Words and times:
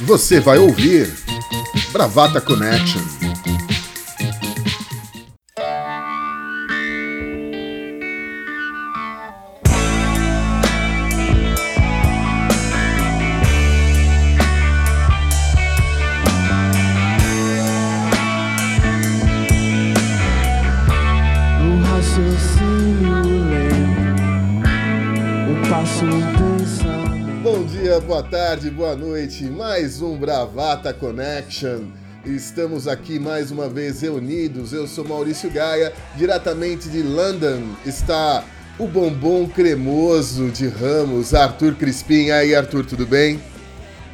Você 0.00 0.40
vai 0.40 0.58
ouvir 0.58 1.12
Bravata 1.92 2.40
Connection. 2.40 3.19
Tarde, 28.50 28.68
boa 28.68 28.96
noite. 28.96 29.44
Mais 29.44 30.02
um 30.02 30.16
Bravata 30.16 30.92
Connection. 30.92 31.82
Estamos 32.26 32.88
aqui 32.88 33.16
mais 33.16 33.52
uma 33.52 33.68
vez 33.68 34.00
reunidos. 34.00 34.72
Eu 34.72 34.88
sou 34.88 35.04
Maurício 35.04 35.48
Gaia, 35.48 35.92
diretamente 36.16 36.88
de 36.88 37.00
London. 37.00 37.62
Está 37.86 38.42
o 38.76 38.88
bombom 38.88 39.46
cremoso 39.46 40.50
de 40.50 40.66
Ramos, 40.66 41.32
Arthur 41.32 41.76
Crispim. 41.76 42.24
E 42.24 42.32
aí, 42.32 42.52
Arthur, 42.52 42.84
tudo 42.84 43.06
bem? 43.06 43.40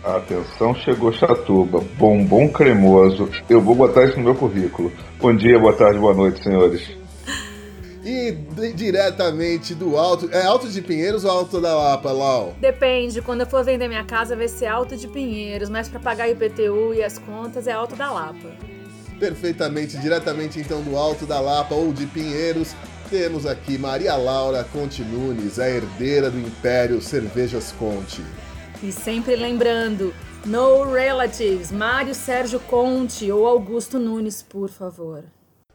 Atenção, 0.05 0.75
chegou 0.75 1.15
Chatuba, 1.15 1.83
bombom 1.97 2.51
cremoso. 2.51 3.31
Eu 3.49 3.63
vou 3.63 3.75
botar 3.75 4.05
isso 4.05 4.19
no 4.19 4.25
meu 4.25 4.35
currículo. 4.35 4.93
Bom 5.19 5.35
dia, 5.35 5.59
boa 5.59 5.73
tarde, 5.73 5.99
boa 5.99 6.13
noite, 6.13 6.43
senhores. 6.43 7.06
E 8.09 8.31
diretamente 8.73 9.75
do 9.75 9.97
Alto. 9.97 10.31
É 10.31 10.47
Alto 10.47 10.69
de 10.69 10.81
Pinheiros 10.81 11.25
ou 11.25 11.31
Alto 11.33 11.61
da 11.61 11.75
Lapa, 11.75 12.13
Lau? 12.13 12.55
Depende, 12.61 13.21
quando 13.21 13.41
eu 13.41 13.49
for 13.49 13.65
vender 13.65 13.89
minha 13.89 14.05
casa 14.05 14.37
vai 14.37 14.47
ser 14.47 14.67
Alto 14.67 14.97
de 14.97 15.09
Pinheiros, 15.09 15.69
mas 15.69 15.89
pra 15.89 15.99
pagar 15.99 16.29
IPTU 16.29 16.95
e 16.95 17.03
as 17.03 17.19
contas 17.19 17.67
é 17.67 17.73
Alto 17.73 17.97
da 17.97 18.13
Lapa. 18.13 18.53
Perfeitamente, 19.19 19.99
diretamente 19.99 20.61
então 20.61 20.83
do 20.83 20.97
Alto 20.97 21.27
da 21.27 21.41
Lapa 21.41 21.75
ou 21.75 21.93
de 21.93 22.07
Pinheiros, 22.07 22.77
temos 23.11 23.45
aqui 23.45 23.77
Maria 23.77 24.15
Laura 24.15 24.63
Conte 24.63 25.03
Nunes, 25.03 25.59
a 25.59 25.69
herdeira 25.69 26.31
do 26.31 26.39
Império 26.39 27.03
Cervejas 27.03 27.73
Conte. 27.73 28.23
E 28.85 28.93
sempre 28.93 29.35
lembrando, 29.35 30.15
no 30.45 30.93
relatives, 30.93 31.73
Mário 31.73 32.15
Sérgio 32.15 32.61
Conte 32.61 33.33
ou 33.33 33.49
Augusto 33.49 33.99
Nunes, 33.99 34.43
por 34.43 34.69
favor. 34.69 35.25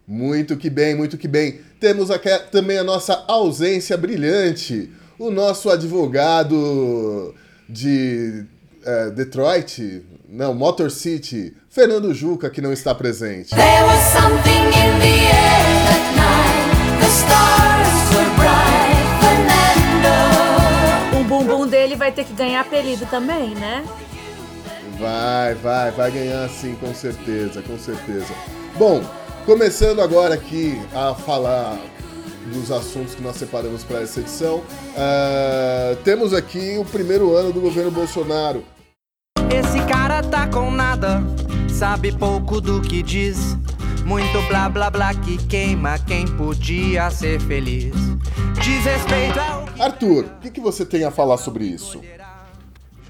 Muito 0.08 0.58
que 0.58 0.70
bem, 0.70 0.96
muito 0.96 1.18
que 1.18 1.28
bem. 1.28 1.62
Temos 1.80 2.12
aqui 2.12 2.30
também 2.52 2.78
a 2.78 2.84
nossa 2.84 3.24
ausência 3.28 3.98
brilhante, 3.98 4.92
o 5.18 5.30
nosso 5.32 5.70
advogado 5.70 7.34
de 7.70 8.46
eh, 8.86 9.12
Detroit, 9.12 10.04
não, 10.28 10.54
Motor 10.54 10.92
City, 10.92 11.54
Fernando 11.70 12.14
Juca, 12.14 12.50
que 12.50 12.62
não 12.62 12.74
está 12.74 12.94
presente. 12.96 13.50
There 13.56 13.84
was 13.84 14.00
something 14.12 14.68
in 14.68 15.00
the 15.00 15.28
air 15.28 15.84
that 15.88 16.16
night. 16.16 17.00
The 17.00 17.08
stars 17.08 18.16
were 18.16 18.30
bright. 18.36 18.92
Fernando. 20.00 21.20
O 21.20 21.24
bumbum 21.26 21.68
dele 21.68 21.96
vai 21.96 22.12
ter 22.12 22.24
que 22.26 22.34
ganhar 22.34 22.62
apelido 22.62 23.06
também, 23.08 23.56
né? 23.56 23.86
Vai, 25.00 25.56
vai, 25.56 25.92
vai 25.92 26.12
ganhar 26.12 26.48
sim, 26.50 26.76
com 26.76 26.94
certeza, 26.94 27.62
com 27.62 27.78
certeza. 27.78 28.34
Bom, 28.78 29.04
começando 29.46 30.02
agora 30.02 30.36
aqui 30.36 30.80
a 30.94 31.14
falar 31.14 31.78
dos 32.54 32.72
assuntos 32.72 33.16
que 33.16 33.22
nós 33.22 33.36
separamos 33.36 33.84
para 33.84 34.02
essa 34.02 34.20
edição, 34.20 34.64
ah, 34.98 35.96
temos 36.04 36.34
aqui 36.34 36.78
o 36.78 36.86
primeiro 36.86 37.36
ano 37.36 37.52
do 37.52 37.62
governo 37.62 37.92
Bolsonaro. 37.92 38.64
Esse 39.50 39.80
cara 39.86 40.22
tá 40.22 40.48
com 40.48 40.72
nada, 40.72 41.22
sabe 41.70 42.12
pouco 42.18 42.60
do 42.60 42.82
que 42.82 43.02
diz. 43.02 43.58
Muito 44.06 44.42
blá 44.48 44.68
blá 44.68 44.90
blá 44.90 45.14
que 45.14 45.38
queima 45.46 45.98
quem 46.00 46.26
podia 46.26 47.10
ser 47.12 47.40
feliz. 47.40 47.94
Desrespeito 48.62 49.40
é 49.40 49.56
o 49.56 49.66
que. 49.66 49.82
Arthur, 49.82 50.26
o 50.26 50.40
que, 50.40 50.52
que 50.52 50.62
você 50.62 50.86
tem 50.86 51.04
a 51.04 51.12
falar 51.12 51.38
sobre 51.38 51.66
isso? 51.66 52.02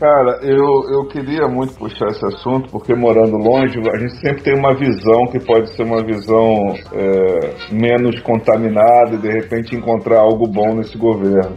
Cara, 0.01 0.39
eu, 0.41 0.89
eu 0.91 1.05
queria 1.09 1.47
muito 1.47 1.75
puxar 1.75 2.07
esse 2.07 2.25
assunto, 2.25 2.71
porque 2.71 2.91
morando 2.95 3.37
longe, 3.37 3.77
a 3.87 3.99
gente 3.99 4.17
sempre 4.19 4.41
tem 4.41 4.57
uma 4.57 4.73
visão 4.73 5.27
que 5.31 5.39
pode 5.39 5.69
ser 5.75 5.83
uma 5.83 6.03
visão 6.03 6.73
é, 6.91 7.71
menos 7.71 8.19
contaminada 8.21 9.13
e 9.13 9.17
de 9.19 9.29
repente 9.29 9.75
encontrar 9.75 10.21
algo 10.21 10.47
bom 10.47 10.73
nesse 10.73 10.97
governo. 10.97 11.55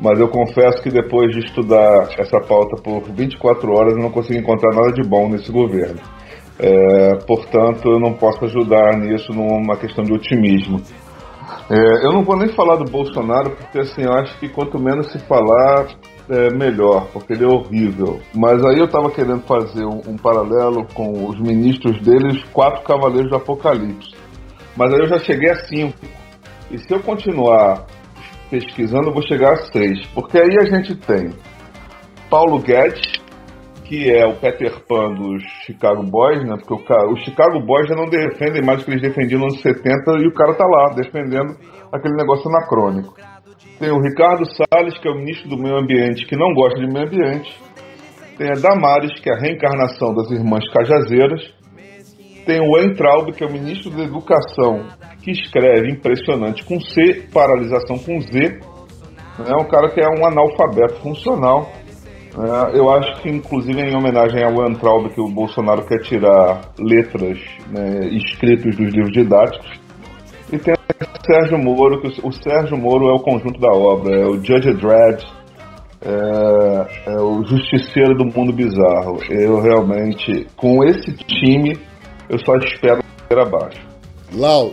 Mas 0.00 0.18
eu 0.18 0.26
confesso 0.26 0.82
que 0.82 0.90
depois 0.90 1.30
de 1.30 1.38
estudar 1.38 2.08
essa 2.18 2.40
pauta 2.40 2.82
por 2.82 3.00
24 3.12 3.70
horas, 3.70 3.94
eu 3.94 4.02
não 4.02 4.10
consegui 4.10 4.40
encontrar 4.40 4.74
nada 4.74 4.92
de 4.92 5.08
bom 5.08 5.28
nesse 5.28 5.52
governo. 5.52 6.00
É, 6.58 7.14
portanto, 7.28 7.92
eu 7.92 8.00
não 8.00 8.12
posso 8.12 8.44
ajudar 8.44 8.98
nisso 8.98 9.32
numa 9.32 9.76
questão 9.76 10.02
de 10.02 10.12
otimismo. 10.12 10.80
É, 11.70 12.04
eu 12.04 12.12
não 12.12 12.24
vou 12.24 12.36
nem 12.36 12.48
falar 12.48 12.74
do 12.74 12.90
Bolsonaro, 12.90 13.50
porque 13.50 13.78
assim, 13.78 14.02
eu 14.02 14.12
acho 14.14 14.36
que 14.40 14.48
quanto 14.48 14.80
menos 14.80 15.12
se 15.12 15.18
falar, 15.20 15.86
é 16.30 16.50
melhor, 16.50 17.08
porque 17.12 17.32
ele 17.32 17.44
é 17.44 17.48
horrível. 17.48 18.20
Mas 18.34 18.64
aí 18.64 18.78
eu 18.78 18.84
estava 18.84 19.10
querendo 19.10 19.42
fazer 19.42 19.84
um, 19.84 20.00
um 20.06 20.16
paralelo 20.16 20.86
com 20.94 21.26
os 21.26 21.40
ministros 21.40 22.00
dele, 22.02 22.28
os 22.28 22.44
quatro 22.50 22.82
cavaleiros 22.84 23.30
do 23.30 23.36
Apocalipse. 23.36 24.14
Mas 24.76 24.92
aí 24.92 25.00
eu 25.00 25.08
já 25.08 25.18
cheguei 25.18 25.50
a 25.50 25.56
cinco. 25.66 25.98
E 26.70 26.78
se 26.78 26.92
eu 26.92 27.00
continuar 27.00 27.86
pesquisando, 28.50 29.08
eu 29.08 29.14
vou 29.14 29.26
chegar 29.26 29.54
a 29.54 29.56
seis. 29.72 30.06
Porque 30.14 30.38
aí 30.38 30.56
a 30.60 30.64
gente 30.66 30.94
tem 30.96 31.30
Paulo 32.28 32.60
Guedes, 32.60 33.20
que 33.84 34.10
é 34.10 34.26
o 34.26 34.34
Peter 34.34 34.84
Pan 34.86 35.14
dos 35.14 35.42
Chicago 35.64 36.02
Boys, 36.02 36.44
né? 36.44 36.56
Porque 36.58 36.92
o 36.92 37.12
os 37.12 37.24
Chicago 37.24 37.58
Boys 37.64 37.88
já 37.88 37.94
não 37.94 38.08
defendem 38.08 38.62
mais 38.62 38.82
o 38.82 38.84
que 38.84 38.90
eles 38.90 39.02
defendiam 39.02 39.40
nos 39.40 39.54
anos 39.54 39.62
70 39.62 39.88
e 40.20 40.28
o 40.28 40.34
cara 40.34 40.54
tá 40.54 40.66
lá 40.66 40.94
defendendo 40.94 41.56
aquele 41.90 42.14
negócio 42.14 42.50
anacrônico. 42.50 43.14
Tem 43.78 43.92
o 43.92 44.00
Ricardo 44.00 44.44
Salles, 44.44 44.98
que 44.98 45.06
é 45.06 45.10
o 45.10 45.14
ministro 45.14 45.48
do 45.48 45.56
Meio 45.56 45.76
Ambiente, 45.76 46.26
que 46.26 46.36
não 46.36 46.52
gosta 46.52 46.80
de 46.80 46.92
meio 46.92 47.06
ambiente. 47.06 47.56
Tem 48.36 48.50
a 48.50 48.54
Damares, 48.54 49.20
que 49.20 49.30
é 49.30 49.34
a 49.34 49.38
reencarnação 49.38 50.12
das 50.14 50.30
irmãs 50.32 50.64
Cajazeiras. 50.72 51.42
Tem 52.44 52.60
o 52.60 52.78
Entraub, 52.78 53.32
que 53.32 53.44
é 53.44 53.46
o 53.46 53.52
ministro 53.52 53.90
da 53.90 54.02
Educação, 54.02 54.84
que 55.22 55.30
escreve 55.30 55.92
impressionante 55.92 56.64
com 56.64 56.80
C, 56.80 57.28
paralisação 57.32 57.98
com 57.98 58.20
Z. 58.20 58.58
É 59.46 59.62
um 59.62 59.68
cara 59.68 59.90
que 59.90 60.00
é 60.00 60.08
um 60.08 60.26
analfabeto 60.26 61.00
funcional. 61.00 61.70
É, 62.36 62.78
eu 62.78 62.90
acho 62.90 63.22
que, 63.22 63.28
inclusive, 63.28 63.80
em 63.80 63.96
homenagem 63.96 64.42
ao 64.42 64.60
Antraub, 64.60 65.08
que 65.10 65.20
o 65.20 65.28
Bolsonaro 65.28 65.86
quer 65.86 66.00
tirar 66.00 66.72
letras 66.78 67.38
né, 67.68 68.08
escritos 68.08 68.76
dos 68.76 68.92
livros 68.92 69.12
didáticos. 69.12 69.77
E 70.52 70.58
tem 70.58 70.74
o 70.74 71.26
Sérgio 71.26 71.58
Moro, 71.58 72.00
que 72.00 72.20
o, 72.20 72.28
o 72.28 72.32
Sérgio 72.32 72.76
Moro 72.76 73.08
é 73.08 73.12
o 73.12 73.20
conjunto 73.20 73.60
da 73.60 73.70
obra, 73.70 74.14
é 74.14 74.24
o 74.24 74.42
Judge 74.42 74.72
Dredd, 74.74 75.22
é, 76.00 77.10
é 77.12 77.20
o 77.20 77.44
justiceiro 77.44 78.14
do 78.16 78.24
mundo 78.24 78.52
bizarro. 78.52 79.18
Eu 79.28 79.60
realmente, 79.60 80.46
com 80.56 80.82
esse 80.84 81.12
time, 81.12 81.78
eu 82.28 82.38
só 82.44 82.56
espero 82.56 83.02
ir 83.30 83.38
abaixo. 83.38 83.80
Lau, 84.32 84.72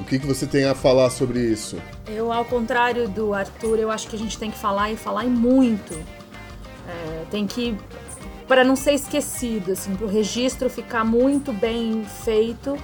o 0.00 0.04
que, 0.04 0.18
que 0.18 0.26
você 0.26 0.46
tem 0.46 0.64
a 0.64 0.74
falar 0.74 1.10
sobre 1.10 1.38
isso? 1.40 1.76
Eu, 2.08 2.32
ao 2.32 2.44
contrário 2.44 3.08
do 3.08 3.32
Arthur, 3.32 3.78
eu 3.78 3.90
acho 3.90 4.08
que 4.08 4.16
a 4.16 4.18
gente 4.18 4.38
tem 4.38 4.50
que 4.50 4.58
falar 4.58 4.90
e 4.90 4.96
falar 4.96 5.24
em 5.24 5.30
muito. 5.30 5.94
É, 6.88 7.24
tem 7.30 7.46
que. 7.46 7.76
Para 8.48 8.64
não 8.64 8.74
ser 8.74 8.94
esquecido, 8.94 9.72
assim, 9.72 9.94
para 9.94 10.06
o 10.06 10.08
registro 10.08 10.68
ficar 10.68 11.04
muito 11.04 11.52
bem 11.52 12.04
feito. 12.24 12.76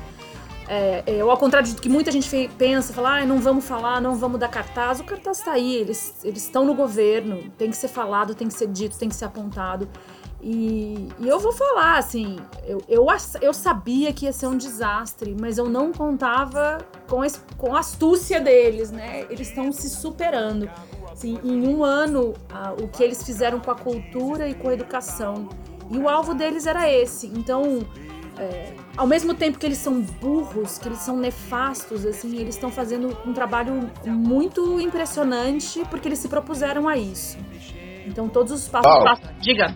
É, 0.70 1.02
eu, 1.06 1.30
ao 1.30 1.38
contrário 1.38 1.72
do 1.72 1.80
que 1.80 1.88
muita 1.88 2.12
gente 2.12 2.28
pensa, 2.58 2.92
fala, 2.92 3.20
ah, 3.20 3.26
não 3.26 3.38
vamos 3.40 3.64
falar, 3.64 4.02
não 4.02 4.14
vamos 4.16 4.38
dar 4.38 4.48
cartaz. 4.48 5.00
O 5.00 5.04
cartaz 5.04 5.38
está 5.38 5.52
aí, 5.52 5.76
eles 5.76 6.22
estão 6.22 6.66
no 6.66 6.74
governo, 6.74 7.50
tem 7.56 7.70
que 7.70 7.76
ser 7.76 7.88
falado, 7.88 8.34
tem 8.34 8.48
que 8.48 8.54
ser 8.54 8.68
dito, 8.68 8.98
tem 8.98 9.08
que 9.08 9.14
ser 9.14 9.24
apontado. 9.24 9.88
E, 10.42 11.08
e 11.18 11.26
eu 11.26 11.40
vou 11.40 11.52
falar, 11.52 11.98
assim, 11.98 12.36
eu, 12.64 12.82
eu, 12.86 13.06
eu 13.40 13.54
sabia 13.54 14.12
que 14.12 14.26
ia 14.26 14.32
ser 14.32 14.46
um 14.46 14.56
desastre, 14.56 15.34
mas 15.40 15.56
eu 15.56 15.68
não 15.68 15.90
contava 15.90 16.78
com, 17.08 17.20
com 17.56 17.74
a 17.74 17.80
astúcia 17.80 18.38
deles, 18.38 18.90
né? 18.90 19.26
Eles 19.30 19.48
estão 19.48 19.72
se 19.72 19.88
superando. 19.88 20.70
Assim, 21.10 21.40
em 21.42 21.66
um 21.66 21.82
ano, 21.82 22.34
ah, 22.52 22.74
o 22.80 22.86
que 22.86 23.02
eles 23.02 23.22
fizeram 23.22 23.58
com 23.58 23.70
a 23.70 23.74
cultura 23.74 24.48
e 24.48 24.54
com 24.54 24.68
a 24.68 24.74
educação. 24.74 25.48
E 25.90 25.98
o 25.98 26.08
alvo 26.08 26.34
deles 26.34 26.66
era 26.66 26.88
esse. 26.88 27.26
Então, 27.26 27.84
é, 28.38 28.72
ao 28.96 29.06
mesmo 29.06 29.34
tempo 29.34 29.58
que 29.58 29.66
eles 29.66 29.78
são 29.78 30.00
burros, 30.00 30.78
que 30.78 30.88
eles 30.88 30.98
são 31.00 31.16
nefastos, 31.16 32.04
assim, 32.06 32.36
eles 32.38 32.54
estão 32.54 32.70
fazendo 32.70 33.16
um 33.26 33.32
trabalho 33.32 33.90
muito 34.06 34.80
impressionante 34.80 35.82
porque 35.90 36.08
eles 36.08 36.18
se 36.18 36.28
propuseram 36.28 36.88
a 36.88 36.96
isso. 36.96 37.38
Então, 38.06 38.28
todos 38.28 38.52
os 38.52 38.68
passos. 38.68 39.04
Passos- 39.04 39.30
Diga. 39.40 39.74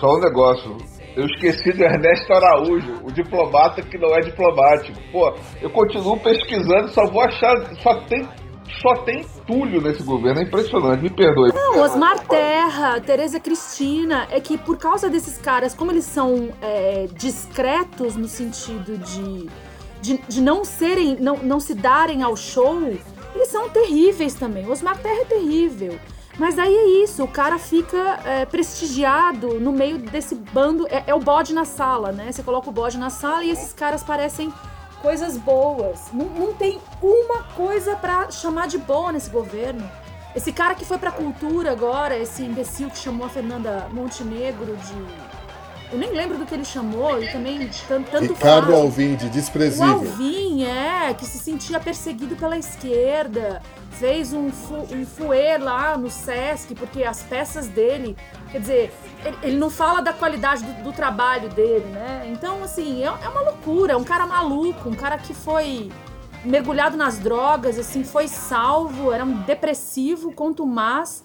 Só 0.00 0.14
um 0.14 0.20
negócio. 0.20 0.76
Eu 1.14 1.24
esqueci 1.26 1.72
do 1.72 1.82
Ernesto 1.82 2.30
Araújo, 2.32 3.00
o 3.02 3.10
diplomata 3.10 3.80
que 3.82 3.96
não 3.96 4.10
é 4.14 4.20
diplomático. 4.20 4.98
Pô, 5.10 5.34
eu 5.62 5.70
continuo 5.70 6.18
pesquisando, 6.20 6.88
só 6.88 7.06
vou 7.06 7.22
achar. 7.22 7.54
Só 7.82 7.94
tem, 8.02 8.28
só 8.82 8.94
tem 9.04 9.24
entulho 9.46 9.80
nesse 9.80 10.02
governo, 10.02 10.40
é 10.40 10.44
impressionante, 10.44 11.02
me 11.02 11.10
perdoe. 11.10 11.52
Não, 11.54 11.80
Osmar 11.80 12.18
Terra, 12.26 13.00
Tereza 13.00 13.38
Cristina, 13.38 14.26
é 14.30 14.40
que 14.40 14.58
por 14.58 14.76
causa 14.76 15.08
desses 15.08 15.38
caras, 15.38 15.72
como 15.72 15.92
eles 15.92 16.04
são 16.04 16.50
é, 16.60 17.06
discretos 17.14 18.16
no 18.16 18.26
sentido 18.26 18.98
de, 18.98 19.48
de, 20.02 20.18
de 20.28 20.40
não 20.42 20.64
serem, 20.64 21.16
não, 21.20 21.36
não 21.38 21.60
se 21.60 21.74
darem 21.74 22.22
ao 22.22 22.36
show, 22.36 22.76
eles 23.34 23.48
são 23.48 23.68
terríveis 23.68 24.34
também. 24.34 24.68
Osmar 24.68 24.98
Terra 24.98 25.22
é 25.22 25.24
terrível. 25.24 25.98
Mas 26.38 26.58
aí 26.58 26.74
é 26.74 27.02
isso, 27.02 27.24
o 27.24 27.28
cara 27.28 27.58
fica 27.58 28.20
é, 28.26 28.44
prestigiado 28.44 29.58
no 29.58 29.72
meio 29.72 29.96
desse 29.96 30.34
bando. 30.34 30.86
É, 30.88 31.04
é 31.06 31.14
o 31.14 31.18
bode 31.18 31.54
na 31.54 31.64
sala, 31.64 32.12
né? 32.12 32.30
Você 32.30 32.42
coloca 32.42 32.68
o 32.68 32.72
bode 32.72 32.98
na 32.98 33.08
sala 33.08 33.42
e 33.42 33.50
esses 33.50 33.72
caras 33.72 34.02
parecem 34.02 34.52
coisas 35.00 35.36
boas. 35.36 36.08
Não, 36.12 36.26
não 36.26 36.52
tem 36.54 36.80
uma 37.02 37.42
coisa 37.54 37.96
pra 37.96 38.30
chamar 38.30 38.68
de 38.68 38.78
boa 38.78 39.12
nesse 39.12 39.30
governo. 39.30 39.88
Esse 40.34 40.52
cara 40.52 40.74
que 40.74 40.84
foi 40.84 40.98
pra 40.98 41.10
cultura 41.10 41.72
agora, 41.72 42.16
esse 42.16 42.42
imbecil 42.42 42.90
que 42.90 42.98
chamou 42.98 43.26
a 43.26 43.30
Fernanda 43.30 43.88
Montenegro 43.90 44.76
de. 44.76 45.25
Eu 45.92 45.98
nem 45.98 46.10
lembro 46.10 46.36
do 46.36 46.44
que 46.44 46.52
ele 46.54 46.64
chamou, 46.64 47.22
e 47.22 47.30
também 47.30 47.68
tan- 47.88 48.02
tanto 48.02 48.32
Ricardo 48.32 48.66
faz. 48.66 48.78
Alvim, 48.78 49.14
de 49.14 49.26
O 49.26 49.30
desprezível. 49.30 49.86
Alvin, 49.94 50.64
é, 50.64 51.14
que 51.14 51.24
se 51.24 51.38
sentia 51.38 51.78
perseguido 51.78 52.34
pela 52.36 52.58
esquerda. 52.58 53.62
Fez 53.92 54.32
um, 54.32 54.50
fu 54.50 54.74
um 54.94 55.06
fuê 55.06 55.56
lá 55.56 55.96
no 55.96 56.10
Sesc, 56.10 56.74
porque 56.74 57.02
as 57.04 57.22
peças 57.22 57.66
dele. 57.68 58.16
Quer 58.52 58.60
dizer, 58.60 58.94
ele, 59.24 59.36
ele 59.42 59.56
não 59.56 59.70
fala 59.70 60.02
da 60.02 60.12
qualidade 60.12 60.62
do, 60.64 60.82
do 60.84 60.92
trabalho 60.92 61.48
dele, 61.50 61.86
né? 61.86 62.28
Então, 62.30 62.62
assim, 62.62 63.02
é, 63.02 63.06
é 63.06 63.28
uma 63.28 63.40
loucura. 63.42 63.94
É 63.94 63.96
um 63.96 64.04
cara 64.04 64.26
maluco, 64.26 64.88
um 64.88 64.94
cara 64.94 65.16
que 65.16 65.32
foi 65.32 65.90
mergulhado 66.44 66.96
nas 66.96 67.18
drogas, 67.18 67.78
assim, 67.78 68.04
foi 68.04 68.28
salvo, 68.28 69.12
era 69.12 69.24
um 69.24 69.42
depressivo, 69.42 70.32
contumaz. 70.32 71.24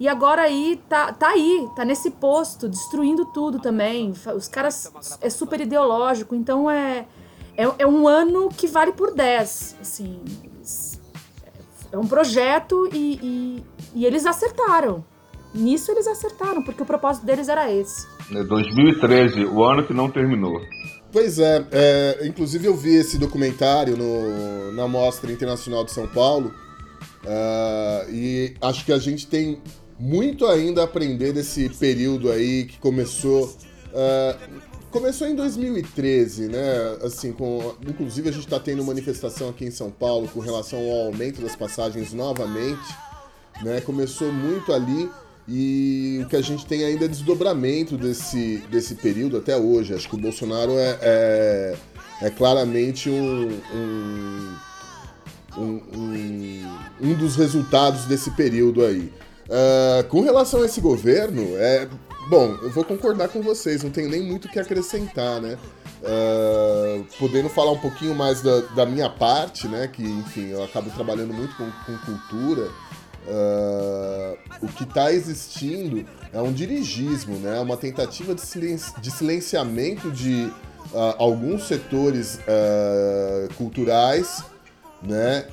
E 0.00 0.08
agora 0.08 0.42
aí 0.42 0.80
tá, 0.88 1.12
tá 1.12 1.28
aí, 1.28 1.68
tá 1.76 1.84
nesse 1.84 2.10
posto, 2.10 2.68
destruindo 2.68 3.26
tudo 3.26 3.58
também. 3.60 4.12
Os 4.34 4.48
caras 4.48 4.92
é 5.20 5.30
super 5.30 5.60
ideológico, 5.60 6.34
então 6.34 6.70
é, 6.70 7.06
é, 7.56 7.64
é 7.78 7.86
um 7.86 8.08
ano 8.08 8.48
que 8.48 8.66
vale 8.66 8.92
por 8.92 9.14
10. 9.14 9.76
Assim, 9.80 10.20
é 11.92 11.98
um 11.98 12.06
projeto 12.06 12.88
e, 12.92 13.18
e, 13.22 13.64
e 13.94 14.06
eles 14.06 14.26
acertaram. 14.26 15.04
Nisso 15.54 15.92
eles 15.92 16.06
acertaram, 16.06 16.62
porque 16.62 16.82
o 16.82 16.86
propósito 16.86 17.26
deles 17.26 17.48
era 17.48 17.70
esse. 17.70 18.06
É 18.34 18.42
2013, 18.42 19.44
o 19.44 19.62
ano 19.62 19.86
que 19.86 19.92
não 19.92 20.10
terminou. 20.10 20.58
Pois 21.12 21.38
é, 21.38 21.66
é, 21.70 22.26
inclusive 22.26 22.66
eu 22.66 22.74
vi 22.74 22.94
esse 22.94 23.18
documentário 23.18 23.96
no, 23.98 24.72
na 24.72 24.88
Mostra 24.88 25.30
Internacional 25.30 25.84
de 25.84 25.90
São 25.90 26.08
Paulo 26.08 26.54
ah, 27.26 28.06
e 28.08 28.54
acho 28.62 28.84
que 28.86 28.92
a 28.92 28.98
gente 28.98 29.26
tem 29.26 29.60
muito 30.02 30.46
ainda 30.46 30.80
a 30.80 30.84
aprender 30.84 31.32
desse 31.32 31.68
período 31.70 32.30
aí 32.30 32.64
que 32.64 32.78
começou. 32.78 33.54
ah, 33.94 34.36
começou 34.90 35.26
em 35.26 35.34
2013, 35.34 36.48
né? 36.48 36.98
Assim, 37.02 37.32
com, 37.32 37.74
inclusive 37.86 38.28
a 38.28 38.32
gente 38.32 38.44
está 38.44 38.60
tendo 38.60 38.84
manifestação 38.84 39.48
aqui 39.48 39.64
em 39.64 39.70
São 39.70 39.90
Paulo 39.90 40.28
com 40.28 40.40
relação 40.40 40.78
ao 40.78 41.06
aumento 41.06 41.40
das 41.40 41.56
passagens 41.56 42.12
novamente 42.12 42.92
né? 43.62 43.80
Começou 43.80 44.32
muito 44.32 44.72
ali 44.72 45.10
e 45.46 46.20
o 46.24 46.28
que 46.28 46.36
a 46.36 46.42
gente 46.42 46.64
tem 46.66 46.84
ainda 46.84 47.04
é 47.04 47.08
desdobramento 47.08 47.96
desse, 47.96 48.58
desse 48.70 48.94
período 48.94 49.36
até 49.36 49.56
hoje. 49.56 49.94
Acho 49.94 50.08
que 50.08 50.14
o 50.14 50.18
Bolsonaro 50.18 50.72
é, 50.72 50.98
é, 51.00 51.76
é 52.22 52.30
claramente 52.30 53.10
um, 53.10 53.48
um, 53.74 54.56
um, 55.58 56.78
um 57.00 57.14
dos 57.14 57.36
resultados 57.36 58.04
desse 58.04 58.30
período 58.32 58.84
aí. 58.84 59.12
Ah, 59.50 60.04
com 60.08 60.20
relação 60.20 60.62
a 60.62 60.66
esse 60.66 60.80
governo, 60.80 61.56
é 61.56 61.88
bom, 62.28 62.56
eu 62.62 62.70
vou 62.70 62.84
concordar 62.84 63.28
com 63.28 63.42
vocês, 63.42 63.82
não 63.82 63.90
tenho 63.90 64.08
nem 64.08 64.22
muito 64.22 64.46
o 64.46 64.48
que 64.50 64.58
acrescentar, 64.58 65.40
né? 65.40 65.58
Ah, 66.04 67.02
podendo 67.18 67.48
falar 67.48 67.72
um 67.72 67.78
pouquinho 67.78 68.14
mais 68.14 68.40
da, 68.42 68.60
da 68.74 68.86
minha 68.86 69.08
parte, 69.10 69.68
né? 69.68 69.88
Que, 69.92 70.02
enfim, 70.02 70.48
eu 70.50 70.62
acabo 70.64 70.90
trabalhando 70.90 71.32
muito 71.32 71.54
com, 71.56 71.70
com 71.86 71.98
cultura. 71.98 72.68
Ah, 73.28 74.34
o 74.60 74.68
que 74.68 74.84
está 74.84 75.12
existindo 75.12 76.04
é 76.32 76.40
um 76.40 76.52
dirigismo, 76.52 77.36
né? 77.38 77.60
uma 77.60 77.76
tentativa 77.76 78.34
de, 78.34 78.40
silen- 78.40 78.78
de 79.00 79.10
silenciamento 79.10 80.10
de 80.10 80.50
ah, 80.94 81.14
alguns 81.18 81.66
setores 81.68 82.38
culturais, 83.56 84.42
né? 85.02 85.46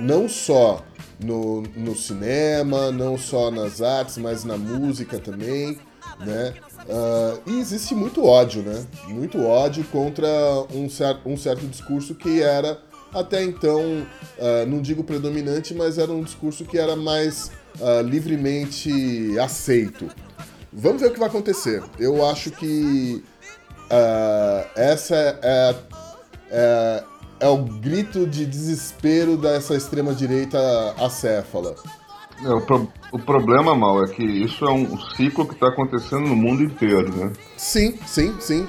Não 0.00 0.28
só 0.28 0.84
no, 1.20 1.62
no 1.76 1.96
cinema, 1.96 2.90
não 2.92 3.18
só 3.18 3.50
nas 3.50 3.82
artes, 3.82 4.18
mas 4.18 4.44
na 4.44 4.56
música 4.56 5.18
também. 5.18 5.78
Né? 6.20 6.54
Ah, 6.88 7.38
e 7.46 7.60
existe 7.60 7.94
muito 7.94 8.24
ódio, 8.24 8.62
né? 8.62 8.84
Muito 9.08 9.44
ódio 9.44 9.84
contra 9.84 10.28
um, 10.72 10.88
cer 10.88 11.18
um 11.24 11.36
certo 11.36 11.66
discurso 11.66 12.14
que 12.14 12.42
era 12.42 12.80
até 13.12 13.42
então, 13.42 14.06
ah, 14.38 14.64
não 14.66 14.80
digo 14.80 15.04
predominante, 15.04 15.74
mas 15.74 15.98
era 15.98 16.10
um 16.10 16.22
discurso 16.22 16.64
que 16.64 16.78
era 16.78 16.96
mais 16.96 17.50
ah, 17.80 18.02
livremente 18.02 19.38
aceito. 19.38 20.08
Vamos 20.72 21.00
ver 21.00 21.08
o 21.08 21.12
que 21.12 21.18
vai 21.18 21.28
acontecer. 21.28 21.82
Eu 21.98 22.24
acho 22.26 22.50
que 22.50 23.24
essa 24.76 25.14
é, 25.42 25.74
é, 26.50 27.04
é 27.40 27.48
o 27.48 27.58
grito 27.58 28.26
de 28.26 28.44
desespero 28.46 29.36
dessa 29.36 29.74
extrema-direita 29.74 30.58
acéfala. 30.98 31.74
É, 32.44 32.48
o, 32.50 32.60
pro- 32.60 32.88
o 33.12 33.18
problema, 33.18 33.74
Mal, 33.74 34.04
é 34.04 34.08
que 34.08 34.22
isso 34.24 34.64
é 34.64 34.70
um 34.70 34.98
ciclo 35.16 35.46
que 35.46 35.54
está 35.54 35.68
acontecendo 35.68 36.28
no 36.28 36.36
mundo 36.36 36.62
inteiro, 36.62 37.14
né? 37.16 37.32
Sim, 37.56 37.98
sim, 38.06 38.34
sim. 38.40 38.66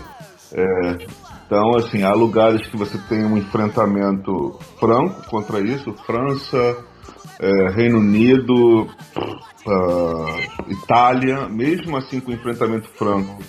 Então, 1.45 1.75
assim, 1.77 2.03
há 2.03 2.13
lugares 2.13 2.65
que 2.67 2.77
você 2.77 2.97
tem 3.09 3.23
um 3.25 3.37
enfrentamento 3.37 4.57
franco 4.79 5.23
contra 5.29 5.59
isso, 5.59 5.93
França, 6.05 6.77
é, 7.39 7.69
Reino 7.69 7.99
Unido, 7.99 8.87
ah, 9.67 10.39
Itália, 10.67 11.47
mesmo 11.49 11.97
assim 11.97 12.19
com 12.19 12.31
enfrentamento 12.31 12.89
franco, 12.97 13.41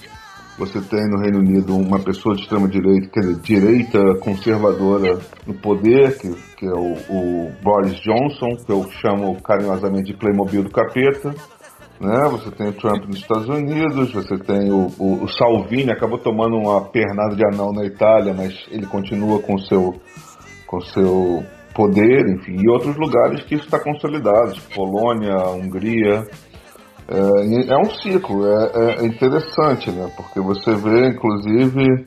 você 0.60 0.80
tem 0.80 1.08
no 1.08 1.20
Reino 1.20 1.38
Unido 1.38 1.74
uma 1.74 1.98
pessoa 1.98 2.36
de 2.36 2.42
extrema 2.42 2.68
direita, 2.68 3.08
quer 3.08 3.20
dizer, 3.20 3.40
direita 3.40 4.14
conservadora 4.20 5.18
no 5.46 5.54
poder, 5.54 6.16
que, 6.18 6.30
que 6.56 6.66
é 6.66 6.74
o, 6.74 6.92
o 7.08 7.52
Boris 7.62 7.98
Johnson, 8.00 8.62
que 8.64 8.70
eu 8.70 8.86
chamo 9.00 9.40
carinhosamente 9.42 10.12
de 10.12 10.18
Playmobil 10.18 10.62
do 10.62 10.70
capeta 10.70 11.34
né? 12.00 12.28
Você 12.30 12.50
tem 12.50 12.68
o 12.68 12.72
Trump 12.72 13.04
nos 13.06 13.18
Estados 13.18 13.46
Unidos, 13.48 14.12
você 14.12 14.38
tem 14.38 14.72
o, 14.72 14.88
o, 14.98 15.24
o 15.24 15.28
Salvini, 15.28 15.92
acabou 15.92 16.18
tomando 16.18 16.56
uma 16.56 16.80
pernada 16.88 17.36
de 17.36 17.44
anão 17.44 17.72
na 17.72 17.84
Itália, 17.84 18.32
mas 18.32 18.55
ele 18.70 18.86
continua 18.86 19.40
com 19.43 19.58
seu 19.58 20.00
com 20.67 20.81
seu 20.81 21.44
poder, 21.74 22.26
enfim, 22.29 22.56
e 22.62 22.69
outros 22.69 22.96
lugares 22.96 23.43
que 23.43 23.56
isso 23.56 23.64
está 23.64 23.79
consolidado, 23.79 24.55
Polônia, 24.74 25.36
Hungria. 25.50 26.26
É, 27.10 27.72
é 27.72 27.76
um 27.76 27.90
ciclo, 27.90 28.46
é, 28.46 29.02
é 29.02 29.06
interessante, 29.06 29.90
né? 29.90 30.10
Porque 30.17 30.40
você 30.40 30.74
vê, 30.76 31.08
inclusive, 31.08 32.06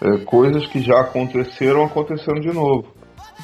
é, 0.00 0.24
coisas 0.24 0.66
que 0.68 0.80
já 0.80 1.00
aconteceram 1.00 1.84
acontecendo 1.84 2.40
de 2.40 2.52
novo. 2.52 2.86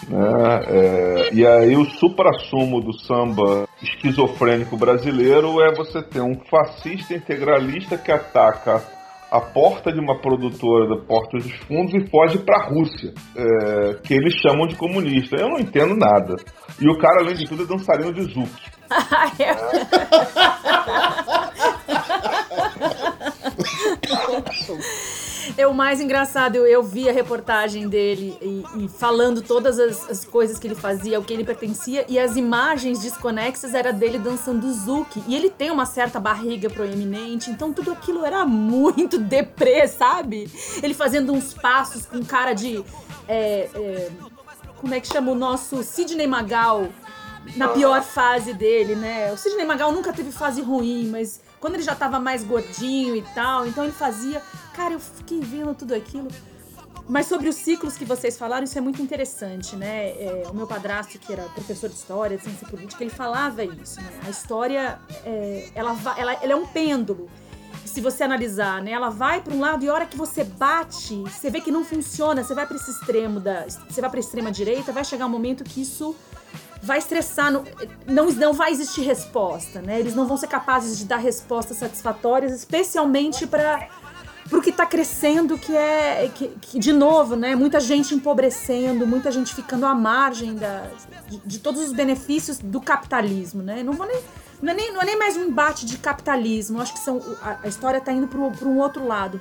Né? 0.08 0.60
É, 0.66 1.34
e 1.34 1.46
aí 1.46 1.76
o 1.76 1.84
suprassumo 1.84 2.80
do 2.80 2.92
samba 3.00 3.68
esquizofrênico 3.82 4.76
brasileiro 4.76 5.60
é 5.62 5.74
você 5.74 6.02
ter 6.02 6.20
um 6.20 6.38
fascista 6.50 7.14
integralista 7.14 7.96
que 7.98 8.10
ataca 8.10 8.82
a 9.30 9.40
porta 9.40 9.92
de 9.92 9.98
uma 9.98 10.20
produtora 10.20 10.88
da 10.88 11.04
Porta 11.04 11.36
dos 11.38 11.52
Fundos 11.66 11.92
e 11.92 12.08
foge 12.08 12.38
para 12.38 12.62
a 12.62 12.68
Rússia, 12.68 13.12
é, 13.36 13.94
que 13.94 14.14
eles 14.14 14.34
chamam 14.40 14.66
de 14.68 14.76
comunista. 14.76 15.36
Eu 15.36 15.48
não 15.48 15.58
entendo 15.58 15.96
nada. 15.96 16.36
E 16.80 16.88
o 16.88 16.96
cara, 16.96 17.20
além 17.20 17.34
de 17.34 17.44
tudo, 17.44 17.64
é 17.64 17.66
dançarino 17.66 18.12
de 18.12 18.22
zouk. 18.32 18.73
É 25.56 25.66
o 25.66 25.74
mais 25.74 26.00
engraçado, 26.00 26.56
eu, 26.56 26.66
eu 26.66 26.82
vi 26.82 27.08
a 27.08 27.12
reportagem 27.12 27.88
dele 27.88 28.36
e, 28.40 28.84
e 28.84 28.88
falando 28.88 29.40
todas 29.40 29.78
as, 29.78 30.10
as 30.10 30.24
coisas 30.24 30.58
que 30.58 30.66
ele 30.66 30.74
fazia, 30.74 31.20
o 31.20 31.24
que 31.24 31.32
ele 31.32 31.44
pertencia, 31.44 32.04
e 32.08 32.18
as 32.18 32.36
imagens 32.36 33.00
desconexas 33.00 33.72
era 33.72 33.92
dele 33.92 34.18
dançando 34.18 34.70
zouk. 34.72 35.22
E 35.28 35.36
ele 35.36 35.50
tem 35.50 35.70
uma 35.70 35.86
certa 35.86 36.18
barriga 36.18 36.68
proeminente, 36.68 37.50
então 37.50 37.72
tudo 37.72 37.92
aquilo 37.92 38.24
era 38.24 38.44
muito 38.44 39.18
deprê, 39.18 39.86
sabe? 39.86 40.50
Ele 40.82 40.94
fazendo 40.94 41.32
uns 41.32 41.54
passos 41.54 42.06
com 42.06 42.24
cara 42.24 42.52
de. 42.52 42.84
é, 43.28 43.68
é, 43.74 44.10
como 44.80 44.92
é 44.92 45.00
que 45.00 45.06
chama 45.06 45.30
o 45.30 45.34
nosso 45.34 45.82
Sidney 45.82 46.26
Magal? 46.26 46.88
Na 47.56 47.68
pior 47.68 48.02
fase 48.02 48.52
dele, 48.52 48.94
né? 48.94 49.32
O 49.32 49.36
Sidney 49.36 49.66
Magal 49.66 49.92
nunca 49.92 50.12
teve 50.12 50.32
fase 50.32 50.62
ruim, 50.62 51.08
mas 51.10 51.40
quando 51.60 51.74
ele 51.74 51.82
já 51.82 51.94
tava 51.94 52.18
mais 52.18 52.42
gordinho 52.42 53.14
e 53.14 53.22
tal, 53.34 53.66
então 53.66 53.84
ele 53.84 53.92
fazia. 53.92 54.42
Cara, 54.74 54.94
eu 54.94 55.00
fiquei 55.00 55.40
vendo 55.40 55.74
tudo 55.74 55.94
aquilo. 55.94 56.28
Mas 57.06 57.26
sobre 57.26 57.48
os 57.48 57.56
ciclos 57.56 57.96
que 57.96 58.04
vocês 58.04 58.38
falaram, 58.38 58.64
isso 58.64 58.78
é 58.78 58.80
muito 58.80 59.02
interessante, 59.02 59.76
né? 59.76 60.10
É, 60.10 60.44
o 60.50 60.54
meu 60.54 60.66
padrasto, 60.66 61.18
que 61.18 61.32
era 61.32 61.42
professor 61.42 61.88
de 61.90 61.96
história, 61.96 62.36
de 62.36 62.42
ciência 62.42 62.66
política, 62.66 63.02
ele 63.02 63.10
falava 63.10 63.62
isso, 63.62 64.00
né? 64.00 64.08
A 64.26 64.30
história, 64.30 64.98
é, 65.24 65.68
ela, 65.74 65.94
ela, 66.16 66.32
ela 66.32 66.52
é 66.52 66.56
um 66.56 66.66
pêndulo. 66.66 67.28
Se 67.84 68.00
você 68.00 68.24
analisar, 68.24 68.80
né? 68.82 68.92
Ela 68.92 69.10
vai 69.10 69.42
para 69.42 69.52
um 69.52 69.60
lado 69.60 69.84
e 69.84 69.88
a 69.88 69.92
hora 69.92 70.06
que 70.06 70.16
você 70.16 70.44
bate, 70.44 71.16
você 71.16 71.50
vê 71.50 71.60
que 71.60 71.70
não 71.70 71.84
funciona, 71.84 72.42
você 72.42 72.54
vai 72.54 72.66
para 72.66 72.76
esse 72.76 72.90
extremo 72.90 73.38
da, 73.38 73.66
você 73.66 74.00
vai 74.00 74.08
para 74.08 74.18
extrema 74.18 74.50
direita, 74.50 74.90
vai 74.90 75.04
chegar 75.04 75.26
um 75.26 75.30
momento 75.30 75.62
que 75.62 75.82
isso 75.82 76.16
vai 76.84 76.98
estressar, 76.98 77.50
não, 77.50 77.64
não, 78.06 78.30
não 78.32 78.52
vai 78.52 78.70
existir 78.70 79.02
resposta, 79.02 79.80
né? 79.80 79.98
Eles 79.98 80.14
não 80.14 80.26
vão 80.26 80.36
ser 80.36 80.46
capazes 80.46 80.98
de 80.98 81.04
dar 81.04 81.16
respostas 81.16 81.78
satisfatórias, 81.78 82.52
especialmente 82.52 83.46
para 83.46 83.88
pro 84.48 84.60
que 84.60 84.70
tá 84.70 84.84
crescendo, 84.84 85.56
que 85.56 85.74
é, 85.74 86.30
que, 86.34 86.48
que, 86.60 86.78
de 86.78 86.92
novo, 86.92 87.34
né? 87.34 87.54
Muita 87.54 87.80
gente 87.80 88.14
empobrecendo, 88.14 89.06
muita 89.06 89.32
gente 89.32 89.54
ficando 89.54 89.86
à 89.86 89.94
margem 89.94 90.54
da, 90.54 90.86
de, 91.26 91.38
de 91.38 91.58
todos 91.58 91.80
os 91.80 91.92
benefícios 91.92 92.58
do 92.58 92.80
capitalismo, 92.80 93.62
né? 93.62 93.82
Não 93.82 93.94
vou 93.94 94.06
nem. 94.06 94.20
Não 94.62 94.72
é 94.72 94.76
nem, 94.76 94.92
não 94.92 95.02
é 95.02 95.04
nem 95.04 95.18
mais 95.18 95.36
um 95.36 95.44
embate 95.44 95.84
de 95.84 95.98
capitalismo, 95.98 96.80
acho 96.80 96.94
que 96.94 97.00
são, 97.00 97.20
a, 97.42 97.58
a 97.64 97.68
história 97.68 98.00
tá 98.00 98.12
indo 98.12 98.28
pro 98.28 98.68
um 98.68 98.78
outro 98.78 99.06
lado. 99.06 99.40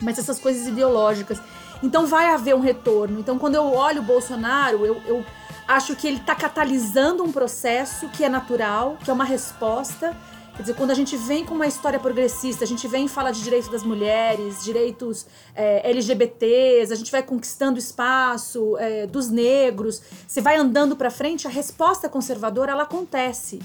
Mas 0.00 0.18
essas 0.18 0.38
coisas 0.38 0.66
ideológicas. 0.66 1.40
Então 1.82 2.06
vai 2.06 2.26
haver 2.32 2.54
um 2.54 2.60
retorno. 2.60 3.20
Então, 3.20 3.38
quando 3.38 3.54
eu 3.54 3.64
olho 3.64 4.00
o 4.00 4.04
Bolsonaro, 4.04 4.86
eu, 4.86 5.02
eu 5.06 5.24
acho 5.66 5.96
que 5.96 6.06
ele 6.06 6.18
está 6.18 6.34
catalisando 6.34 7.22
um 7.22 7.32
processo 7.32 8.08
que 8.10 8.24
é 8.24 8.28
natural, 8.28 8.96
que 9.02 9.10
é 9.10 9.12
uma 9.12 9.24
resposta. 9.24 10.16
Quer 10.54 10.62
dizer, 10.62 10.74
quando 10.74 10.90
a 10.90 10.94
gente 10.94 11.16
vem 11.16 11.44
com 11.44 11.54
uma 11.54 11.66
história 11.66 11.98
progressista, 11.98 12.64
a 12.64 12.66
gente 12.66 12.88
vem 12.88 13.04
e 13.04 13.08
fala 13.08 13.30
de 13.30 13.42
direitos 13.42 13.68
das 13.68 13.82
mulheres, 13.82 14.64
direitos 14.64 15.26
é, 15.54 15.90
LGBTs, 15.90 16.92
a 16.92 16.96
gente 16.96 17.12
vai 17.12 17.22
conquistando 17.22 17.78
espaço 17.78 18.76
é, 18.78 19.06
dos 19.06 19.28
negros, 19.28 20.00
você 20.26 20.40
vai 20.40 20.56
andando 20.56 20.96
para 20.96 21.10
frente, 21.10 21.46
a 21.46 21.50
resposta 21.50 22.08
conservadora 22.08 22.72
ela 22.72 22.84
acontece. 22.84 23.60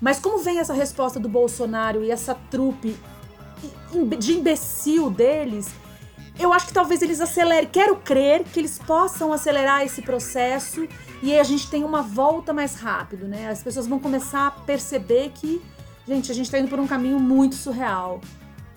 Mas 0.00 0.18
como 0.18 0.38
vem 0.38 0.58
essa 0.58 0.72
resposta 0.74 1.20
do 1.20 1.28
Bolsonaro 1.28 2.02
e 2.02 2.10
essa 2.10 2.34
trupe 2.50 2.96
de 4.18 4.32
imbecil 4.32 5.10
deles, 5.10 5.72
eu 6.38 6.52
acho 6.52 6.66
que 6.66 6.72
talvez 6.72 7.00
eles 7.02 7.20
acelerem. 7.20 7.68
Quero 7.70 7.96
crer 7.96 8.44
que 8.44 8.58
eles 8.58 8.78
possam 8.78 9.32
acelerar 9.32 9.82
esse 9.82 10.02
processo 10.02 10.86
e 11.22 11.32
aí 11.32 11.38
a 11.38 11.44
gente 11.44 11.70
tem 11.70 11.84
uma 11.84 12.02
volta 12.02 12.52
mais 12.52 12.74
rápido, 12.74 13.26
né? 13.26 13.48
As 13.48 13.62
pessoas 13.62 13.86
vão 13.86 13.98
começar 13.98 14.48
a 14.48 14.50
perceber 14.50 15.30
que, 15.34 15.62
gente, 16.06 16.30
a 16.30 16.34
gente 16.34 16.50
tá 16.50 16.58
indo 16.58 16.68
por 16.68 16.78
um 16.80 16.86
caminho 16.86 17.18
muito 17.20 17.54
surreal. 17.54 18.20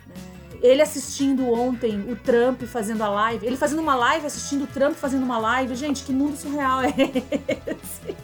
né? 0.07 0.15
Ele 0.61 0.81
assistindo 0.81 1.51
ontem 1.51 1.99
o 2.11 2.15
Trump 2.15 2.61
fazendo 2.63 3.03
a 3.03 3.09
live, 3.09 3.45
ele 3.45 3.57
fazendo 3.57 3.79
uma 3.81 3.95
live, 3.95 4.25
assistindo 4.25 4.63
o 4.63 4.67
Trump 4.67 4.95
fazendo 4.95 5.23
uma 5.23 5.37
live, 5.39 5.75
gente, 5.75 6.03
que 6.03 6.13
mundo 6.13 6.37
surreal 6.37 6.81
é 6.83 6.93
esse? 7.81 8.15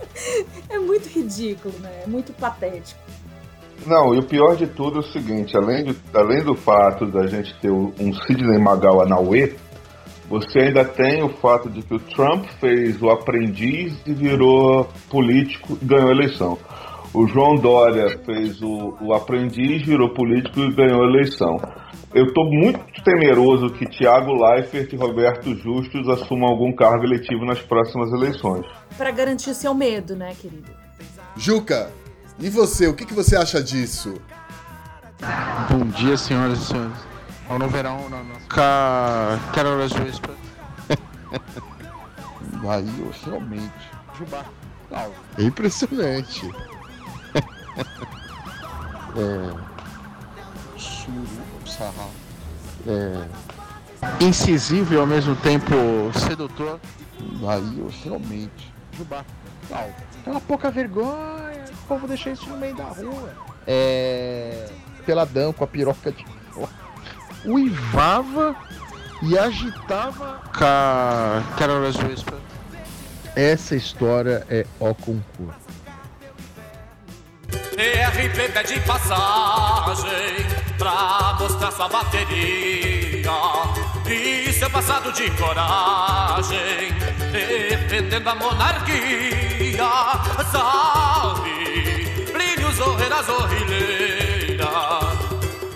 É 0.69 0.77
muito 0.79 1.07
ridículo, 1.09 1.77
né? 1.79 2.03
É 2.03 2.07
muito 2.07 2.33
patético. 2.33 3.01
Não, 3.85 4.13
e 4.13 4.19
o 4.19 4.23
pior 4.23 4.55
de 4.55 4.67
tudo 4.67 4.97
é 4.97 4.99
o 4.99 5.03
seguinte, 5.03 5.55
além, 5.57 5.83
de, 5.83 5.95
além 6.13 6.43
do 6.43 6.55
fato 6.55 7.05
da 7.05 7.27
gente 7.27 7.53
ter 7.59 7.71
um 7.71 8.13
Sidney 8.25 8.57
Magal 8.57 9.01
Anauê, 9.01 9.55
você 10.29 10.59
ainda 10.59 10.85
tem 10.85 11.21
o 11.21 11.29
fato 11.29 11.69
de 11.69 11.81
que 11.81 11.93
o 11.93 11.99
Trump 11.99 12.45
fez 12.59 13.01
o 13.01 13.09
aprendiz 13.09 13.93
e 14.05 14.13
virou 14.13 14.89
político 15.09 15.77
e 15.81 15.85
ganhou 15.85 16.09
a 16.09 16.13
eleição. 16.13 16.57
O 17.13 17.27
João 17.27 17.55
Dória 17.55 18.19
fez 18.25 18.59
o, 18.61 18.97
o 18.99 19.13
aprendiz, 19.13 19.85
virou 19.85 20.09
político 20.13 20.61
e 20.61 20.73
ganhou 20.73 21.03
a 21.03 21.07
eleição. 21.07 21.57
Eu 22.13 22.25
estou 22.25 22.45
muito 22.45 22.79
temeroso 23.03 23.69
que 23.73 23.85
Tiago 23.85 24.33
Leifert 24.33 24.91
e 24.91 24.95
Roberto 24.95 25.55
Justus 25.55 26.07
assumam 26.09 26.49
algum 26.49 26.73
cargo 26.73 27.03
eletivo 27.03 27.45
nas 27.45 27.59
próximas 27.59 28.11
eleições. 28.11 28.65
Para 28.97 29.11
garantir 29.11 29.53
seu 29.53 29.73
medo, 29.73 30.15
né, 30.15 30.33
querido? 30.39 30.71
Juca, 31.35 31.91
e 32.39 32.49
você? 32.49 32.87
O 32.87 32.93
que, 32.93 33.05
que 33.05 33.13
você 33.13 33.35
acha 33.35 33.61
disso? 33.61 34.19
Bom 35.69 35.85
dia, 35.87 36.17
senhoras 36.17 36.59
e 36.59 36.65
senhores. 36.65 36.97
Ou 37.49 37.59
no 37.59 37.69
verão, 37.69 38.09
não, 38.09 38.23
não. 38.23 38.35
Ca... 38.49 39.39
Carol 39.53 39.77
Whisper. 39.77 40.35
Aí 42.69 42.99
eu 42.99 43.13
realmente. 43.25 43.91
Jubá. 44.17 44.45
É 45.37 45.43
impressionante. 45.43 46.49
é. 49.17 49.73
Suru. 50.77 51.27
É. 52.87 53.27
Incisivo 54.23 54.93
e 54.93 54.97
ao 54.97 55.05
mesmo 55.05 55.35
tempo 55.37 55.73
sedutor. 56.13 56.79
Aí 57.47 57.79
eu 57.79 57.91
realmente. 58.03 58.73
Jubá. 58.97 59.25
Aquela 60.21 60.39
pouca 60.41 60.69
vergonha. 60.69 61.52
O 61.83 61.85
povo 61.85 62.07
deixa 62.07 62.29
isso 62.29 62.47
no 62.47 62.57
meio 62.57 62.75
da 62.75 62.85
rua. 62.85 63.33
É. 63.67 64.69
Peladão 65.05 65.51
com 65.51 65.63
a 65.63 65.67
piroca 65.67 66.11
de. 66.11 66.25
Uivava 67.45 68.55
e 69.21 69.37
agitava. 69.37 70.41
Ca... 70.53 71.43
Carol 71.57 71.81
Whisper. 71.81 72.39
Essa 73.35 73.75
história 73.75 74.45
é 74.49 74.65
o 74.79 74.95
concurso. 74.95 75.63
ERP 77.77 78.53
pede 78.53 78.79
passagem 78.81 80.45
pra 80.77 81.35
mostrar 81.39 81.71
sua 81.71 81.89
bateria 81.89 83.03
e 84.05 84.53
seu 84.53 84.69
passado 84.69 85.11
de 85.11 85.29
coragem, 85.31 86.93
defendendo 87.31 88.27
a 88.27 88.35
monarquia. 88.35 89.83
Salve, 90.51 91.32
Zorrilheira, 93.25 94.67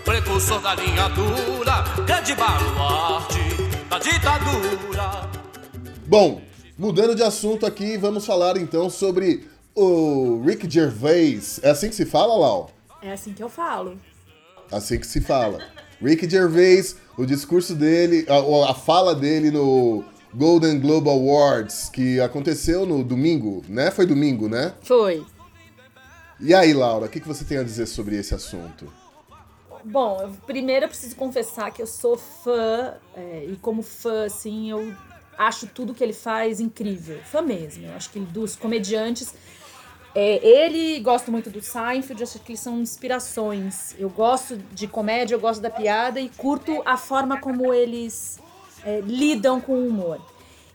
precursor 0.03 0.61
da 0.61 0.75
linha 0.75 1.07
dura, 1.09 1.83
grande 2.05 2.35
baluarte 2.35 3.39
da 3.89 3.97
ditadura. 3.99 5.29
Bom, 6.05 6.41
mudando 6.77 7.15
de 7.15 7.23
assunto 7.23 7.65
aqui, 7.65 7.97
vamos 7.97 8.25
falar 8.25 8.57
então 8.57 8.89
sobre 8.89 9.47
o 9.73 10.41
Rick 10.45 10.69
Gervais. 10.69 11.59
É 11.63 11.69
assim 11.69 11.87
que 11.87 11.95
se 11.95 12.05
fala, 12.05 12.35
Lau? 12.35 12.69
É 13.01 13.13
assim 13.13 13.31
que 13.31 13.41
eu 13.41 13.49
falo. 13.49 13.97
Assim 14.69 14.99
que 14.99 15.07
se 15.07 15.21
fala. 15.21 15.59
Rick 16.01 16.29
Gervais, 16.29 16.97
o 17.17 17.25
discurso 17.25 17.73
dele, 17.73 18.25
a, 18.27 18.71
a 18.71 18.73
fala 18.73 19.15
dele 19.15 19.51
no 19.51 20.03
Golden 20.33 20.79
Globe 20.79 21.09
Awards, 21.09 21.89
que 21.93 22.19
aconteceu 22.19 22.85
no 22.85 23.03
domingo, 23.03 23.63
né? 23.69 23.89
Foi 23.89 24.05
domingo, 24.05 24.49
né? 24.49 24.73
Foi. 24.81 25.25
E 26.39 26.53
aí, 26.53 26.73
Laura, 26.73 27.07
o 27.07 27.09
que, 27.09 27.19
que 27.19 27.27
você 27.27 27.43
tem 27.43 27.57
a 27.57 27.63
dizer 27.63 27.87
sobre 27.87 28.15
esse 28.15 28.35
assunto? 28.35 28.91
Bom, 29.83 30.31
primeiro 30.45 30.85
eu 30.85 30.89
preciso 30.89 31.15
confessar 31.15 31.71
que 31.71 31.81
eu 31.81 31.87
sou 31.87 32.17
fã, 32.17 32.95
é, 33.15 33.45
e 33.49 33.55
como 33.57 33.81
fã, 33.81 34.25
assim, 34.25 34.69
eu 34.69 34.93
acho 35.37 35.67
tudo 35.67 35.93
que 35.93 36.03
ele 36.03 36.13
faz 36.13 36.59
incrível. 36.59 37.19
Fã 37.23 37.41
mesmo. 37.41 37.85
Eu 37.85 37.93
acho 37.93 38.09
que 38.09 38.19
dos 38.19 38.55
comediantes. 38.55 39.33
é, 40.13 40.45
ele 40.45 40.99
gosto 40.99 41.31
muito 41.31 41.49
do 41.49 41.61
Seinfeld, 41.61 42.21
acho 42.23 42.39
que 42.39 42.51
eles 42.51 42.59
são 42.59 42.79
inspirações. 42.81 43.95
Eu 43.97 44.09
gosto 44.09 44.57
de 44.57 44.87
comédia, 44.87 45.35
eu 45.35 45.39
gosto 45.39 45.61
da 45.61 45.69
piada 45.69 46.19
e 46.19 46.29
curto 46.29 46.81
a 46.85 46.97
forma 46.97 47.39
como 47.39 47.73
eles 47.73 48.39
é, 48.83 49.01
lidam 49.01 49.59
com 49.61 49.73
o 49.73 49.87
humor. 49.87 50.19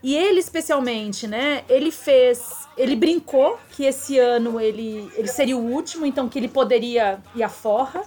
E 0.03 0.13
ele, 0.15 0.39
especialmente, 0.41 1.25
né? 1.25 1.63
Ele 1.69 1.89
fez. 1.89 2.67
Ele 2.75 2.95
brincou 2.95 3.57
que 3.71 3.85
esse 3.85 4.19
ano 4.19 4.59
ele, 4.59 5.09
ele 5.15 5.29
seria 5.29 5.55
o 5.55 5.65
último, 5.71 6.05
então 6.05 6.27
que 6.27 6.37
ele 6.37 6.49
poderia 6.49 7.21
ir 7.33 7.41
à 7.41 7.47
forra. 7.49 8.03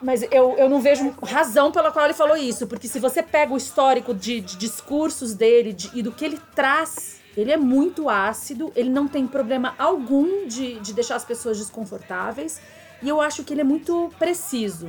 Mas 0.00 0.22
eu, 0.30 0.54
eu 0.58 0.68
não 0.68 0.80
vejo 0.80 1.12
razão 1.22 1.72
pela 1.72 1.90
qual 1.90 2.04
ele 2.04 2.14
falou 2.14 2.36
isso, 2.36 2.66
porque 2.66 2.86
se 2.86 3.00
você 3.00 3.20
pega 3.22 3.52
o 3.52 3.56
histórico 3.56 4.14
de, 4.14 4.40
de 4.40 4.56
discursos 4.56 5.34
dele 5.34 5.72
de- 5.72 5.90
e 5.92 6.02
do 6.02 6.12
que 6.12 6.24
ele 6.24 6.38
traz, 6.54 7.18
ele 7.36 7.50
é 7.50 7.56
muito 7.56 8.08
ácido, 8.08 8.70
ele 8.76 8.90
não 8.90 9.08
tem 9.08 9.26
problema 9.26 9.74
algum 9.76 10.46
de, 10.46 10.78
de 10.78 10.92
deixar 10.92 11.16
as 11.16 11.24
pessoas 11.24 11.58
desconfortáveis, 11.58 12.60
e 13.02 13.08
eu 13.08 13.20
acho 13.20 13.42
que 13.42 13.52
ele 13.52 13.60
é 13.62 13.64
muito 13.64 14.12
preciso. 14.20 14.88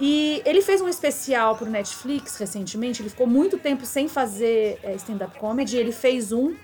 E 0.00 0.42
ele 0.46 0.62
fez 0.62 0.80
um 0.80 0.88
especial 0.88 1.56
pro 1.56 1.68
Netflix 1.68 2.38
recentemente, 2.38 3.02
ele 3.02 3.10
ficou 3.10 3.26
muito 3.26 3.58
tempo 3.58 3.84
sem 3.84 4.08
fazer 4.08 4.80
é, 4.82 4.94
stand-up 4.94 5.38
comedy, 5.38 5.76
ele 5.76 5.92
fez 5.92 6.32
um. 6.32 6.56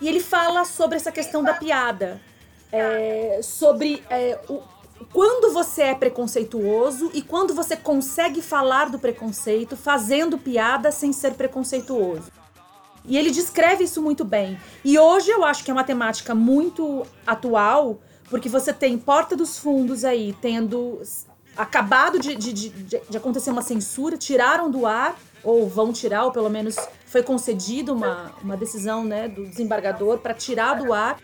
E 0.00 0.08
ele 0.08 0.18
fala 0.18 0.64
sobre 0.64 0.96
essa 0.96 1.12
questão 1.12 1.44
da 1.44 1.54
piada. 1.54 2.20
É, 2.72 3.40
sobre 3.42 4.02
é, 4.10 4.40
o, 4.48 4.60
quando 5.12 5.52
você 5.52 5.82
é 5.82 5.94
preconceituoso 5.94 7.10
e 7.14 7.22
quando 7.22 7.54
você 7.54 7.76
consegue 7.76 8.42
falar 8.42 8.90
do 8.90 8.98
preconceito 8.98 9.76
fazendo 9.76 10.36
piada 10.36 10.90
sem 10.90 11.12
ser 11.12 11.34
preconceituoso. 11.34 12.30
E 13.04 13.16
ele 13.16 13.30
descreve 13.30 13.84
isso 13.84 14.02
muito 14.02 14.24
bem. 14.24 14.58
E 14.84 14.98
hoje 14.98 15.30
eu 15.30 15.44
acho 15.44 15.64
que 15.64 15.70
é 15.70 15.74
uma 15.74 15.84
temática 15.84 16.34
muito 16.34 17.06
atual, 17.26 18.00
porque 18.28 18.48
você 18.48 18.72
tem 18.72 18.98
Porta 18.98 19.36
dos 19.36 19.58
Fundos 19.58 20.04
aí 20.04 20.36
tendo 20.40 21.00
acabado 21.56 22.18
de, 22.18 22.34
de, 22.34 22.52
de, 22.52 23.00
de 23.08 23.16
acontecer 23.16 23.50
uma 23.50 23.62
censura, 23.62 24.16
tiraram 24.16 24.70
do 24.70 24.86
ar, 24.86 25.16
ou 25.42 25.68
vão 25.68 25.92
tirar, 25.92 26.24
ou 26.24 26.32
pelo 26.32 26.50
menos 26.50 26.76
foi 27.06 27.22
concedido 27.22 27.92
uma, 27.94 28.32
uma 28.42 28.56
decisão 28.56 29.04
né, 29.04 29.28
do 29.28 29.46
desembargador 29.46 30.18
para 30.18 30.34
tirar 30.34 30.74
do 30.74 30.92
ar 30.92 31.18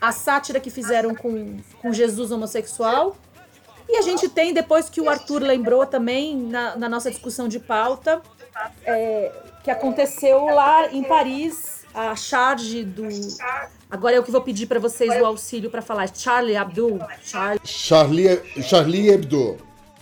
a 0.00 0.10
sátira 0.10 0.58
que 0.58 0.70
fizeram 0.70 1.14
com, 1.14 1.58
com 1.80 1.92
Jesus 1.92 2.32
homossexual. 2.32 3.16
E 3.88 3.96
a 3.96 4.02
gente 4.02 4.28
tem, 4.28 4.52
depois 4.52 4.88
que 4.88 5.00
o 5.00 5.08
Arthur 5.08 5.42
lembrou 5.42 5.86
também, 5.86 6.36
na, 6.36 6.76
na 6.76 6.88
nossa 6.88 7.10
discussão 7.10 7.46
de 7.46 7.60
pauta, 7.60 8.20
é, 8.84 9.32
que 9.62 9.70
aconteceu 9.70 10.46
lá 10.46 10.92
em 10.92 11.04
Paris, 11.04 11.81
a 11.94 12.16
charge 12.16 12.84
do. 12.84 13.06
Agora 13.90 14.16
é 14.16 14.20
o 14.20 14.22
que 14.22 14.30
vou 14.30 14.40
pedir 14.40 14.66
para 14.66 14.80
vocês 14.80 15.10
o 15.20 15.24
auxílio 15.24 15.70
para 15.70 15.82
falar. 15.82 16.08
Charlie 16.14 16.56
Abdul. 16.56 16.98
Charlie, 17.22 17.60
Charlie, 17.64 18.40
Charlie 18.62 19.10
Hebdo. 19.10 19.58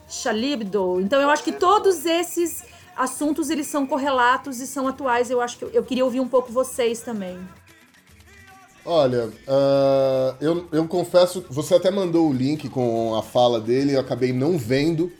Charlie 0.08 0.52
Hebdo. 0.52 1.00
Então 1.00 1.20
eu 1.20 1.30
acho 1.30 1.42
que 1.42 1.52
todos 1.52 2.04
esses 2.06 2.64
assuntos 2.96 3.50
eles 3.50 3.66
são 3.66 3.86
correlatos 3.86 4.60
e 4.60 4.66
são 4.66 4.86
atuais. 4.86 5.30
Eu 5.30 5.40
acho 5.40 5.58
que 5.58 5.64
eu, 5.64 5.70
eu 5.70 5.82
queria 5.82 6.04
ouvir 6.04 6.20
um 6.20 6.28
pouco 6.28 6.52
vocês 6.52 7.00
também. 7.00 7.38
Olha, 8.84 9.30
ah, 9.46 10.34
eu, 10.40 10.66
eu 10.72 10.88
confesso, 10.88 11.44
você 11.50 11.74
até 11.74 11.90
mandou 11.90 12.28
o 12.28 12.32
link 12.32 12.68
com 12.68 13.14
a 13.14 13.22
fala 13.22 13.60
dele, 13.60 13.94
eu 13.94 14.00
acabei 14.00 14.32
não 14.32 14.56
vendo, 14.56 15.12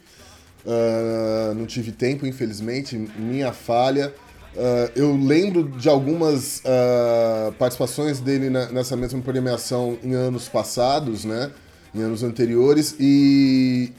ah, 0.66 1.52
não 1.54 1.66
tive 1.66 1.92
tempo, 1.92 2.26
infelizmente, 2.26 2.96
minha 2.96 3.52
falha. 3.52 4.14
Ah, 4.57 4.90
eu 4.97 5.16
lembro 5.16 5.64
de 5.64 5.88
algumas 5.88 6.62
ah, 6.64 7.52
participações 7.59 8.21
dele 8.21 8.50
na- 8.50 8.71
nessa 8.71 8.97
mesma 8.97 9.21
premiação 9.21 9.97
em 10.02 10.12
anos 10.14 10.49
passados, 10.49 11.25
né? 11.25 11.50
Em 11.95 12.02
anos 12.02 12.23
anteriores, 12.23 12.95
e. 12.99 13.92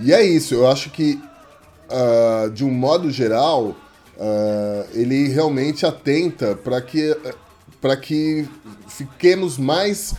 E 0.00 0.12
é 0.12 0.22
isso, 0.24 0.54
eu 0.54 0.66
acho 0.68 0.90
que 0.90 1.20
ah, 1.90 2.48
de 2.52 2.64
um 2.64 2.70
modo 2.70 3.10
geral, 3.10 3.76
ele 4.94 5.28
realmente 5.28 5.84
atenta 5.84 6.54
para 6.54 6.80
que, 6.80 7.16
para 7.80 7.96
que 7.96 8.46
fiquemos 8.88 9.58
mais 9.58 10.14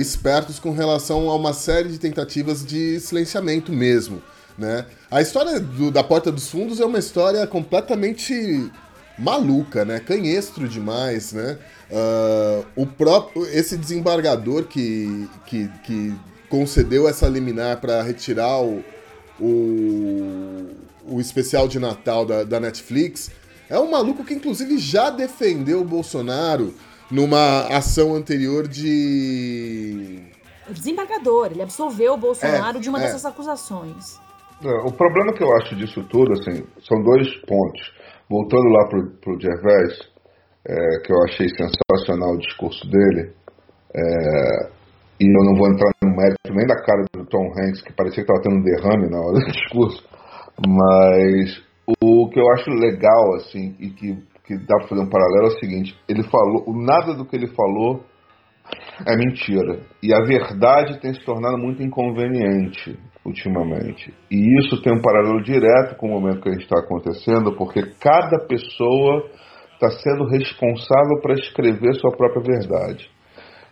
espertos 0.00 0.58
com 0.58 0.72
relação 0.72 1.28
a 1.28 1.36
uma 1.36 1.52
série 1.52 1.88
de 1.90 1.98
tentativas 1.98 2.64
de 2.64 2.98
silenciamento 3.00 3.70
mesmo. 3.72 4.22
Né? 4.58 4.84
A 5.08 5.22
história 5.22 5.60
do- 5.60 5.90
da 5.92 6.02
Porta 6.02 6.32
dos 6.32 6.50
Fundos 6.50 6.80
é 6.80 6.84
uma 6.84 6.98
história 6.98 7.46
completamente 7.46 8.68
maluca, 9.16 9.84
né? 9.84 10.00
Canhestro 10.00 10.68
demais, 10.68 11.32
né? 11.32 11.58
Ah, 11.92 12.62
o 12.76 12.84
próprio 12.84 13.46
esse 13.46 13.76
desembargador 13.76 14.64
que, 14.64 15.28
que, 15.46 15.68
que 15.84 16.14
concedeu 16.48 17.08
essa 17.08 17.28
liminar 17.28 17.80
para 17.80 18.02
retirar 18.02 18.60
o, 18.60 18.82
o, 19.40 20.66
o 21.06 21.20
especial 21.20 21.68
de 21.68 21.78
Natal 21.78 22.26
da, 22.26 22.42
da 22.44 22.58
Netflix 22.60 23.30
é 23.70 23.78
um 23.78 23.90
maluco 23.90 24.24
que 24.24 24.34
inclusive 24.34 24.76
já 24.78 25.10
defendeu 25.10 25.80
o 25.82 25.84
Bolsonaro 25.84 26.74
numa 27.10 27.60
ação 27.68 28.14
anterior 28.14 28.66
de 28.68 30.20
O 30.68 30.72
desembargador, 30.72 31.48
ele 31.52 31.62
absolveu 31.62 32.14
o 32.14 32.16
Bolsonaro 32.16 32.78
É, 32.78 32.80
de 32.80 32.88
uma 32.88 32.98
é. 32.98 33.02
dessas 33.06 33.24
acusações. 33.24 34.18
É, 34.64 34.88
O 34.88 34.92
problema 34.92 35.32
que 35.32 35.42
eu 35.42 35.54
acho 35.56 35.76
disso 35.76 36.02
tudo, 36.08 36.32
assim, 36.32 36.64
são 36.80 37.02
dois 37.02 37.28
pontos. 37.46 37.92
Voltando 38.28 38.68
lá 38.68 38.88
pro, 38.88 39.10
pro 39.20 39.40
Gervais, 39.40 39.98
é, 40.66 41.00
que 41.04 41.12
eu 41.12 41.22
achei 41.24 41.46
sensacional 41.48 42.34
o 42.34 42.38
discurso 42.38 42.84
dele, 42.90 43.32
é, 43.94 44.78
e 45.20 45.26
eu 45.26 45.44
não 45.44 45.54
vou 45.54 45.68
entrar 45.68 45.90
no 46.02 46.10
mérito 46.10 46.52
nem 46.52 46.66
da 46.66 46.76
cara 46.82 47.04
do 47.14 47.24
Tom 47.26 47.46
Hanks, 47.56 47.82
que 47.82 47.92
parecia 47.92 48.24
que 48.24 48.30
estava 48.30 48.42
tendo 48.42 48.56
um 48.56 48.62
derrame 48.62 49.08
na 49.08 49.18
hora 49.18 49.38
do 49.38 49.52
discurso, 49.52 50.04
mas 50.66 51.62
o 52.02 52.28
que 52.28 52.40
eu 52.40 52.50
acho 52.52 52.70
legal, 52.70 53.34
assim, 53.36 53.76
e 53.78 53.90
que, 53.90 54.14
que 54.44 54.58
dá 54.58 54.76
para 54.78 54.88
fazer 54.88 55.02
um 55.02 55.08
paralelo 55.08 55.46
é 55.46 55.56
o 55.56 55.58
seguinte, 55.58 55.96
ele 56.08 56.24
falou, 56.24 56.64
nada 56.74 57.14
do 57.14 57.24
que 57.24 57.36
ele 57.36 57.48
falou 57.48 58.04
é 59.06 59.16
mentira. 59.16 59.80
E 60.02 60.12
a 60.12 60.20
verdade 60.20 61.00
tem 61.00 61.14
se 61.14 61.24
tornado 61.24 61.56
muito 61.56 61.82
inconveniente 61.82 62.98
ultimamente. 63.28 64.12
E 64.30 64.58
isso 64.58 64.82
tem 64.82 64.92
um 64.92 65.00
paralelo 65.00 65.42
direto 65.42 65.96
com 65.96 66.08
o 66.08 66.20
momento 66.20 66.40
que 66.40 66.50
está 66.50 66.78
acontecendo, 66.80 67.54
porque 67.56 67.82
cada 68.00 68.46
pessoa 68.46 69.24
está 69.74 69.90
sendo 69.90 70.24
responsável 70.24 71.20
para 71.22 71.34
escrever 71.34 71.94
sua 71.94 72.10
própria 72.10 72.42
verdade. 72.42 73.08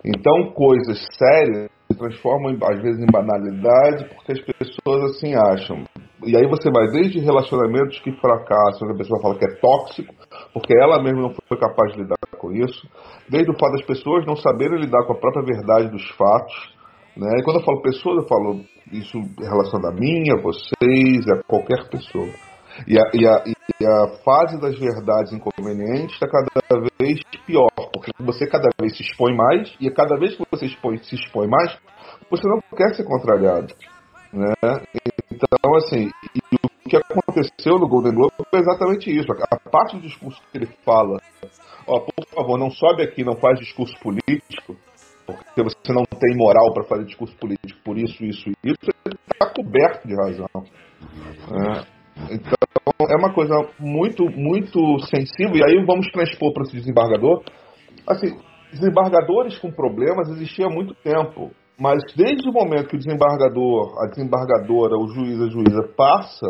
Então, 0.04 0.52
coisas 0.52 1.04
sérias 1.18 1.68
se 1.90 1.98
transformam, 1.98 2.56
às 2.62 2.80
vezes, 2.80 3.00
em 3.00 3.10
banalidade 3.10 4.08
porque 4.14 4.32
as 4.32 4.40
pessoas 4.40 5.10
assim 5.10 5.34
acham. 5.34 5.84
E 6.24 6.36
aí 6.36 6.46
você 6.48 6.70
vai 6.70 6.86
desde 6.92 7.18
relacionamentos 7.20 7.98
que 8.00 8.12
fracassam, 8.20 8.90
a 8.90 8.96
pessoa 8.96 9.20
fala 9.20 9.38
que 9.38 9.44
é 9.44 9.54
tóxico, 9.60 10.14
porque 10.52 10.76
ela 10.76 11.02
mesma 11.02 11.22
não 11.22 11.34
foi 11.48 11.58
capaz 11.58 11.92
de 11.92 12.00
lidar 12.00 12.16
com 12.38 12.52
isso, 12.52 12.88
desde 13.28 13.50
o 13.50 13.58
fato 13.58 13.72
das 13.72 13.86
pessoas 13.86 14.24
não 14.26 14.36
saberem 14.36 14.80
lidar 14.80 15.04
com 15.06 15.12
a 15.12 15.18
própria 15.18 15.44
verdade 15.44 15.90
dos 15.90 16.08
fatos. 16.12 16.75
Né? 17.16 17.38
E 17.38 17.42
quando 17.42 17.60
eu 17.60 17.64
falo 17.64 17.80
pessoas, 17.82 18.22
eu 18.22 18.28
falo 18.28 18.60
isso 18.92 19.18
relacionado 19.38 19.92
a 19.92 20.00
mim, 20.00 20.30
a 20.30 20.40
vocês, 20.40 21.26
a 21.28 21.42
qualquer 21.44 21.88
pessoa. 21.88 22.28
E 22.86 22.98
a, 22.98 23.02
e 23.14 23.26
a, 23.26 23.42
e 23.80 23.86
a 23.86 24.08
fase 24.22 24.60
das 24.60 24.78
verdades 24.78 25.32
inconvenientes 25.32 26.14
está 26.14 26.28
cada 26.28 26.80
vez 27.00 27.20
pior, 27.46 27.70
porque 27.92 28.10
você 28.20 28.46
cada 28.46 28.68
vez 28.78 28.96
se 28.96 29.02
expõe 29.02 29.34
mais, 29.34 29.74
e 29.80 29.90
cada 29.90 30.16
vez 30.18 30.36
que 30.36 30.44
você 30.50 30.66
expõe- 30.66 30.98
se 30.98 31.14
expõe 31.14 31.48
mais, 31.48 31.74
você 32.30 32.46
não 32.46 32.60
quer 32.76 32.94
ser 32.94 33.04
contrariado. 33.04 33.74
Né? 34.32 34.52
Então, 35.32 35.74
assim, 35.76 36.10
o 36.86 36.88
que 36.88 36.96
aconteceu 36.96 37.78
no 37.78 37.88
Golden 37.88 38.14
Globe 38.14 38.32
foi 38.50 38.60
exatamente 38.60 39.10
isso. 39.10 39.26
A 39.50 39.70
parte 39.70 39.96
do 39.96 40.02
discurso 40.02 40.40
que 40.52 40.58
ele 40.58 40.68
fala, 40.84 41.18
ó, 41.86 42.00
por 42.00 42.26
favor, 42.34 42.58
não 42.58 42.70
sobe 42.70 43.02
aqui, 43.02 43.24
não 43.24 43.36
faz 43.36 43.58
discurso 43.58 43.98
político, 44.00 44.76
porque 45.26 45.62
você 45.62 45.92
não 45.92 46.04
tem 46.04 46.36
moral 46.36 46.72
para 46.72 46.84
fazer 46.84 47.04
discurso 47.04 47.36
político 47.36 47.80
por 47.84 47.98
isso, 47.98 48.24
isso 48.24 48.48
e 48.48 48.70
isso, 48.70 48.90
ele 49.04 49.16
está 49.32 49.52
coberto 49.52 50.06
de 50.06 50.14
razão. 50.14 50.48
né? 51.50 51.84
Então, 52.30 52.56
é 53.10 53.16
uma 53.16 53.32
coisa 53.34 53.54
muito, 53.78 54.24
muito 54.30 54.98
sensível, 55.00 55.56
e 55.56 55.64
aí 55.64 55.84
vamos 55.84 56.10
transpor 56.10 56.52
para 56.54 56.62
esse 56.62 56.76
desembargador. 56.76 57.42
Assim, 58.08 58.38
desembargadores 58.72 59.58
com 59.58 59.70
problemas 59.70 60.28
existiam 60.30 60.70
há 60.70 60.74
muito 60.74 60.94
tempo, 60.94 61.50
mas 61.78 62.02
desde 62.16 62.48
o 62.48 62.52
momento 62.52 62.88
que 62.88 62.96
o 62.96 62.98
desembargador, 62.98 64.02
a 64.02 64.08
desembargadora, 64.08 64.96
o 64.96 65.08
juiz, 65.08 65.40
a 65.42 65.48
juíza 65.48 65.92
passa 65.96 66.46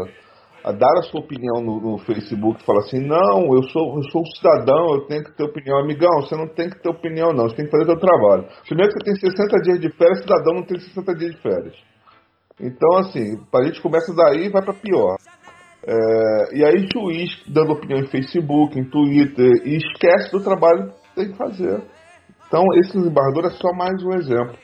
a 0.66 0.72
dar 0.72 0.98
a 0.98 1.02
sua 1.02 1.20
opinião 1.20 1.62
no, 1.62 1.80
no 1.80 1.98
Facebook, 1.98 2.64
fala 2.64 2.80
assim, 2.80 2.98
não, 2.98 3.54
eu 3.54 3.62
sou, 3.70 3.94
eu 3.94 4.02
sou 4.10 4.20
um 4.20 4.26
cidadão, 4.36 4.94
eu 4.94 5.06
tenho 5.06 5.22
que 5.22 5.36
ter 5.36 5.44
opinião. 5.44 5.78
Amigão, 5.78 6.10
você 6.20 6.34
não 6.34 6.48
tem 6.48 6.68
que 6.68 6.82
ter 6.82 6.90
opinião 6.90 7.32
não, 7.32 7.48
você 7.48 7.54
tem 7.54 7.66
que 7.66 7.70
fazer 7.70 7.84
seu 7.86 8.00
trabalho. 8.00 8.48
Primeiro 8.66 8.92
que 8.92 8.98
você 8.98 9.04
tem 9.04 9.30
60 9.30 9.62
dias 9.62 9.80
de 9.80 9.90
férias, 9.96 10.22
cidadão 10.22 10.54
não 10.54 10.64
tem 10.64 10.80
60 10.80 11.14
dias 11.14 11.36
de 11.36 11.40
férias. 11.40 11.74
Então, 12.60 12.98
assim, 12.98 13.38
a 13.54 13.62
gente 13.62 13.80
começa 13.80 14.12
daí 14.12 14.46
e 14.46 14.50
vai 14.50 14.64
para 14.64 14.74
pior. 14.74 15.16
É, 15.86 16.56
e 16.56 16.64
aí, 16.64 16.88
juiz 16.92 17.30
dando 17.46 17.74
opinião 17.74 18.00
em 18.00 18.08
Facebook, 18.08 18.76
em 18.76 18.90
Twitter, 18.90 19.62
e 19.64 19.76
esquece 19.76 20.32
do 20.32 20.42
trabalho 20.42 20.90
que 20.90 21.14
tem 21.14 21.30
que 21.30 21.38
fazer. 21.38 21.80
Então, 22.48 22.64
esse 22.74 22.92
desembargador 22.92 23.46
é 23.46 23.50
só 23.50 23.72
mais 23.72 24.02
um 24.02 24.14
exemplo. 24.14 24.56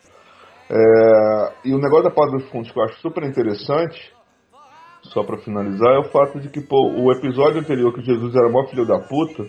É, 0.68 1.68
e 1.68 1.72
o 1.72 1.78
negócio 1.78 2.04
da 2.04 2.10
pauta 2.10 2.38
dos 2.38 2.50
fundos 2.50 2.72
que 2.72 2.78
eu 2.78 2.82
acho 2.82 3.00
super 3.00 3.22
interessante, 3.22 4.12
só 5.12 5.22
para 5.22 5.38
finalizar, 5.38 5.94
é 5.94 5.98
o 5.98 6.10
fato 6.10 6.40
de 6.40 6.48
que 6.48 6.60
pô, 6.60 6.90
o 6.96 7.12
episódio 7.12 7.60
anterior 7.60 7.92
que 7.92 8.02
Jesus 8.02 8.34
era 8.34 8.48
mó 8.48 8.66
filho 8.66 8.86
da 8.86 8.98
puta, 8.98 9.44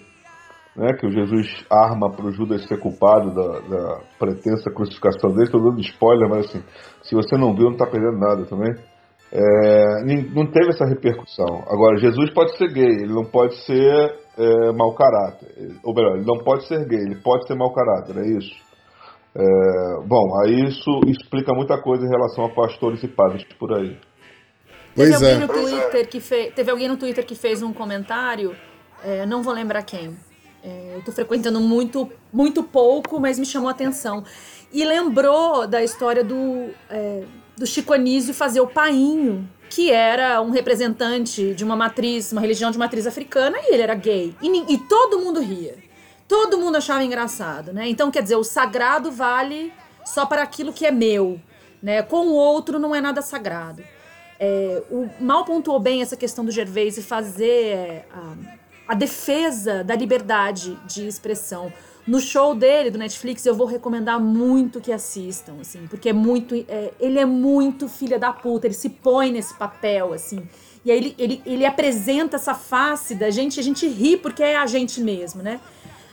né, 0.76 0.94
que 1.00 1.06
o 1.06 1.12
Jesus 1.12 1.66
arma 1.70 2.12
para 2.12 2.26
o 2.26 2.32
Judas 2.32 2.66
ser 2.68 2.80
culpado 2.80 3.34
da, 3.34 3.60
da 3.60 4.02
pretensa 4.20 4.72
crucificação 4.74 5.32
dele, 5.32 5.46
estou 5.46 5.62
dando 5.62 5.80
spoiler, 5.82 6.30
mas 6.30 6.46
assim, 6.48 6.64
se 7.04 7.16
você 7.16 7.38
não 7.38 7.54
viu, 7.54 7.66
não 7.66 7.74
está 7.74 7.86
perdendo 7.86 8.18
nada 8.18 8.46
também. 8.46 8.74
É, 9.36 10.04
não 10.36 10.46
teve 10.46 10.70
essa 10.70 10.86
repercussão. 10.86 11.64
Agora, 11.68 11.98
Jesus 11.98 12.32
pode 12.34 12.56
ser 12.56 12.72
gay, 12.72 12.86
ele 12.86 13.14
não 13.14 13.26
pode 13.26 13.56
ser 13.66 14.16
é, 14.38 14.72
mau 14.74 14.94
caráter. 14.94 15.48
Ou 15.84 15.94
melhor, 15.94 16.18
ele 16.18 16.26
não 16.26 16.44
pode 16.44 16.68
ser 16.68 16.86
gay, 16.88 17.00
ele 17.00 17.20
pode 17.24 17.48
ser 17.48 17.56
mau 17.56 17.74
caráter, 17.74 18.16
é 18.18 18.28
isso. 18.38 18.54
É, 19.36 20.08
bom, 20.08 20.40
aí 20.44 20.66
isso 20.66 21.02
explica 21.08 21.52
muita 21.56 21.82
coisa 21.82 22.06
em 22.06 22.10
relação 22.10 22.46
a 22.46 22.54
pastores 22.54 23.02
e 23.04 23.08
padres 23.08 23.44
por 23.58 23.74
aí. 23.74 23.98
Teve 24.96 25.12
Pois 25.12 25.14
alguém 25.14 25.32
é. 25.32 25.38
no 25.40 25.48
Twitter 25.48 26.08
que 26.08 26.20
fez. 26.20 26.54
Teve 26.54 26.72
alguém 26.72 26.88
no 26.88 26.98
Twitter 26.98 27.26
que 27.26 27.36
fez 27.36 27.62
um 27.62 27.74
comentário, 27.74 28.56
é, 29.04 29.26
não 29.26 29.42
vou 29.42 29.54
lembrar 29.54 29.84
quem. 29.84 30.18
É, 30.64 30.94
eu 30.96 31.04
tô 31.04 31.12
frequentando 31.12 31.60
muito, 31.60 32.10
muito 32.32 32.64
pouco, 32.64 33.20
mas 33.20 33.38
me 33.38 33.46
chamou 33.46 33.68
a 33.68 33.72
atenção. 33.72 34.24
E 34.72 34.86
lembrou 34.86 35.68
da 35.68 35.84
história 35.84 36.24
do, 36.24 36.70
é, 36.90 37.24
do 37.58 37.66
Chico 37.66 37.94
Anísio 37.94 38.34
fazer 38.34 38.62
o 38.62 38.68
painho, 38.68 39.50
que 39.70 39.92
era 39.92 40.42
um 40.42 40.52
representante 40.52 41.54
de 41.54 41.64
uma 41.64 41.76
matriz, 41.76 42.32
uma 42.32 42.40
religião 42.40 42.72
de 42.72 42.78
matriz 42.78 43.06
africana, 43.06 43.58
e 43.60 43.74
ele 43.74 43.82
era 43.82 43.96
gay. 43.96 44.36
E, 44.42 44.74
e 44.74 44.78
todo 44.78 45.20
mundo 45.20 45.42
ria. 45.42 45.76
Todo 46.28 46.58
mundo 46.58 46.78
achava 46.78 47.04
engraçado, 47.04 47.74
né? 47.74 47.90
Então, 47.90 48.10
quer 48.10 48.24
dizer, 48.24 48.36
o 48.36 48.44
sagrado 48.44 49.12
vale 49.12 49.74
só 50.06 50.26
para 50.26 50.42
aquilo 50.42 50.72
que 50.72 50.86
é 50.86 50.92
meu. 50.92 51.40
Né? 51.82 52.02
Com 52.02 52.28
o 52.28 52.34
outro 52.34 52.80
não 52.80 52.96
é 52.96 53.02
nada 53.02 53.22
sagrado. 53.22 53.84
É, 54.40 54.82
o 54.90 55.10
Mal 55.20 55.46
pontuou 55.46 55.80
bem 55.80 56.02
essa 56.02 56.18
questão 56.18 56.44
do 56.44 56.52
Gervais 56.52 56.98
e 56.98 57.02
fazer 57.02 57.68
é, 57.68 58.06
a, 58.12 58.34
a 58.90 58.96
defesa 58.96 59.84
da 59.84 59.96
liberdade 59.96 60.78
de 60.86 61.08
expressão. 61.08 61.72
No 62.06 62.20
show 62.20 62.54
dele, 62.54 62.92
do 62.92 62.98
Netflix, 62.98 63.46
eu 63.46 63.56
vou 63.56 63.66
recomendar 63.66 64.20
muito 64.20 64.82
que 64.82 64.92
assistam, 64.92 65.54
assim, 65.62 65.88
porque 65.88 66.10
é 66.10 66.14
muito. 66.14 66.54
É, 66.68 66.92
ele 67.00 67.18
é 67.18 67.26
muito 67.26 67.88
filha 67.88 68.20
da 68.20 68.34
puta, 68.34 68.68
ele 68.68 68.74
se 68.74 68.90
põe 68.90 69.32
nesse 69.32 69.54
papel, 69.54 70.12
assim. 70.12 70.46
E 70.84 70.92
aí 70.92 70.98
ele, 70.98 71.16
ele, 71.18 71.42
ele 71.46 71.66
apresenta 71.66 72.36
essa 72.36 72.54
face 72.54 73.16
da 73.16 73.30
gente, 73.30 73.58
a 73.58 73.64
gente 73.64 73.88
ri 73.88 74.18
porque 74.18 74.44
é 74.44 74.58
a 74.58 74.66
gente 74.66 75.00
mesmo, 75.00 75.42
né? 75.42 75.62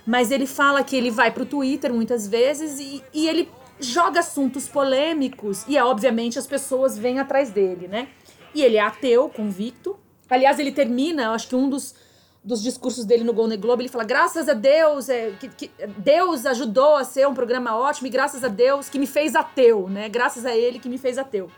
Mas 0.06 0.30
ele 0.30 0.46
fala 0.46 0.82
que 0.84 0.94
ele 0.94 1.10
vai 1.10 1.32
pro 1.32 1.44
Twitter 1.44 1.92
muitas 1.92 2.26
vezes 2.26 2.78
e, 2.78 3.02
e 3.12 3.28
ele 3.28 3.48
joga 3.80 4.20
assuntos 4.20 4.68
polêmicos 4.68 5.64
e, 5.66 5.78
obviamente, 5.78 6.38
as 6.38 6.46
pessoas 6.46 6.98
vêm 6.98 7.18
atrás 7.18 7.50
dele, 7.50 7.88
né? 7.88 8.08
E 8.54 8.62
ele 8.62 8.76
é 8.76 8.80
ateu, 8.80 9.28
convicto. 9.28 9.98
Aliás, 10.28 10.58
ele 10.58 10.72
termina, 10.72 11.24
eu 11.24 11.30
acho 11.30 11.48
que 11.48 11.56
um 11.56 11.68
dos, 11.68 11.94
dos 12.42 12.62
discursos 12.62 13.04
dele 13.04 13.24
no 13.24 13.32
Golden 13.32 13.58
Globe, 13.58 13.82
ele 13.82 13.88
fala: 13.88 14.04
graças 14.04 14.48
a 14.48 14.54
Deus, 14.54 15.08
é, 15.08 15.32
que, 15.38 15.48
que 15.48 15.70
Deus 15.98 16.46
ajudou 16.46 16.96
a 16.96 17.04
ser 17.04 17.26
um 17.26 17.34
programa 17.34 17.76
ótimo 17.76 18.06
e 18.06 18.10
graças 18.10 18.44
a 18.44 18.48
Deus 18.48 18.88
que 18.88 18.98
me 18.98 19.06
fez 19.06 19.34
ateu, 19.34 19.88
né? 19.88 20.08
Graças 20.08 20.44
a 20.44 20.56
ele 20.56 20.78
que 20.78 20.88
me 20.88 20.98
fez 20.98 21.18
ateu. 21.18 21.50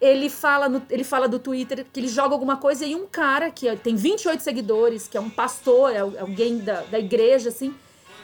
Ele 0.00 0.30
fala, 0.30 0.66
no, 0.66 0.82
ele 0.88 1.04
fala 1.04 1.28
do 1.28 1.38
Twitter 1.38 1.84
que 1.92 2.00
ele 2.00 2.08
joga 2.08 2.34
alguma 2.34 2.56
coisa 2.56 2.86
e 2.86 2.94
um 2.94 3.06
cara 3.06 3.50
que 3.50 3.74
tem 3.76 3.94
28 3.94 4.42
seguidores, 4.42 5.06
que 5.06 5.16
é 5.16 5.20
um 5.20 5.28
pastor, 5.28 5.92
é 5.92 5.98
alguém 5.98 6.58
da, 6.58 6.80
da 6.82 6.98
igreja, 6.98 7.50
assim, 7.50 7.74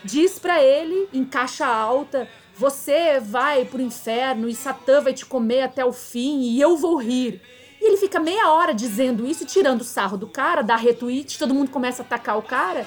diz 0.03 0.39
para 0.39 0.63
ele, 0.63 1.07
em 1.13 1.23
caixa 1.23 1.67
alta, 1.67 2.27
você 2.59 3.21
vai 3.21 3.65
pro 3.65 3.83
inferno 3.83 4.49
e 4.49 4.55
Satã 4.55 5.01
vai 5.01 5.13
te 5.13 5.27
comer 5.27 5.63
até 5.63 5.85
o 5.85 5.93
fim 5.93 6.41
e 6.41 6.61
eu 6.61 6.77
vou 6.77 6.97
rir. 6.97 7.41
E 7.81 7.87
ele 7.87 7.99
fica 7.99 8.19
meia 8.19 8.51
hora 8.51 8.73
dizendo 8.73 9.27
isso, 9.27 9.45
tirando 9.45 9.85
sarro 9.85 10.17
do 10.17 10.27
cara, 10.27 10.63
dá 10.63 10.75
retweet, 10.75 11.39
todo 11.39 11.55
mundo 11.55 11.71
começa 11.71 12.03
a 12.03 12.07
atacar 12.07 12.39
o 12.39 12.43
cara. 12.43 12.87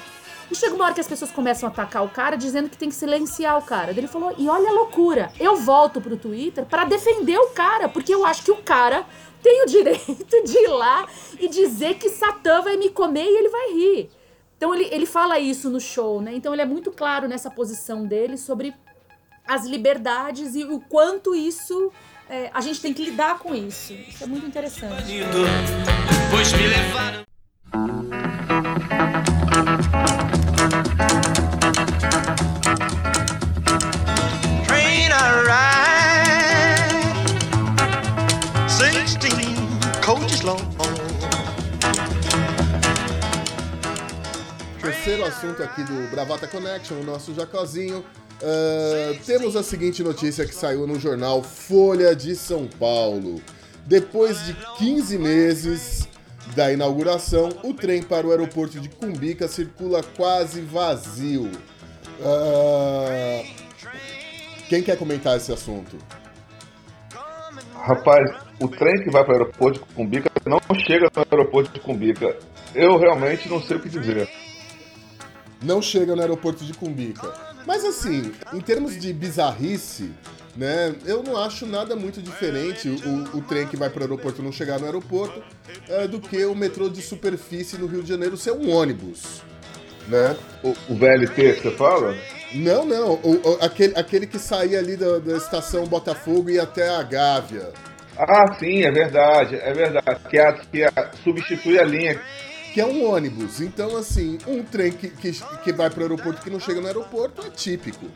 E 0.50 0.54
chega 0.56 0.74
uma 0.74 0.84
hora 0.84 0.94
que 0.94 1.00
as 1.00 1.06
pessoas 1.06 1.30
começam 1.30 1.68
a 1.68 1.72
atacar 1.72 2.04
o 2.04 2.08
cara, 2.08 2.34
dizendo 2.34 2.68
que 2.68 2.76
tem 2.76 2.88
que 2.88 2.94
silenciar 2.96 3.56
o 3.56 3.62
cara. 3.62 3.92
Ele 3.92 4.08
falou: 4.08 4.34
e 4.36 4.48
olha 4.48 4.68
a 4.68 4.72
loucura, 4.72 5.32
eu 5.38 5.54
volto 5.54 6.00
pro 6.00 6.16
Twitter 6.16 6.66
para 6.66 6.84
defender 6.84 7.38
o 7.38 7.50
cara, 7.50 7.88
porque 7.88 8.12
eu 8.12 8.26
acho 8.26 8.42
que 8.42 8.50
o 8.50 8.56
cara 8.56 9.06
tem 9.40 9.62
o 9.62 9.66
direito 9.66 10.42
de 10.44 10.58
ir 10.58 10.68
lá 10.68 11.06
e 11.38 11.48
dizer 11.48 11.94
que 11.94 12.10
Satã 12.10 12.60
vai 12.62 12.76
me 12.76 12.90
comer 12.90 13.24
e 13.24 13.38
ele 13.38 13.48
vai 13.48 13.72
rir. 13.72 14.10
Então 14.56 14.74
ele, 14.74 14.88
ele 14.90 15.06
fala 15.06 15.38
isso 15.38 15.70
no 15.70 15.80
show, 15.80 16.20
né? 16.20 16.34
Então 16.34 16.52
ele 16.52 16.62
é 16.62 16.66
muito 16.66 16.90
claro 16.90 17.28
nessa 17.28 17.50
posição 17.50 18.04
dele 18.04 18.36
sobre 18.36 18.74
as 19.46 19.66
liberdades 19.66 20.54
e 20.54 20.64
o 20.64 20.80
quanto 20.80 21.34
isso. 21.34 21.92
é, 22.28 22.50
a 22.54 22.60
gente 22.60 22.80
tem 22.80 22.94
que 22.94 23.04
lidar 23.04 23.38
com 23.38 23.54
isso. 23.54 23.92
Isso 23.92 24.22
é 24.22 24.26
muito 24.26 24.46
interessante. 24.46 25.20
Pois 26.30 26.52
me 26.52 26.66
levaram. 26.66 27.24
Terceiro 44.80 45.24
assunto 45.24 45.62
aqui 45.62 45.82
do 45.82 46.10
Bravata 46.10 46.46
Connection, 46.46 47.00
o 47.00 47.04
nosso 47.04 47.34
Jacozinho. 47.34 48.04
Ah, 48.42 49.14
temos 49.26 49.54
a 49.54 49.62
seguinte 49.62 50.02
notícia 50.02 50.46
que 50.46 50.54
saiu 50.54 50.86
no 50.86 50.98
jornal 50.98 51.42
Folha 51.42 52.14
de 52.16 52.34
São 52.34 52.66
Paulo. 52.66 53.40
Depois 53.86 54.44
de 54.46 54.54
15 54.78 55.18
meses 55.18 56.08
da 56.54 56.72
inauguração, 56.72 57.50
o 57.62 57.74
trem 57.74 58.02
para 58.02 58.26
o 58.26 58.30
aeroporto 58.30 58.80
de 58.80 58.88
Cumbica 58.88 59.46
circula 59.46 60.02
quase 60.16 60.60
vazio. 60.60 61.50
Ah, 62.22 63.42
quem 64.68 64.82
quer 64.82 64.96
comentar 64.96 65.36
esse 65.36 65.52
assunto? 65.52 65.96
Rapaz, 67.74 68.30
o 68.60 68.68
trem 68.68 69.02
que 69.02 69.10
vai 69.10 69.24
para 69.24 69.32
o 69.32 69.36
aeroporto 69.38 69.80
de 69.80 69.94
Cumbica 69.94 70.30
não 70.46 70.60
chega 70.86 71.10
no 71.14 71.24
aeroporto 71.30 71.72
de 71.72 71.80
Cumbica. 71.80 72.36
Eu 72.74 72.96
realmente 72.98 73.48
não 73.48 73.60
sei 73.60 73.76
o 73.76 73.80
que 73.80 73.88
dizer. 73.88 74.28
Não 75.62 75.80
chega 75.82 76.14
no 76.14 76.22
aeroporto 76.22 76.64
de 76.64 76.72
Cumbica. 76.74 77.32
Mas 77.66 77.84
assim, 77.84 78.32
em 78.52 78.60
termos 78.60 78.98
de 78.98 79.12
bizarrice, 79.12 80.10
né, 80.56 80.94
eu 81.04 81.22
não 81.22 81.36
acho 81.36 81.66
nada 81.66 81.94
muito 81.94 82.20
diferente 82.22 82.88
o, 82.88 83.38
o 83.38 83.42
trem 83.42 83.66
que 83.66 83.76
vai 83.76 83.88
para 83.90 84.00
o 84.00 84.02
aeroporto 84.04 84.42
não 84.42 84.50
chegar 84.50 84.78
no 84.80 84.86
aeroporto 84.86 85.42
é, 85.88 86.08
do 86.08 86.20
que 86.20 86.44
o 86.44 86.54
metrô 86.54 86.88
de 86.88 87.02
superfície 87.02 87.76
no 87.78 87.86
Rio 87.86 88.02
de 88.02 88.08
Janeiro 88.08 88.36
ser 88.36 88.52
um 88.52 88.70
ônibus, 88.70 89.42
né? 90.08 90.36
O, 90.64 90.70
o 90.88 90.96
VLT 90.96 91.54
que 91.54 91.62
você 91.62 91.70
fala? 91.72 92.16
Não, 92.52 92.84
não, 92.84 93.12
o- 93.22 93.40
o- 93.52 93.58
aquele, 93.64 93.92
aquele 93.96 94.26
que 94.26 94.38
saía 94.38 94.78
ali 94.80 94.96
da, 94.96 95.18
da 95.18 95.36
estação 95.36 95.86
Botafogo 95.86 96.50
e 96.50 96.54
ia 96.54 96.64
até 96.64 96.88
a 96.88 97.02
Gávea, 97.02 97.72
Ah, 98.18 98.54
sim, 98.58 98.82
é 98.82 98.90
verdade, 98.90 99.54
é 99.56 99.72
verdade. 99.72 100.20
Que, 100.28 100.36
é 100.36 100.46
a, 100.48 100.52
que 100.52 100.82
é 100.82 100.86
a- 100.88 101.10
substitui 101.22 101.78
a 101.78 101.84
linha. 101.84 102.20
Que 102.72 102.80
é 102.80 102.86
um 102.86 103.08
ônibus. 103.10 103.60
Então, 103.60 103.96
assim, 103.96 104.38
um 104.46 104.62
trem 104.62 104.92
que, 104.92 105.08
que, 105.08 105.32
que 105.62 105.72
vai 105.72 105.90
para 105.90 106.00
o 106.00 106.02
aeroporto 106.02 106.42
que 106.42 106.50
não 106.50 106.60
chega 106.60 106.80
no 106.80 106.86
aeroporto 106.86 107.46
é 107.46 107.50
típico. 107.50 108.06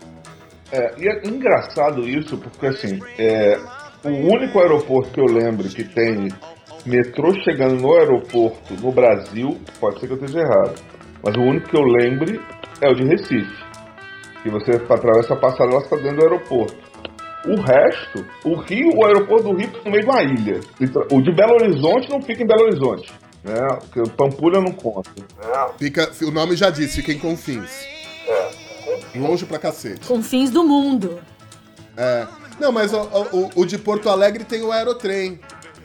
É, 0.72 0.94
e 0.98 1.08
é 1.08 1.28
engraçado 1.28 2.08
isso, 2.08 2.38
porque 2.38 2.66
assim, 2.66 2.98
é, 3.18 3.58
o 4.04 4.34
único 4.34 4.58
aeroporto 4.58 5.10
que 5.10 5.20
eu 5.20 5.26
lembro 5.26 5.68
que 5.68 5.84
tem 5.84 6.28
metrô 6.86 7.32
chegando 7.42 7.80
no 7.80 7.94
aeroporto 7.94 8.74
no 8.74 8.90
Brasil, 8.90 9.58
pode 9.80 10.00
ser 10.00 10.06
que 10.06 10.12
eu 10.14 10.16
esteja 10.16 10.40
errado, 10.40 10.74
mas 11.22 11.36
o 11.36 11.40
único 11.40 11.68
que 11.68 11.76
eu 11.76 11.84
lembre 11.84 12.40
é 12.80 12.88
o 12.88 12.94
de 12.94 13.04
Recife. 13.04 13.64
Que 14.42 14.50
você 14.50 14.72
atravessa 14.72 15.34
a 15.34 15.36
passarela 15.36 15.78
está 15.78 15.96
dentro 15.96 16.16
do 16.16 16.22
aeroporto. 16.22 16.76
O 17.46 17.60
resto, 17.60 18.24
o 18.44 18.56
Rio, 18.56 18.90
o 18.96 19.06
aeroporto 19.06 19.44
do 19.44 19.56
Rio 19.56 19.68
fica 19.68 19.82
no 19.84 19.90
meio 19.90 20.02
de 20.02 20.10
uma 20.10 20.22
ilha. 20.22 20.60
Então, 20.80 21.02
O 21.10 21.22
de 21.22 21.34
Belo 21.34 21.54
Horizonte 21.54 22.10
não 22.10 22.20
fica 22.20 22.42
em 22.42 22.46
Belo 22.46 22.64
Horizonte. 22.64 23.12
Né? 23.44 23.68
Porque 23.80 24.00
o 24.00 24.08
Pampulha 24.08 24.60
não 24.60 24.72
conta. 24.72 25.10
Né? 25.18 25.68
Fica, 25.78 26.10
o 26.22 26.30
nome 26.30 26.56
já 26.56 26.70
diz, 26.70 26.94
fica 26.94 27.12
em 27.12 27.18
Confins. 27.18 27.70
Longe 29.14 29.44
pra 29.46 29.58
cacete. 29.58 30.06
Confins 30.06 30.50
do 30.50 30.64
mundo. 30.64 31.20
É. 31.96 32.26
Não, 32.58 32.72
mas 32.72 32.92
o, 32.92 33.00
o- 33.32 33.50
o 33.56 33.64
de 33.66 33.78
Porto 33.78 34.08
Alegre 34.08 34.44
tem 34.44 34.62
o 34.62 34.72
aerotrem. 34.72 35.38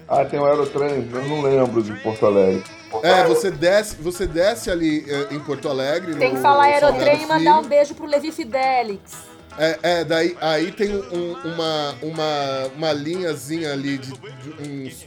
Ah, 0.08 0.26
tem 0.26 0.40
o 0.40 0.46
aerotrem, 0.46 1.08
eu 1.14 1.24
não 1.28 1.42
lembro 1.42 1.84
de 1.84 1.94
Porto 2.02 2.26
Alegre. 2.26 2.64
É, 3.04 3.24
você 3.26 3.52
desce, 3.52 3.96
você 3.98 4.26
desce 4.26 4.72
ali 4.72 5.06
é, 5.08 5.34
em 5.36 5.40
Porto 5.40 5.70
Alegre. 5.70 6.16
Tem 6.16 6.30
no 6.30 6.36
que 6.38 6.42
falar 6.42 6.64
aerotrem 6.64 7.22
e 7.22 7.26
mandar 7.28 7.60
um 7.60 7.64
beijo 7.68 7.94
pro 7.94 8.08
Levi 8.08 8.32
Fidelix. 8.32 9.30
É, 9.58 9.80
é, 9.84 10.04
daí 10.04 10.36
aí 10.42 10.72
tem 10.72 10.96
um- 10.96 11.34
uma, 11.44 11.96
uma, 12.02 12.72
uma 12.76 12.94
linhazinha 12.94 13.74
ali 13.74 13.98
de, 14.00 14.12
de 14.12 14.50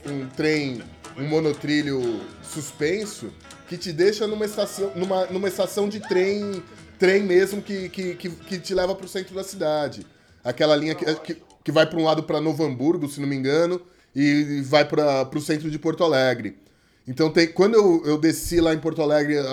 um, 0.07 0.13
um 0.13 0.27
trem, 0.29 0.81
um 1.17 1.27
monotrilho 1.27 2.21
suspenso 2.41 3.31
que 3.67 3.77
te 3.77 3.91
deixa 3.91 4.27
numa 4.27 4.45
estação, 4.45 4.91
numa, 4.95 5.25
numa 5.27 5.47
estação 5.47 5.87
de 5.87 5.99
trem, 5.99 6.63
trem 6.99 7.23
mesmo 7.23 7.61
que, 7.61 7.89
que, 7.89 8.15
que, 8.15 8.29
que 8.29 8.59
te 8.59 8.73
leva 8.73 8.93
pro 8.95 9.07
centro 9.07 9.33
da 9.33 9.43
cidade. 9.43 10.05
Aquela 10.43 10.75
linha 10.75 10.95
que, 10.95 11.05
que, 11.15 11.41
que 11.63 11.71
vai 11.71 11.85
para 11.85 11.97
um 11.99 12.03
lado 12.03 12.23
para 12.23 12.41
Novo 12.41 12.63
Hamburgo, 12.63 13.07
se 13.07 13.19
não 13.19 13.27
me 13.27 13.35
engano, 13.35 13.81
e 14.15 14.61
vai 14.65 14.85
para 14.85 15.25
pro 15.25 15.41
centro 15.41 15.71
de 15.71 15.79
Porto 15.79 16.03
Alegre. 16.03 16.57
Então 17.07 17.29
tem, 17.29 17.47
quando 17.47 17.75
eu, 17.75 18.01
eu 18.05 18.17
desci 18.17 18.61
lá 18.61 18.73
em 18.73 18.79
Porto 18.79 19.01
Alegre 19.01 19.37
a, 19.37 19.43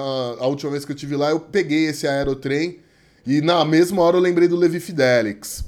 a 0.40 0.46
última 0.46 0.70
vez 0.70 0.84
que 0.84 0.92
eu 0.92 0.94
estive 0.94 1.16
lá, 1.16 1.30
eu 1.30 1.40
peguei 1.40 1.86
esse 1.86 2.06
aerotrem 2.06 2.80
e 3.26 3.40
na 3.40 3.64
mesma 3.64 4.02
hora 4.02 4.16
eu 4.16 4.20
lembrei 4.20 4.48
do 4.48 4.56
Levi 4.56 4.80
Fidelix. 4.80 5.64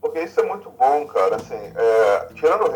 Porque 0.00 0.20
isso 0.20 0.40
é 0.40 0.46
muito 0.46 0.70
bom, 0.70 1.06
cara. 1.06 1.36
Assim, 1.36 1.54
é, 1.54 2.28
tirando 2.34 2.62
o 2.62 2.70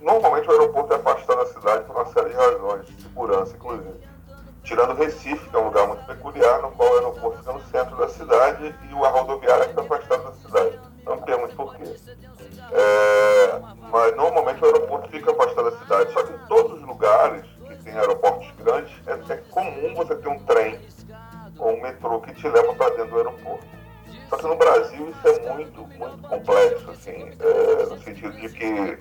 normalmente 0.00 0.48
o 0.48 0.52
aeroporto 0.52 0.92
é 0.92 0.96
afastado 0.96 1.38
da 1.38 1.46
cidade 1.46 1.84
por 1.84 1.96
uma 1.96 2.06
série 2.06 2.30
de 2.30 2.36
razões, 2.36 2.86
de 2.86 3.02
segurança, 3.02 3.56
inclusive. 3.56 4.10
Tirando 4.62 4.94
Recife, 4.94 5.48
que 5.48 5.56
é 5.56 5.58
um 5.58 5.64
lugar 5.64 5.86
muito 5.86 6.04
peculiar, 6.04 6.60
no 6.60 6.70
qual 6.72 6.90
o 6.90 6.94
aeroporto 6.94 7.38
fica 7.38 7.52
no 7.52 7.62
centro 7.62 7.96
da 7.96 8.08
cidade 8.08 8.74
e 8.88 9.04
a 9.04 9.08
rodoviária 9.08 9.68
fica 9.68 9.80
afastada 9.80 10.22
da 10.24 10.32
cidade. 10.32 10.80
Não 11.04 11.18
tem 11.18 11.38
muito 11.38 11.56
porquê. 11.56 11.96
É, 12.72 13.60
mas 13.90 14.16
normalmente 14.16 14.62
o 14.62 14.66
aeroporto 14.66 15.08
fica 15.08 15.30
afastado 15.32 15.70
da 15.70 15.78
cidade. 15.78 16.12
Só 16.12 16.22
que 16.22 16.32
em 16.34 16.38
todos 16.46 16.78
os 16.78 16.86
lugares 16.86 17.44
que 17.66 17.76
tem 17.82 17.94
aeroportos 17.94 18.50
grandes, 18.58 18.92
é, 19.06 19.32
é 19.32 19.36
comum 19.50 19.94
você 19.94 20.14
ter 20.14 20.28
um 20.28 20.38
trem 20.40 20.78
ou 21.58 21.72
um 21.72 21.80
metrô 21.80 22.20
que 22.20 22.34
te 22.34 22.48
leva 22.48 22.74
para 22.74 22.90
dentro 22.90 23.10
do 23.10 23.16
aeroporto. 23.16 23.79
Só 24.30 24.36
que 24.36 24.46
no 24.46 24.54
Brasil 24.54 25.10
isso 25.10 25.28
é 25.28 25.54
muito, 25.54 25.80
muito 25.98 26.28
complexo, 26.28 26.90
assim, 26.92 27.32
é, 27.40 27.86
no 27.86 27.98
sentido 28.00 28.30
de 28.30 28.48
que 28.48 28.98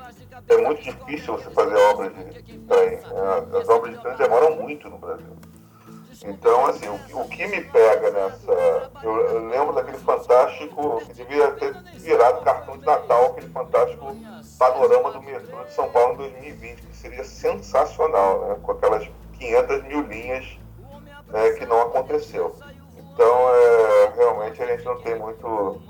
é 0.50 0.58
muito 0.58 0.82
difícil 0.82 1.38
você 1.38 1.52
fazer 1.52 1.76
obras 1.76 2.12
de, 2.16 2.58
trem. 2.58 2.98
né? 2.98 3.60
As 3.62 3.70
obras 3.70 3.94
de 3.94 4.02
trem 4.02 4.18
demoram 4.18 4.56
muito 4.56 4.90
no 4.90 4.98
Brasil. 4.98 5.38
Então, 6.26 6.66
assim, 6.66 6.88
o, 6.88 7.22
o 7.22 7.30
que 7.30 7.46
me 7.48 7.62
pega 7.62 8.10
nessa. 8.10 8.92
Eu, 9.04 9.16
eu 9.28 9.48
lembro 9.48 9.74
daquele 9.74 10.00
fantástico, 10.00 11.00
que 11.06 11.14
devia 11.14 11.52
ter 11.52 11.74
virado 11.94 12.44
cartão 12.44 12.78
de 12.78 12.86
Natal, 12.86 13.28
aquele 13.28 13.50
fantástico 13.50 14.18
panorama 14.58 15.12
do 15.12 15.22
metrô 15.22 15.64
de 15.64 15.74
São 15.74 15.90
Paulo 15.92 16.16
em 16.16 16.18
2020, 16.18 16.82
que 16.82 16.98
seria 16.98 17.24
sensacional, 17.24 18.48
né? 18.48 18.58
Com 18.64 18.72
aquelas 18.72 19.08
500 19.38 19.84
mil 19.84 20.02
linhas 20.02 20.60
né, 21.28 21.52
que 21.52 21.66
não 21.66 21.82
aconteceu. 21.84 22.56
Então, 23.20 23.50
é, 23.54 24.14
realmente, 24.16 24.64
a 24.64 24.66
gente 24.66 24.86
não 24.86 24.96
tem 25.02 25.20
muito, 25.20 25.82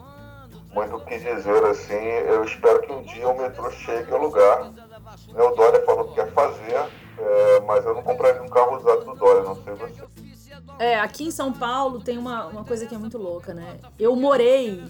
muito 0.73 0.95
o 0.95 1.05
que 1.05 1.15
dizer 1.19 1.63
assim. 1.63 1.93
Eu 1.93 2.43
espero 2.43 2.81
que 2.81 2.91
um 2.91 3.03
dia 3.03 3.29
o 3.29 3.39
metrô 3.39 3.69
chegue 3.69 4.11
ao 4.11 4.19
lugar. 4.19 4.71
Né, 4.71 5.43
O 5.43 5.51
Dória 5.51 5.79
falou 5.85 6.05
que 6.07 6.15
quer 6.15 6.31
fazer, 6.31 6.73
é, 7.19 7.59
mas 7.67 7.85
eu 7.85 7.93
não 7.93 8.01
compraria 8.01 8.41
um 8.41 8.49
carro 8.49 8.77
usado 8.77 9.05
do 9.05 9.13
Dória, 9.13 9.43
não 9.43 9.55
sei 9.63 9.73
você. 9.75 10.03
É, 10.79 10.99
aqui 10.99 11.25
em 11.27 11.31
São 11.31 11.53
Paulo 11.53 11.99
tem 12.01 12.17
uma, 12.17 12.47
uma 12.47 12.63
coisa 12.63 12.87
que 12.87 12.95
é 12.95 12.97
muito 12.97 13.19
louca, 13.19 13.53
né? 13.53 13.77
Eu 13.99 14.15
morei 14.15 14.83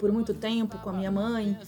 por 0.00 0.10
muito 0.10 0.32
tempo 0.32 0.78
com 0.78 0.88
a 0.88 0.92
minha 0.94 1.10
mãe 1.10 1.58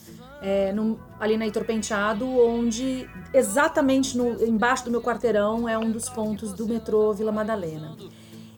é, 0.41 0.73
no- 0.73 0.99
ali 1.21 1.37
na 1.37 1.45
Heitor 1.45 1.65
Penteado, 1.67 2.27
onde 2.27 3.07
exatamente 3.35 4.17
no, 4.17 4.43
embaixo 4.43 4.87
do 4.87 4.91
meu 4.91 5.03
quarteirão 5.03 5.69
é 5.69 5.77
um 5.77 5.91
dos 5.91 6.09
pontos 6.09 6.55
do 6.55 6.67
metrô 6.67 7.13
Vila 7.13 7.31
Madalena. 7.31 7.95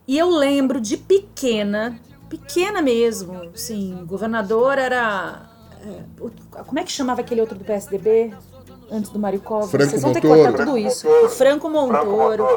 E 0.07 0.17
eu 0.17 0.29
lembro 0.29 0.79
de 0.79 0.95
pequena, 0.95 1.99
pequena 2.29 2.81
mesmo, 2.81 3.51
sim, 3.55 4.05
governador 4.05 4.77
era. 4.77 5.49
é, 5.85 6.63
como 6.63 6.79
é 6.79 6.83
que 6.83 6.91
chamava 6.91 7.21
aquele 7.21 7.41
outro 7.41 7.57
do 7.57 7.65
PSDB? 7.65 8.33
Antes 8.89 9.11
do 9.11 9.19
Mário 9.19 9.41
Covas? 9.41 9.69
Franco 9.69 9.89
Vocês 9.89 10.01
vão 10.01 10.13
ter 10.13 10.21
que 10.21 10.27
Montoro. 10.27 10.47
cortar 10.49 10.65
tudo 10.65 10.77
isso. 10.77 11.07
O 11.09 11.27
Franco 11.27 11.69
Montoro. 11.69 12.47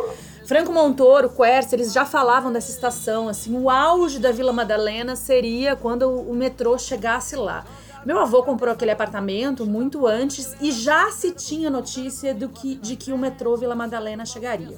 Franco 0.47 0.73
Montoro, 0.73 1.29
Quercia, 1.29 1.77
eles 1.77 1.93
já 1.93 2.05
falavam 2.05 2.53
dessa 2.53 2.71
estação, 2.71 3.29
assim, 3.29 3.57
o 3.57 3.69
auge 3.69 4.19
da 4.19 4.33
Vila 4.33 4.53
Madalena 4.53 5.15
seria 5.15 5.77
quando 5.77 6.03
o, 6.09 6.31
o 6.31 6.35
metrô 6.35 6.79
chegasse 6.79 7.37
lá. 7.37 7.65
Meu 8.05 8.19
avô 8.19 8.43
comprou 8.43 8.73
aquele 8.73 8.91
apartamento 8.91 9.67
muito 9.67 10.07
antes 10.07 10.57
e 10.61 10.73
já 10.73 11.11
se 11.11 11.33
tinha 11.33 11.69
notícia 11.69 12.35
do 12.35 12.49
que, 12.49 12.77
de 12.77 12.97
que 12.97 13.13
o 13.13 13.19
metrô 13.19 13.57
Vila 13.57 13.75
Madalena 13.75 14.25
chegaria. 14.25 14.77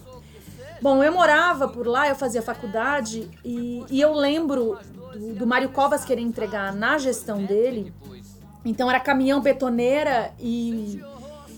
Bom, 0.82 1.02
eu 1.04 1.12
morava 1.12 1.68
por 1.68 1.86
lá, 1.86 2.08
eu 2.08 2.16
fazia 2.16 2.42
faculdade 2.42 3.30
e, 3.44 3.84
e 3.88 4.00
eu 4.00 4.12
lembro 4.12 4.76
do, 5.14 5.34
do 5.36 5.46
Mário 5.46 5.68
Covas 5.68 6.04
querer 6.04 6.22
entregar 6.22 6.74
na 6.74 6.98
gestão 6.98 7.44
dele. 7.44 7.94
Então 8.64 8.90
era 8.90 8.98
caminhão 8.98 9.40
betoneira 9.40 10.32
e, 10.40 11.00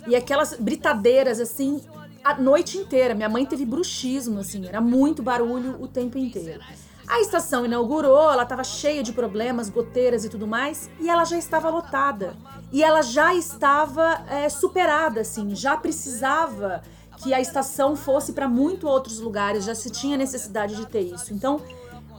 e 0.06 0.14
aquelas 0.14 0.54
britadeiras 0.58 1.40
assim 1.40 1.80
a 2.22 2.34
noite 2.34 2.76
inteira. 2.76 3.14
Minha 3.14 3.30
mãe 3.30 3.46
teve 3.46 3.64
bruxismo, 3.64 4.40
assim, 4.40 4.66
era 4.66 4.80
muito 4.80 5.22
barulho 5.22 5.76
o 5.80 5.88
tempo 5.88 6.18
inteiro. 6.18 6.60
A 7.06 7.20
estação 7.20 7.64
inaugurou, 7.64 8.30
ela 8.30 8.42
estava 8.42 8.62
cheia 8.62 9.02
de 9.02 9.12
problemas, 9.12 9.70
goteiras 9.70 10.24
e 10.26 10.28
tudo 10.28 10.46
mais, 10.46 10.90
e 11.00 11.08
ela 11.08 11.24
já 11.24 11.38
estava 11.38 11.70
lotada. 11.70 12.37
E 12.70 12.82
ela 12.82 13.00
já 13.00 13.34
estava 13.34 14.22
é, 14.28 14.48
superada, 14.50 15.20
assim, 15.20 15.54
já 15.54 15.76
precisava 15.76 16.82
que 17.18 17.33
a 17.33 17.40
estação 17.40 17.96
fosse 17.96 18.33
para 18.33 18.48
muito 18.48 18.88
outros 18.88 19.18
lugares, 19.20 19.64
já 19.64 19.74
se 19.74 19.90
tinha 19.90 20.16
necessidade 20.16 20.77
de 20.77 20.87
ter 20.87 21.00
isso. 21.00 21.33
Então, 21.33 21.61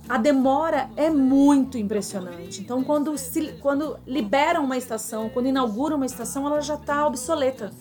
a 0.08 0.17
demora 0.17 0.89
é 0.95 1.10
muito 1.10 1.77
impressionante. 1.77 2.62
Então, 2.62 2.84
quando, 2.84 3.17
se, 3.17 3.53
quando 3.62 3.97
liberam 4.05 4.63
uma 4.63 4.77
estação, 4.77 5.29
quando 5.29 5.47
inauguram 5.47 5.97
uma 5.97 6.05
estação, 6.05 6.45
ela 6.45 6.62
já 6.62 6.75
está 6.75 7.05
obsoleta. 7.08 7.71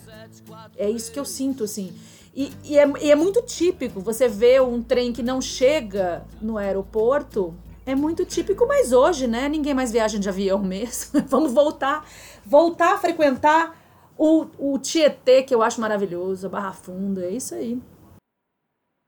É 0.75 0.89
isso 0.89 1.11
que 1.11 1.19
eu 1.19 1.25
sinto, 1.25 1.63
assim. 1.63 1.93
E, 2.35 2.51
e 2.63 2.77
é, 2.77 2.91
e 3.01 3.11
é 3.11 3.15
muito 3.15 3.41
típico 3.41 4.01
você 4.01 4.27
ver 4.27 4.61
um 4.61 4.81
trem 4.81 5.13
que 5.13 5.23
não 5.23 5.39
chega 5.39 6.25
no 6.41 6.57
aeroporto. 6.57 7.53
É 7.85 7.95
muito 7.95 8.25
típico, 8.25 8.65
mas 8.67 8.91
hoje, 8.91 9.27
né? 9.27 9.47
Ninguém 9.47 9.73
mais 9.73 9.91
viaja 9.91 10.17
de 10.17 10.27
avião 10.27 10.59
mesmo. 10.63 11.23
Vamos 11.27 11.53
voltar, 11.53 12.05
voltar 12.45 12.95
a 12.95 12.97
frequentar 12.97 13.84
o, 14.17 14.47
o 14.57 14.79
Tietê, 14.79 15.43
que 15.43 15.53
eu 15.53 15.61
acho 15.61 15.81
maravilhoso, 15.81 16.47
a 16.47 16.49
Barra 16.49 16.73
Funda, 16.73 17.25
é 17.25 17.31
isso 17.31 17.55
aí. 17.55 17.79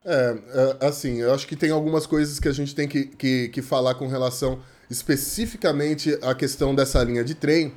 É, 0.04 0.38
é, 0.80 0.86
assim, 0.86 1.18
eu 1.18 1.34
acho 1.34 1.46
que 1.46 1.56
tem 1.56 1.70
algumas 1.70 2.06
coisas 2.06 2.38
que 2.38 2.48
a 2.48 2.52
gente 2.52 2.74
tem 2.74 2.86
que, 2.86 3.04
que, 3.04 3.48
que 3.48 3.62
falar 3.62 3.94
com 3.94 4.06
relação 4.06 4.60
especificamente 4.90 6.18
à 6.22 6.34
questão 6.34 6.74
dessa 6.74 7.02
linha 7.02 7.24
de 7.24 7.34
trem. 7.34 7.72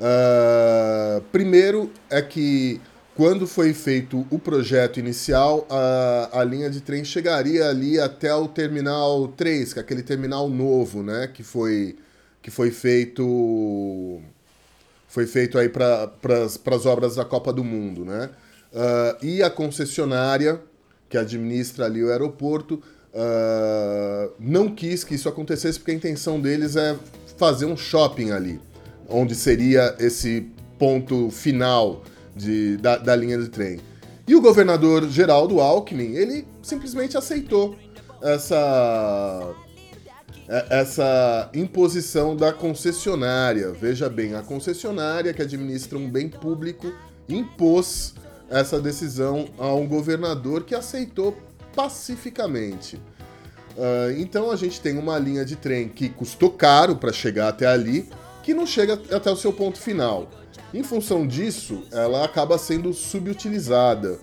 Ah, 0.00 1.20
primeiro 1.30 1.90
é 2.08 2.22
que 2.22 2.80
quando 3.14 3.46
foi 3.46 3.74
feito 3.74 4.26
o 4.30 4.38
projeto 4.38 4.98
inicial, 4.98 5.66
a, 5.68 6.40
a 6.40 6.44
linha 6.44 6.70
de 6.70 6.80
trem 6.80 7.04
chegaria 7.04 7.68
ali 7.68 8.00
até 8.00 8.34
o 8.34 8.48
terminal 8.48 9.28
3, 9.28 9.74
que 9.74 9.78
é 9.78 9.82
aquele 9.82 10.02
terminal 10.02 10.48
novo, 10.48 11.02
né? 11.02 11.28
Que 11.32 11.42
foi, 11.42 11.96
que 12.40 12.50
foi 12.50 12.70
feito 12.70 14.22
foi 15.10 15.26
feito 15.26 15.58
aí 15.58 15.68
para 15.68 16.12
as 16.44 16.86
obras 16.86 17.16
da 17.16 17.24
Copa 17.24 17.52
do 17.52 17.64
Mundo, 17.64 18.04
né? 18.04 18.30
Ah, 18.72 19.16
e 19.20 19.42
a 19.42 19.50
concessionária 19.50 20.60
que 21.08 21.18
administra 21.18 21.86
ali 21.86 22.02
o 22.02 22.10
aeroporto 22.10 22.80
ah, 23.12 24.30
não 24.38 24.72
quis 24.72 25.02
que 25.02 25.16
isso 25.16 25.28
acontecesse 25.28 25.78
porque 25.78 25.90
a 25.90 25.94
intenção 25.94 26.40
deles 26.40 26.76
é 26.76 26.96
fazer 27.36 27.66
um 27.66 27.76
shopping 27.76 28.30
ali, 28.30 28.60
onde 29.08 29.34
seria 29.34 29.96
esse 29.98 30.48
ponto 30.78 31.28
final 31.30 32.04
de, 32.34 32.76
da, 32.76 32.96
da 32.96 33.16
linha 33.16 33.36
de 33.36 33.48
trem. 33.48 33.80
E 34.28 34.36
o 34.36 34.40
governador 34.40 35.08
Geraldo 35.08 35.60
Alckmin, 35.60 36.14
ele 36.14 36.46
simplesmente 36.62 37.16
aceitou 37.16 37.76
essa 38.22 39.52
essa 40.68 41.48
imposição 41.54 42.34
da 42.34 42.52
concessionária. 42.52 43.70
Veja 43.70 44.08
bem, 44.08 44.34
a 44.34 44.42
concessionária 44.42 45.32
que 45.32 45.42
administra 45.42 45.96
um 45.96 46.10
bem 46.10 46.28
público 46.28 46.92
impôs 47.28 48.14
essa 48.50 48.80
decisão 48.80 49.48
a 49.56 49.72
um 49.72 49.86
governador 49.86 50.64
que 50.64 50.74
aceitou 50.74 51.36
pacificamente. 51.74 53.00
Ah, 53.78 54.12
então 54.18 54.50
a 54.50 54.56
gente 54.56 54.80
tem 54.80 54.98
uma 54.98 55.18
linha 55.18 55.44
de 55.44 55.56
trem 55.56 55.88
que 55.88 56.08
custou 56.08 56.50
caro 56.50 56.96
para 56.96 57.12
chegar 57.12 57.48
até 57.48 57.66
ali, 57.66 58.08
que 58.42 58.52
não 58.52 58.66
chega 58.66 58.94
até 58.94 59.30
o 59.30 59.36
seu 59.36 59.52
ponto 59.52 59.78
final. 59.78 60.28
Em 60.74 60.82
função 60.82 61.26
disso, 61.26 61.84
ela 61.90 62.24
acaba 62.24 62.58
sendo 62.58 62.92
subutilizada. 62.92 64.18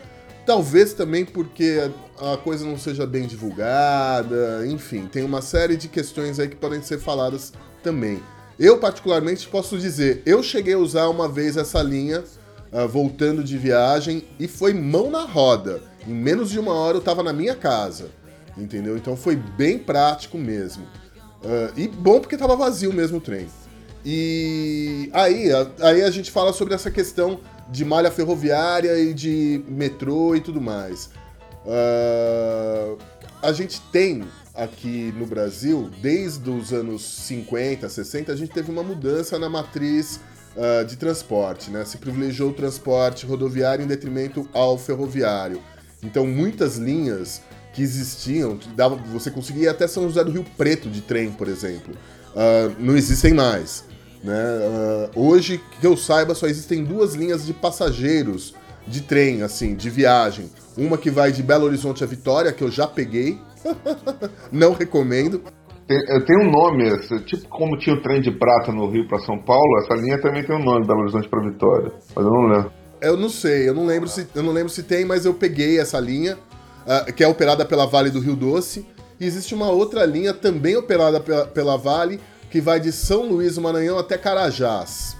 Talvez 0.47 0.93
também 0.93 1.25
porque 1.25 1.91
a 2.17 2.37
coisa 2.37 2.65
não 2.65 2.77
seja 2.77 3.05
bem 3.05 3.27
divulgada, 3.27 4.65
enfim, 4.65 5.05
tem 5.05 5.23
uma 5.23 5.41
série 5.41 5.75
de 5.75 5.89
questões 5.89 6.39
aí 6.39 6.47
que 6.47 6.55
podem 6.55 6.81
ser 6.81 6.99
faladas 6.99 7.51
também. 7.83 8.23
Eu, 8.57 8.77
particularmente, 8.77 9.45
posso 9.49 9.77
dizer, 9.77 10.23
eu 10.25 10.41
cheguei 10.41 10.73
a 10.73 10.77
usar 10.79 11.09
uma 11.09 11.27
vez 11.27 11.57
essa 11.57 11.83
linha 11.83 12.23
ah, 12.71 12.85
voltando 12.85 13.43
de 13.43 13.57
viagem 13.57 14.23
e 14.39 14.47
foi 14.47 14.73
mão 14.73 15.11
na 15.11 15.23
roda. 15.25 15.81
Em 16.07 16.13
menos 16.13 16.49
de 16.49 16.57
uma 16.59 16.73
hora 16.73 16.95
eu 16.97 17.01
tava 17.01 17.21
na 17.21 17.33
minha 17.33 17.53
casa, 17.53 18.05
entendeu? 18.57 18.95
Então 18.95 19.17
foi 19.17 19.35
bem 19.35 19.77
prático 19.77 20.37
mesmo. 20.37 20.85
Ah, 21.43 21.71
e 21.75 21.89
bom 21.89 22.21
porque 22.21 22.37
tava 22.37 22.55
vazio 22.55 22.93
mesmo 22.93 23.17
o 23.17 23.21
trem. 23.21 23.47
E 24.05 25.09
aí, 25.11 25.51
a- 25.51 25.67
aí 25.81 26.01
a 26.03 26.09
gente 26.09 26.31
fala 26.31 26.53
sobre 26.53 26.73
essa 26.73 26.89
questão 26.89 27.41
de 27.69 27.83
malha 27.83 28.11
ferroviária 28.11 28.97
e 28.99 29.13
de 29.13 29.63
metrô 29.67 30.35
e 30.35 30.41
tudo 30.41 30.61
mais. 30.61 31.09
Ah, 31.65 32.95
a 33.41 33.51
gente 33.51 33.81
tem 33.91 34.23
aqui 34.55 35.13
no 35.15 35.25
Brasil, 35.25 35.89
desde 36.01 36.49
os 36.49 36.73
anos 36.73 37.03
50, 37.03 37.87
60, 37.87 38.31
a 38.31 38.35
gente 38.35 38.51
teve 38.51 38.71
uma 38.71 38.81
mudança 38.81 39.37
na 39.37 39.49
matriz 39.49 40.19
ah, 40.57 40.83
de 40.83 40.95
transporte, 40.95 41.69
né? 41.69 41.83
Se 41.85 41.97
privilegiou 41.97 42.49
o 42.51 42.53
transporte 42.53 43.25
rodoviário 43.25 43.83
em 43.83 43.87
detrimento 43.87 44.47
ao 44.53 44.77
ferroviário. 44.77 45.61
Então, 46.01 46.25
muitas 46.25 46.77
linhas 46.77 47.41
que 47.73 47.81
existiam, 47.81 48.57
dava, 48.75 48.95
você 48.95 49.29
conseguia 49.29 49.65
ir 49.65 49.67
até 49.67 49.87
São 49.87 50.03
José 50.03 50.23
do 50.23 50.31
Rio 50.31 50.45
Preto 50.57 50.89
de 50.89 51.01
trem, 51.01 51.31
por 51.31 51.47
exemplo, 51.47 51.93
ah, 52.35 52.73
não 52.79 52.95
existem 52.95 53.33
mais. 53.33 53.83
Né? 54.23 54.33
Ah, 54.35 55.09
hoje, 55.15 55.61
que 55.79 55.85
eu 55.85 55.95
saiba, 55.95 56.33
só 56.35 56.47
existem 56.47 56.83
duas 56.83 57.13
linhas 57.13 57.45
de 57.45 57.53
passageiros 57.53 58.53
de 58.87 59.01
trem, 59.01 59.41
assim, 59.41 59.75
de 59.75 59.89
viagem. 59.89 60.49
Uma 60.77 60.97
que 60.97 61.11
vai 61.11 61.31
de 61.31 61.43
Belo 61.43 61.65
Horizonte 61.65 62.03
a 62.03 62.07
Vitória, 62.07 62.51
que 62.51 62.63
eu 62.63 62.71
já 62.71 62.87
peguei. 62.87 63.39
não 64.51 64.73
recomendo. 64.73 65.41
Tem, 65.87 65.97
eh, 65.97 66.19
tem 66.21 66.37
um 66.37 66.51
nome, 66.51 66.87
esse, 66.89 67.19
tipo 67.21 67.47
como 67.47 67.77
tinha 67.77 67.95
o 67.95 68.01
trem 68.01 68.21
de 68.21 68.31
prata 68.31 68.71
no 68.71 68.89
Rio 68.89 69.07
para 69.07 69.19
São 69.19 69.37
Paulo, 69.39 69.79
essa 69.79 69.95
linha 69.95 70.19
também 70.21 70.43
tem 70.43 70.55
um 70.55 70.63
nome, 70.63 70.85
Belo 70.85 71.01
Horizonte 71.01 71.29
para 71.29 71.41
Vitória. 71.41 71.93
Mas 72.15 72.25
eu 72.25 72.31
não 72.31 72.47
lembro. 72.47 72.71
Eu 72.99 73.17
não 73.17 73.29
sei, 73.29 73.69
eu 73.69 73.73
não 73.73 73.85
lembro 73.85 74.09
se, 74.09 74.27
eu 74.33 74.43
não 74.43 74.51
lembro 74.51 74.69
se 74.69 74.83
tem, 74.83 75.05
mas 75.05 75.25
eu 75.25 75.33
peguei 75.33 75.79
essa 75.79 75.99
linha, 75.99 76.37
ah, 76.85 77.11
que 77.11 77.23
é 77.23 77.27
operada 77.27 77.63
pela 77.63 77.85
Vale 77.85 78.09
do 78.09 78.19
Rio 78.19 78.35
Doce. 78.35 78.85
E 79.19 79.25
existe 79.25 79.55
uma 79.55 79.69
outra 79.69 80.05
linha 80.05 80.33
também 80.33 80.75
operada 80.75 81.19
pela, 81.19 81.45
pela 81.45 81.77
Vale, 81.77 82.19
que 82.49 82.61
vai 82.61 82.79
de 82.79 82.91
São 82.91 83.27
Luís 83.27 83.57
Maranhão 83.57 83.97
até 83.97 84.17
Carajás. 84.17 85.15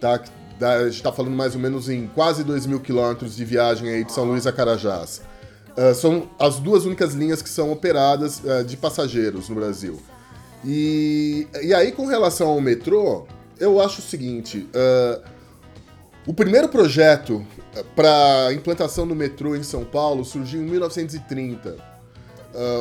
Tá? 0.00 0.20
A 0.60 0.84
gente 0.84 0.94
está 0.94 1.12
falando 1.12 1.34
mais 1.34 1.54
ou 1.54 1.60
menos 1.60 1.88
em 1.88 2.06
quase 2.06 2.44
2 2.44 2.66
mil 2.66 2.80
quilômetros 2.80 3.34
de 3.34 3.44
viagem 3.44 3.88
aí 3.88 4.04
de 4.04 4.12
São 4.12 4.24
Luís 4.24 4.46
a 4.46 4.52
Carajás. 4.52 5.22
Uh, 5.76 5.94
são 5.94 6.30
as 6.38 6.58
duas 6.58 6.84
únicas 6.84 7.14
linhas 7.14 7.40
que 7.40 7.48
são 7.48 7.72
operadas 7.72 8.40
uh, 8.44 8.62
de 8.62 8.76
passageiros 8.76 9.48
no 9.48 9.54
Brasil. 9.54 10.00
E, 10.64 11.48
e 11.62 11.74
aí, 11.74 11.90
com 11.90 12.06
relação 12.06 12.48
ao 12.48 12.60
metrô, 12.60 13.26
eu 13.58 13.80
acho 13.80 14.00
o 14.00 14.04
seguinte: 14.04 14.68
uh, 14.74 15.22
o 16.26 16.34
primeiro 16.34 16.68
projeto 16.68 17.44
para 17.96 18.52
implantação 18.52 19.08
do 19.08 19.14
metrô 19.14 19.56
em 19.56 19.62
São 19.62 19.84
Paulo 19.84 20.24
surgiu 20.24 20.60
em 20.60 20.66
1930. 20.66 21.91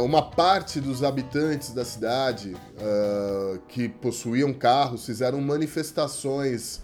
Uma 0.04 0.22
parte 0.22 0.82
dos 0.82 1.04
habitantes 1.04 1.74
da 1.74 1.86
cidade 1.86 2.56
que 3.70 3.88
possuíam 3.88 4.54
carros 4.54 5.06
fizeram 5.06 5.40
manifestações 5.40 6.82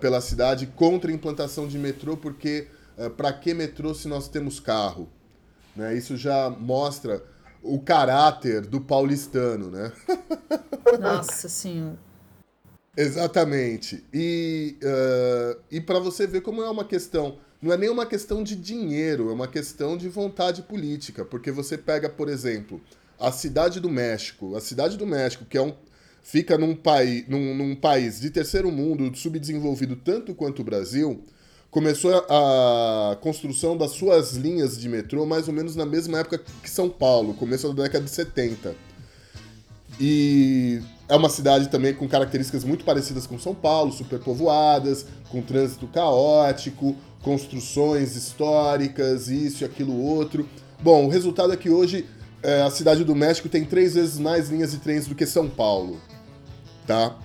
pela 0.00 0.20
cidade 0.20 0.66
contra 0.66 1.10
a 1.10 1.14
implantação 1.14 1.66
de 1.66 1.78
metrô, 1.78 2.16
porque 2.16 2.68
para 3.16 3.32
que 3.32 3.52
metrô 3.52 3.94
se 3.94 4.06
nós 4.06 4.28
temos 4.28 4.60
carro? 4.60 5.08
Né? 5.74 5.96
Isso 5.96 6.16
já 6.16 6.50
mostra 6.50 7.22
o 7.62 7.80
caráter 7.80 8.66
do 8.66 8.80
paulistano, 8.80 9.70
né? 9.70 9.92
Nossa 11.00 11.48
senhora. 11.48 11.98
Exatamente. 12.96 14.04
E, 14.12 14.76
uh, 14.82 15.60
e 15.70 15.80
para 15.80 15.98
você 15.98 16.26
ver 16.26 16.42
como 16.42 16.62
é 16.62 16.68
uma 16.68 16.84
questão, 16.84 17.38
não 17.62 17.72
é 17.72 17.76
nem 17.76 17.88
uma 17.88 18.04
questão 18.04 18.42
de 18.42 18.56
dinheiro, 18.56 19.30
é 19.30 19.32
uma 19.32 19.46
questão 19.46 19.96
de 19.96 20.08
vontade 20.08 20.62
política. 20.62 21.24
Porque 21.24 21.52
você 21.52 21.78
pega, 21.78 22.08
por 22.08 22.28
exemplo, 22.28 22.80
a 23.20 23.30
cidade 23.30 23.78
do 23.78 23.88
México. 23.88 24.56
A 24.56 24.60
cidade 24.60 24.96
do 24.96 25.06
México, 25.06 25.44
que 25.44 25.56
é 25.56 25.62
um, 25.62 25.72
fica 26.24 26.58
num, 26.58 26.74
pai, 26.74 27.24
num, 27.28 27.54
num 27.54 27.76
país 27.76 28.20
de 28.20 28.30
terceiro 28.30 28.72
mundo, 28.72 29.16
subdesenvolvido 29.16 29.94
tanto 29.94 30.34
quanto 30.34 30.60
o 30.60 30.64
Brasil, 30.64 31.22
começou 31.70 32.26
a 32.28 33.16
construção 33.20 33.76
das 33.76 33.92
suas 33.92 34.32
linhas 34.32 34.76
de 34.76 34.88
metrô 34.88 35.24
mais 35.24 35.46
ou 35.46 35.54
menos 35.54 35.76
na 35.76 35.86
mesma 35.86 36.18
época 36.18 36.38
que 36.38 36.68
São 36.68 36.90
Paulo, 36.90 37.32
começo 37.32 37.72
da 37.72 37.84
década 37.84 38.04
de 38.04 38.10
70. 38.10 38.74
E 40.00 40.82
é 41.08 41.14
uma 41.14 41.28
cidade 41.28 41.68
também 41.68 41.94
com 41.94 42.08
características 42.08 42.64
muito 42.64 42.84
parecidas 42.84 43.26
com 43.26 43.38
São 43.38 43.54
Paulo, 43.54 43.92
superpovoadas, 43.92 45.06
com 45.28 45.40
trânsito 45.40 45.86
caótico, 45.86 46.96
construções 47.22 48.16
históricas, 48.16 49.28
isso 49.28 49.62
e 49.62 49.64
aquilo 49.64 49.96
outro. 49.96 50.48
Bom, 50.80 51.06
o 51.06 51.08
resultado 51.08 51.52
é 51.52 51.56
que 51.56 51.70
hoje 51.70 52.06
é, 52.42 52.62
a 52.62 52.70
cidade 52.70 53.04
do 53.04 53.14
México 53.14 53.48
tem 53.48 53.64
três 53.64 53.94
vezes 53.94 54.18
mais 54.18 54.50
linhas 54.50 54.72
de 54.72 54.78
trens 54.78 55.06
do 55.06 55.14
que 55.14 55.24
São 55.24 55.48
Paulo, 55.48 56.00
tá? 56.86 57.16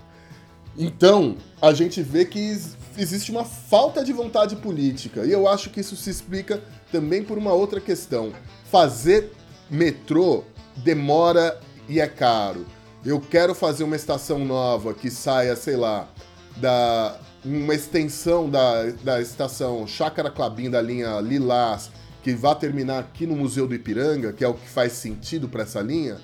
Então, 0.77 1.37
a 1.59 1.73
gente 1.73 2.03
vê 2.03 2.23
que 2.23 2.55
existe 2.97 3.31
uma 3.31 3.43
falta 3.43 4.03
de 4.03 4.13
vontade 4.13 4.55
política. 4.55 5.25
E 5.25 5.31
eu 5.31 5.47
acho 5.47 5.71
que 5.71 5.79
isso 5.79 5.95
se 5.95 6.09
explica 6.09 6.61
também 6.91 7.23
por 7.23 7.37
uma 7.37 7.51
outra 7.51 7.81
questão. 7.81 8.31
Fazer 8.69 9.31
metrô 9.69 10.43
demora 10.77 11.59
e 11.89 11.99
é 11.99 12.07
caro. 12.07 12.65
Eu 13.03 13.19
quero 13.19 13.55
fazer 13.55 13.83
uma 13.83 13.95
estação 13.95 14.39
nova 14.45 14.93
que 14.93 15.09
saia, 15.09 15.55
sei 15.55 15.75
lá, 15.75 16.07
da 16.57 17.19
uma 17.43 17.73
extensão 17.73 18.49
da, 18.49 18.85
da 19.03 19.21
estação 19.21 19.85
Chácara 19.87 20.29
Clabim 20.29 20.69
da 20.69 20.81
linha 20.81 21.19
Lilás, 21.19 21.89
que 22.23 22.33
vai 22.33 22.55
terminar 22.55 22.99
aqui 22.99 23.25
no 23.25 23.35
Museu 23.35 23.67
do 23.67 23.75
Ipiranga, 23.75 24.33
que 24.33 24.43
é 24.43 24.47
o 24.47 24.53
que 24.53 24.67
faz 24.67 24.93
sentido 24.93 25.47
para 25.47 25.63
essa 25.63 25.81
linha. 25.81 26.15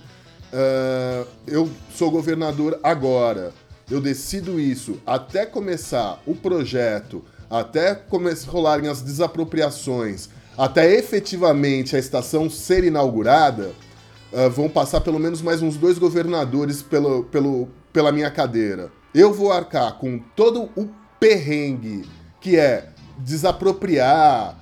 Uh, 0.51 1.27
eu 1.47 1.69
sou 1.95 2.11
governador 2.11 2.79
agora 2.83 3.53
eu 3.89 3.99
decido 3.99 4.59
isso 4.59 4.99
até 5.05 5.45
começar 5.45 6.21
o 6.25 6.33
projeto, 6.33 7.23
até 7.49 8.01
rolarem 8.47 8.89
as 8.89 9.01
desapropriações, 9.01 10.29
até 10.57 10.91
efetivamente 10.95 11.95
a 11.95 11.99
estação 11.99 12.49
ser 12.49 12.83
inaugurada, 12.83 13.71
uh, 14.31 14.49
vão 14.49 14.69
passar 14.69 15.01
pelo 15.01 15.19
menos 15.19 15.41
mais 15.41 15.61
uns 15.61 15.77
dois 15.77 15.97
governadores 15.97 16.81
pelo, 16.81 17.25
pelo, 17.25 17.67
pela 17.91 18.11
minha 18.11 18.31
cadeira. 18.31 18.91
Eu 19.13 19.33
vou 19.33 19.51
arcar 19.51 19.99
com 19.99 20.17
todo 20.35 20.69
o 20.75 20.87
perrengue 21.23 22.03
que 22.41 22.57
é 22.57 22.89
desapropriar, 23.17 24.57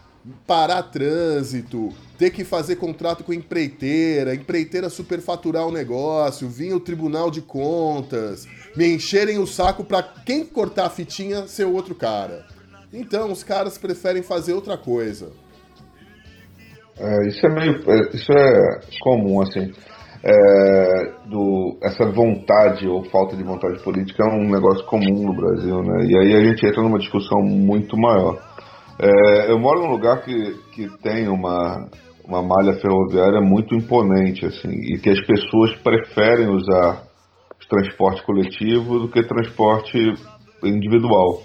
parar 0.45 0.83
trânsito, 0.83 1.89
ter 2.19 2.29
que 2.29 2.43
fazer 2.43 2.75
contrato 2.75 3.23
com 3.23 3.33
empreiteira, 3.33 4.35
empreiteira 4.35 4.87
superfaturar 4.87 5.65
o 5.65 5.71
negócio, 5.71 6.47
vir 6.47 6.75
o 6.75 6.79
Tribunal 6.79 7.31
de 7.31 7.41
Contas, 7.41 8.47
me 8.75 8.93
encherem 8.93 9.39
o 9.39 9.47
saco 9.47 9.83
para 9.83 10.03
quem 10.03 10.45
cortar 10.45 10.85
a 10.85 10.89
fitinha 10.91 11.47
ser 11.47 11.65
o 11.65 11.73
outro 11.73 11.95
cara. 11.95 12.45
Então 12.93 13.31
os 13.31 13.43
caras 13.43 13.79
preferem 13.79 14.21
fazer 14.21 14.53
outra 14.53 14.77
coisa. 14.77 15.31
É, 16.95 17.27
isso 17.27 17.43
é 17.43 17.49
meio. 17.49 17.91
É, 17.91 18.15
isso 18.15 18.31
é 18.31 18.81
comum, 18.99 19.41
assim. 19.41 19.73
É, 20.23 21.27
do, 21.27 21.79
essa 21.81 22.05
vontade 22.11 22.87
ou 22.87 23.03
falta 23.05 23.35
de 23.35 23.43
vontade 23.43 23.81
política 23.83 24.23
é 24.23 24.33
um 24.35 24.51
negócio 24.51 24.85
comum 24.85 25.25
no 25.25 25.35
Brasil, 25.35 25.81
né? 25.81 26.05
E 26.05 26.17
aí 26.17 26.35
a 26.35 26.45
gente 26.45 26.65
entra 26.65 26.83
numa 26.83 26.99
discussão 26.99 27.41
muito 27.41 27.97
maior. 27.97 28.37
É, 28.99 29.51
eu 29.51 29.57
moro 29.57 29.81
num 29.81 29.91
lugar 29.91 30.21
que, 30.21 30.59
que 30.73 30.87
tem 31.01 31.27
uma, 31.27 31.89
uma 32.23 32.43
malha 32.43 32.73
ferroviária 32.73 33.41
muito 33.41 33.75
imponente, 33.75 34.45
assim, 34.45 34.69
e 34.69 34.99
que 34.99 35.09
as 35.09 35.19
pessoas 35.25 35.75
preferem 35.77 36.49
usar 36.49 37.03
transporte 37.71 38.21
coletivo 38.25 38.99
do 38.99 39.07
que 39.07 39.23
transporte 39.23 39.97
individual. 40.61 41.41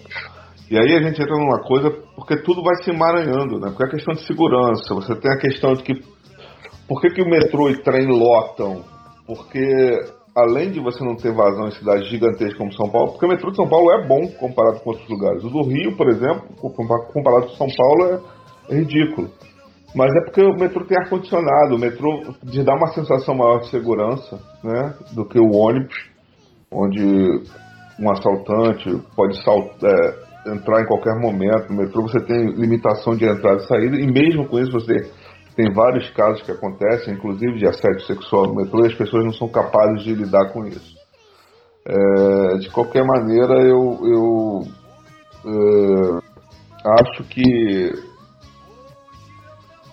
E 0.68 0.76
aí 0.76 0.96
a 0.96 1.02
gente 1.02 1.22
entra 1.22 1.36
numa 1.36 1.60
coisa, 1.62 1.90
porque 2.16 2.42
tudo 2.42 2.60
vai 2.62 2.74
se 2.82 2.90
emaranhando, 2.90 3.60
né? 3.60 3.68
Porque 3.70 3.84
é 3.84 3.90
questão 3.90 4.14
de 4.14 4.26
segurança, 4.26 4.92
você 4.94 5.14
tem 5.14 5.32
a 5.32 5.38
questão 5.38 5.74
de 5.74 5.82
que. 5.84 5.92
Por 6.88 7.00
que, 7.00 7.10
que 7.10 7.22
o 7.22 7.28
metrô 7.28 7.68
e 7.68 7.82
trem 7.82 8.06
lotam? 8.06 8.82
Porque 9.26 9.66
além 10.36 10.70
de 10.70 10.80
você 10.80 11.02
não 11.02 11.16
ter 11.16 11.32
vazão 11.32 11.68
em 11.68 11.72
cidades 11.72 12.08
gigantescas 12.08 12.58
como 12.58 12.72
São 12.74 12.90
Paulo, 12.90 13.12
porque 13.12 13.24
o 13.24 13.28
metrô 13.28 13.50
de 13.50 13.56
São 13.56 13.68
Paulo 13.68 13.90
é 13.92 14.06
bom 14.06 14.28
comparado 14.38 14.80
com 14.80 14.90
outros 14.90 15.08
lugares. 15.08 15.42
O 15.42 15.48
do 15.48 15.62
Rio, 15.62 15.96
por 15.96 16.08
exemplo, 16.08 16.42
comparado 16.60 17.46
com 17.46 17.54
São 17.54 17.68
Paulo, 17.74 18.22
é, 18.68 18.74
ridículo. 18.76 19.30
Mas 19.94 20.14
é 20.14 20.24
porque 20.26 20.42
o 20.42 20.52
metrô 20.52 20.84
tem 20.84 20.98
ar-condicionado, 20.98 21.74
o 21.74 21.78
metrô 21.78 22.20
te 22.50 22.62
dá 22.62 22.74
uma 22.74 22.88
sensação 22.88 23.34
maior 23.34 23.60
de 23.60 23.70
segurança 23.70 24.38
né, 24.62 24.94
do 25.14 25.26
que 25.26 25.38
o 25.38 25.56
ônibus 25.56 25.94
onde 26.70 27.02
um 27.98 28.10
assaltante 28.10 28.90
pode 29.16 29.38
é, 29.38 30.52
entrar 30.52 30.82
em 30.82 30.86
qualquer 30.86 31.14
momento. 31.18 31.70
No 31.70 31.78
metrô 31.78 32.02
você 32.02 32.20
tem 32.20 32.50
limitação 32.56 33.16
de 33.16 33.24
entrada 33.24 33.62
e 33.62 33.66
saída, 33.66 33.96
e 33.96 34.06
mesmo 34.06 34.46
com 34.46 34.58
isso 34.58 34.70
você 34.70 35.10
tem 35.56 35.72
vários 35.72 36.08
casos 36.10 36.42
que 36.42 36.52
acontecem, 36.52 37.14
inclusive 37.14 37.58
de 37.58 37.66
assédio 37.66 38.06
sexual 38.06 38.46
no 38.46 38.56
metrô, 38.56 38.84
e 38.84 38.88
as 38.88 38.94
pessoas 38.94 39.24
não 39.24 39.32
são 39.32 39.48
capazes 39.48 40.04
de 40.04 40.14
lidar 40.14 40.52
com 40.52 40.66
isso. 40.66 40.94
É, 41.86 42.58
de 42.58 42.70
qualquer 42.70 43.04
maneira, 43.04 43.54
eu, 43.62 43.98
eu 44.04 44.62
é, 45.46 47.00
acho 47.00 47.24
que 47.24 47.92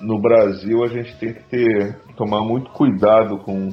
no 0.01 0.21
Brasil 0.21 0.83
a 0.83 0.87
gente 0.87 1.17
tem 1.17 1.33
que 1.33 1.43
ter, 1.43 1.97
tomar 2.17 2.41
muito 2.41 2.69
cuidado 2.71 3.37
com 3.39 3.71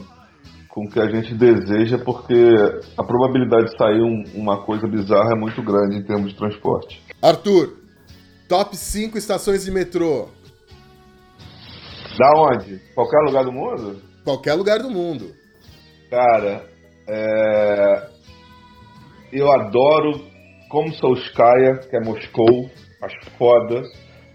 com 0.71 0.85
o 0.85 0.89
que 0.89 1.01
a 1.01 1.09
gente 1.09 1.35
deseja, 1.35 1.99
porque 1.99 2.55
a 2.97 3.03
probabilidade 3.03 3.73
de 3.73 3.77
sair 3.77 4.01
um, 4.03 4.23
uma 4.35 4.65
coisa 4.65 4.87
bizarra 4.87 5.33
é 5.33 5.39
muito 5.39 5.61
grande 5.63 5.97
em 5.97 6.03
termos 6.03 6.31
de 6.31 6.39
transporte. 6.39 7.03
Arthur, 7.21 7.77
top 8.49 8.77
5 8.77 9.19
estações 9.19 9.65
de 9.65 9.71
metrô. 9.71 10.29
Da 12.19 12.31
onde? 12.37 12.79
Qualquer 12.95 13.21
lugar 13.27 13.45
do 13.45 13.53
mundo? 13.53 14.03
Qualquer 14.25 14.55
lugar 14.55 14.79
do 14.79 14.91
mundo. 14.91 15.33
Cara, 16.11 16.65
é... 17.09 18.09
eu 19.33 19.51
adoro 19.51 20.21
como 20.69 20.93
Solskaya, 20.95 21.79
que 21.79 21.97
é 21.97 22.01
Moscou, 22.01 22.71
acho 23.03 23.31
foda. 23.37 23.83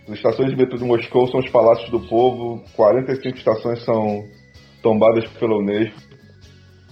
As 0.08 0.16
estações 0.16 0.52
de 0.52 0.56
metrô 0.56 0.78
de 0.78 0.84
Moscou 0.84 1.28
são 1.28 1.40
os 1.40 1.50
palácios 1.50 1.90
do 1.90 2.00
povo, 2.08 2.64
45 2.76 3.38
estações 3.38 3.84
são 3.84 4.24
tombadas 4.82 5.26
pela 5.40 5.58
Unesco. 5.58 6.06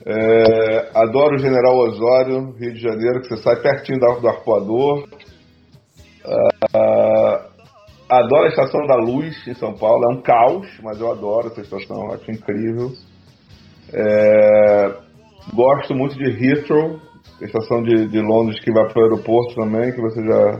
É, 0.06 0.90
adoro 0.96 1.36
o 1.36 1.40
General 1.40 1.78
Osório, 1.78 2.52
Rio 2.60 2.74
de 2.74 2.82
Janeiro, 2.82 3.22
que 3.22 3.30
você 3.30 3.38
sai 3.38 3.56
pertinho 3.58 4.00
do, 4.00 4.20
do 4.20 4.28
arpoador. 4.28 5.08
Uh, 6.26 7.53
adoro 8.10 8.46
a 8.46 8.50
Estação 8.50 8.86
da 8.86 8.96
Luz 8.96 9.48
em 9.48 9.54
São 9.54 9.74
Paulo, 9.74 10.06
é 10.06 10.14
um 10.14 10.22
caos, 10.22 10.68
mas 10.82 11.00
eu 11.00 11.12
adoro 11.12 11.48
essa 11.48 11.62
estação, 11.62 12.12
acho 12.12 12.32
incrível. 12.32 12.92
É, 13.94 14.96
gosto 15.54 15.94
muito 15.94 16.16
de 16.16 16.30
Heathrow, 16.30 17.00
estação 17.42 17.84
de, 17.84 18.08
de 18.08 18.20
Londres 18.20 18.60
que 18.64 18.72
vai 18.72 18.88
para 18.92 19.02
o 19.02 19.04
aeroporto 19.04 19.56
também, 19.56 19.92
que 19.92 20.02
você 20.02 20.24
já 20.24 20.60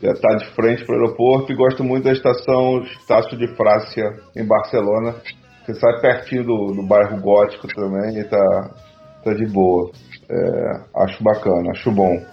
já 0.00 0.12
está 0.12 0.28
de 0.36 0.46
frente 0.54 0.84
para 0.84 0.94
o 0.94 1.00
aeroporto. 1.00 1.52
E 1.52 1.56
gosto 1.56 1.82
muito 1.82 2.04
da 2.04 2.12
estação 2.12 2.82
Estácio 2.82 3.36
de 3.36 3.48
Frácia, 3.56 4.04
em 4.36 4.46
Barcelona, 4.46 5.16
você 5.64 5.74
sai 5.74 6.00
pertinho 6.00 6.44
do, 6.44 6.72
do 6.72 6.82
bairro 6.82 7.20
gótico 7.20 7.68
também 7.68 8.18
e 8.18 8.24
tá, 8.24 8.70
tá 9.22 9.34
de 9.34 9.46
boa. 9.46 9.90
É, 10.30 11.02
acho 11.02 11.22
bacana, 11.22 11.70
acho 11.72 11.90
bom. 11.90 12.24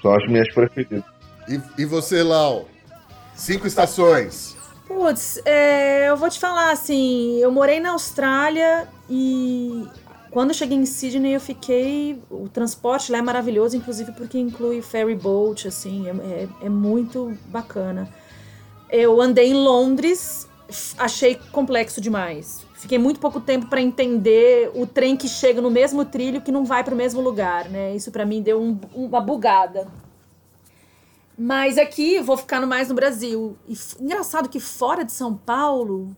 São 0.00 0.14
as 0.14 0.30
minhas 0.30 0.52
preferidas. 0.54 1.04
E, 1.48 1.82
e 1.82 1.84
você, 1.84 2.22
Lau? 2.22 2.66
Cinco 3.36 3.66
estações. 3.66 4.56
Putz, 4.86 5.40
é, 5.44 6.08
eu 6.08 6.16
vou 6.16 6.30
te 6.30 6.38
falar 6.38 6.70
assim, 6.70 7.36
eu 7.38 7.50
morei 7.50 7.80
na 7.80 7.90
Austrália 7.90 8.88
e 9.10 9.84
quando 10.30 10.50
eu 10.50 10.54
cheguei 10.54 10.78
em 10.78 10.86
Sydney 10.86 11.34
eu 11.34 11.40
fiquei. 11.40 12.22
O 12.30 12.48
transporte 12.48 13.10
lá 13.10 13.18
é 13.18 13.22
maravilhoso, 13.22 13.76
inclusive 13.76 14.12
porque 14.12 14.38
inclui 14.38 14.80
ferry 14.82 15.14
boat, 15.16 15.66
assim, 15.66 16.06
é, 16.08 16.10
é, 16.10 16.48
é 16.66 16.68
muito 16.68 17.36
bacana. 17.46 18.08
Eu 18.88 19.20
andei 19.20 19.48
em 19.50 19.54
Londres, 19.54 20.48
achei 20.96 21.34
complexo 21.50 22.00
demais. 22.00 22.64
Fiquei 22.74 22.98
muito 22.98 23.18
pouco 23.18 23.40
tempo 23.40 23.66
para 23.66 23.80
entender 23.80 24.70
o 24.74 24.86
trem 24.86 25.16
que 25.16 25.26
chega 25.28 25.60
no 25.60 25.70
mesmo 25.70 26.04
trilho 26.04 26.40
que 26.40 26.52
não 26.52 26.64
vai 26.64 26.84
para 26.84 26.94
o 26.94 26.96
mesmo 26.96 27.20
lugar, 27.20 27.68
né? 27.68 27.96
Isso 27.96 28.12
para 28.12 28.24
mim 28.24 28.40
deu 28.40 28.60
um- 28.62 28.78
uma 28.94 29.20
bugada. 29.20 29.88
Mas 31.38 31.76
aqui 31.76 32.20
vou 32.20 32.36
ficar 32.36 32.60
no 32.60 32.66
mais 32.66 32.88
no 32.88 32.94
Brasil. 32.94 33.56
E 33.68 33.76
engraçado 34.00 34.48
que 34.48 34.58
fora 34.60 35.04
de 35.04 35.12
São 35.12 35.34
Paulo, 35.34 36.16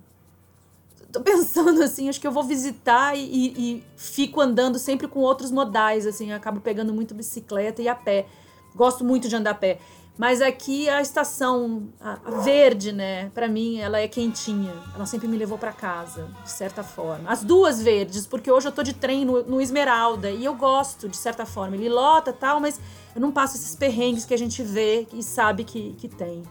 tô 1.13 1.21
pensando 1.21 1.83
assim, 1.83 2.09
acho 2.09 2.21
que 2.21 2.27
eu 2.27 2.33
vou 2.33 2.45
visitar 2.45 3.17
e, 3.17 3.21
e- 3.21 3.55
e 3.79 3.85
fico 3.97 4.41
andando 4.41 4.79
sempre 4.79 5.09
com 5.09 5.21
outros 5.21 5.51
modais, 5.51 6.07
assim, 6.07 6.33
acabo 6.33 6.61
pegando 6.61 6.93
muito 6.95 7.15
bicicleta 7.15 7.83
e 7.83 7.89
a 7.89 7.95
pé. 7.95 8.27
Gosto 8.77 9.05
muito 9.05 9.29
de 9.29 9.35
andar 9.35 9.51
a 9.51 9.55
pé. 9.55 9.79
Mas 10.17 10.41
aqui 10.43 10.89
a 10.89 11.01
estação 11.01 11.89
a, 12.01 12.19
a 12.25 12.31
verde, 12.41 12.91
né, 12.91 13.31
Pra 13.31 13.47
mim 13.47 13.79
ela 13.79 14.01
é 14.01 14.09
quentinha. 14.09 14.75
Ela 14.95 15.07
sempre 15.07 15.29
me 15.29 15.37
levou 15.37 15.57
pra 15.57 15.73
casa, 15.73 16.29
de 16.43 16.51
certa 16.51 16.83
forma. 16.83 17.31
As 17.31 17.45
duas 17.45 17.81
verdes, 17.81 18.27
porque 18.27 18.51
hoje 18.51 18.67
eu 18.67 18.73
tô 18.73 18.83
de 18.83 18.93
trem 18.93 19.25
no, 19.25 19.43
no 19.45 19.61
Esmeralda 19.61 20.29
e 20.31 20.45
eu 20.45 20.55
gosto, 20.57 21.09
de 21.09 21.17
certa 21.17 21.47
forma. 21.47 21.77
Ele 21.77 21.89
lota 21.89 22.33
tal, 22.33 22.59
mas 22.61 22.81
eu 23.19 23.21
não 23.21 23.33
passo 23.33 23.57
esses 23.57 23.75
perrengues 23.75 24.25
que 24.25 24.33
a 24.33 24.39
gente 24.39 24.63
vê 24.63 25.05
e 25.13 25.25
sabe 25.25 25.65
que, 25.65 25.93
que 25.99 26.07
tem. 26.07 26.45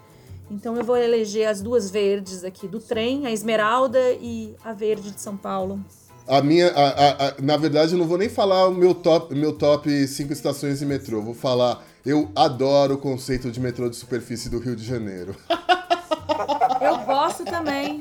Então 0.52 0.76
eu 0.76 0.84
vou 0.84 0.98
eleger 0.98 1.48
as 1.48 1.62
duas 1.62 1.90
verdes 1.90 2.44
aqui 2.44 2.68
do 2.68 2.78
trem, 2.78 3.26
a 3.26 3.32
Esmeralda 3.32 3.98
e 4.20 4.54
a 4.66 4.74
verde 4.74 5.12
de 5.12 5.22
São 5.22 5.38
Paulo. 5.38 5.80
A 6.28 6.42
minha, 6.42 6.68
a- 6.68 6.90
a- 6.90 7.28
a- 7.30 7.34
na 7.42 7.56
verdade, 7.56 7.94
eu 7.94 7.98
não 7.98 8.06
vou 8.06 8.18
nem 8.18 8.28
falar 8.28 8.68
o 8.68 8.74
meu 8.74 8.94
top, 8.94 9.34
meu 9.34 9.54
top 9.54 9.90
5 10.10 10.34
estações 10.34 10.80
de 10.80 10.86
metrô. 10.86 11.22
Vou 11.22 11.34
falar, 11.34 11.82
eu 12.06 12.30
adoro 12.36 12.96
o 12.96 12.98
conceito 12.98 13.50
de 13.50 13.62
metrô 13.62 13.90
de 13.90 13.96
superfície 13.96 14.50
do 14.50 14.60
Rio 14.60 14.76
de 14.76 14.84
Janeiro. 14.84 15.38
Eu 16.82 16.98
gosto 17.06 17.44
também. 17.46 18.00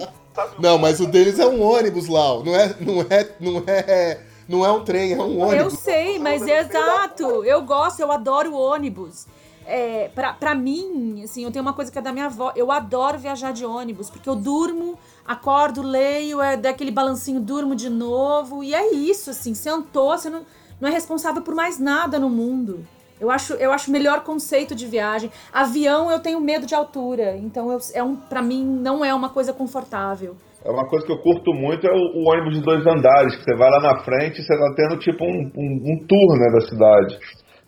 Não, 0.59 0.77
mas 0.77 1.01
o 1.01 1.07
deles 1.07 1.39
é 1.39 1.47
um 1.47 1.63
ônibus, 1.63 2.09
Lau. 2.09 2.45
Não 2.45 2.55
é, 2.55 2.75
não 2.81 3.01
é, 3.09 3.29
não 3.41 3.63
é, 3.67 4.21
não 4.49 4.65
é 4.65 4.71
um 4.71 4.85
trem, 4.85 5.13
é 5.13 5.19
um 5.21 5.35
Eu 5.35 5.41
ônibus. 5.41 5.79
sei, 5.81 6.19
mas 6.19 6.47
é 6.47 6.61
exato. 6.61 7.45
Eu 7.45 7.63
gosto, 7.63 8.01
eu 8.01 8.13
adoro 8.13 8.55
ônibus. 8.55 9.27
É, 9.69 10.09
pra, 10.15 10.33
pra 10.33 10.55
mim, 10.55 11.23
assim, 11.25 11.43
eu 11.43 11.51
tenho 11.51 11.65
uma 11.65 11.73
coisa 11.73 11.91
que 11.91 11.99
é 11.99 12.03
da 12.03 12.13
minha 12.13 12.27
avó. 12.27 12.53
Eu 12.55 12.71
adoro 12.71 13.19
viajar 13.19 13.53
de 13.53 13.67
ônibus, 13.67 14.09
porque 14.09 14.29
eu 14.29 14.37
durmo, 14.37 14.97
acordo, 15.27 15.83
leio, 15.83 16.41
é 16.41 16.57
daquele 16.57 16.93
balancinho, 16.93 17.41
durmo 17.41 17.75
de 17.75 17.91
novo. 17.91 18.63
E 18.63 18.73
é 18.73 18.93
isso, 18.95 19.31
assim, 19.31 19.55
sentou, 19.55 20.17
você 20.17 20.31
não, 20.31 20.47
não 20.81 20.89
é 20.89 20.93
responsável 20.93 21.43
por 21.43 21.55
mais 21.55 21.81
nada 21.81 22.19
no 22.19 22.31
mundo. 22.31 22.87
Eu 23.19 23.31
acho, 23.31 23.55
eu 23.55 23.73
acho 23.73 23.89
o 23.89 23.93
melhor 23.93 24.21
conceito 24.21 24.75
de 24.75 24.87
viagem. 24.87 25.33
Avião, 25.53 26.11
eu 26.13 26.21
tenho 26.21 26.39
medo 26.39 26.65
de 26.67 26.75
altura. 26.75 27.37
Então, 27.37 27.73
eu, 27.73 27.81
é 27.95 28.03
um, 28.05 28.15
pra 28.15 28.43
mim, 28.43 28.63
não 28.65 29.05
é 29.05 29.13
uma 29.13 29.31
coisa 29.31 29.53
confortável. 29.53 30.37
É 30.67 30.71
uma 30.71 30.89
coisa 30.89 31.07
que 31.07 31.13
eu 31.13 31.19
curto 31.19 31.55
muito 31.55 31.87
é 31.87 31.93
o, 31.93 32.25
o 32.25 32.29
ônibus 32.29 32.59
de 32.59 32.61
dois 32.61 32.85
andares, 32.85 33.37
que 33.37 33.45
você 33.45 33.55
vai 33.57 33.71
lá 33.71 33.81
na 33.81 34.03
frente 34.03 34.41
e 34.41 34.45
você 34.45 34.53
tá 34.53 34.75
tendo 34.75 34.99
tipo 34.99 35.25
um, 35.25 35.53
um, 35.55 35.93
um 35.93 36.07
tour 36.09 36.39
né, 36.39 36.51
da 36.53 36.61
cidade. 36.67 37.19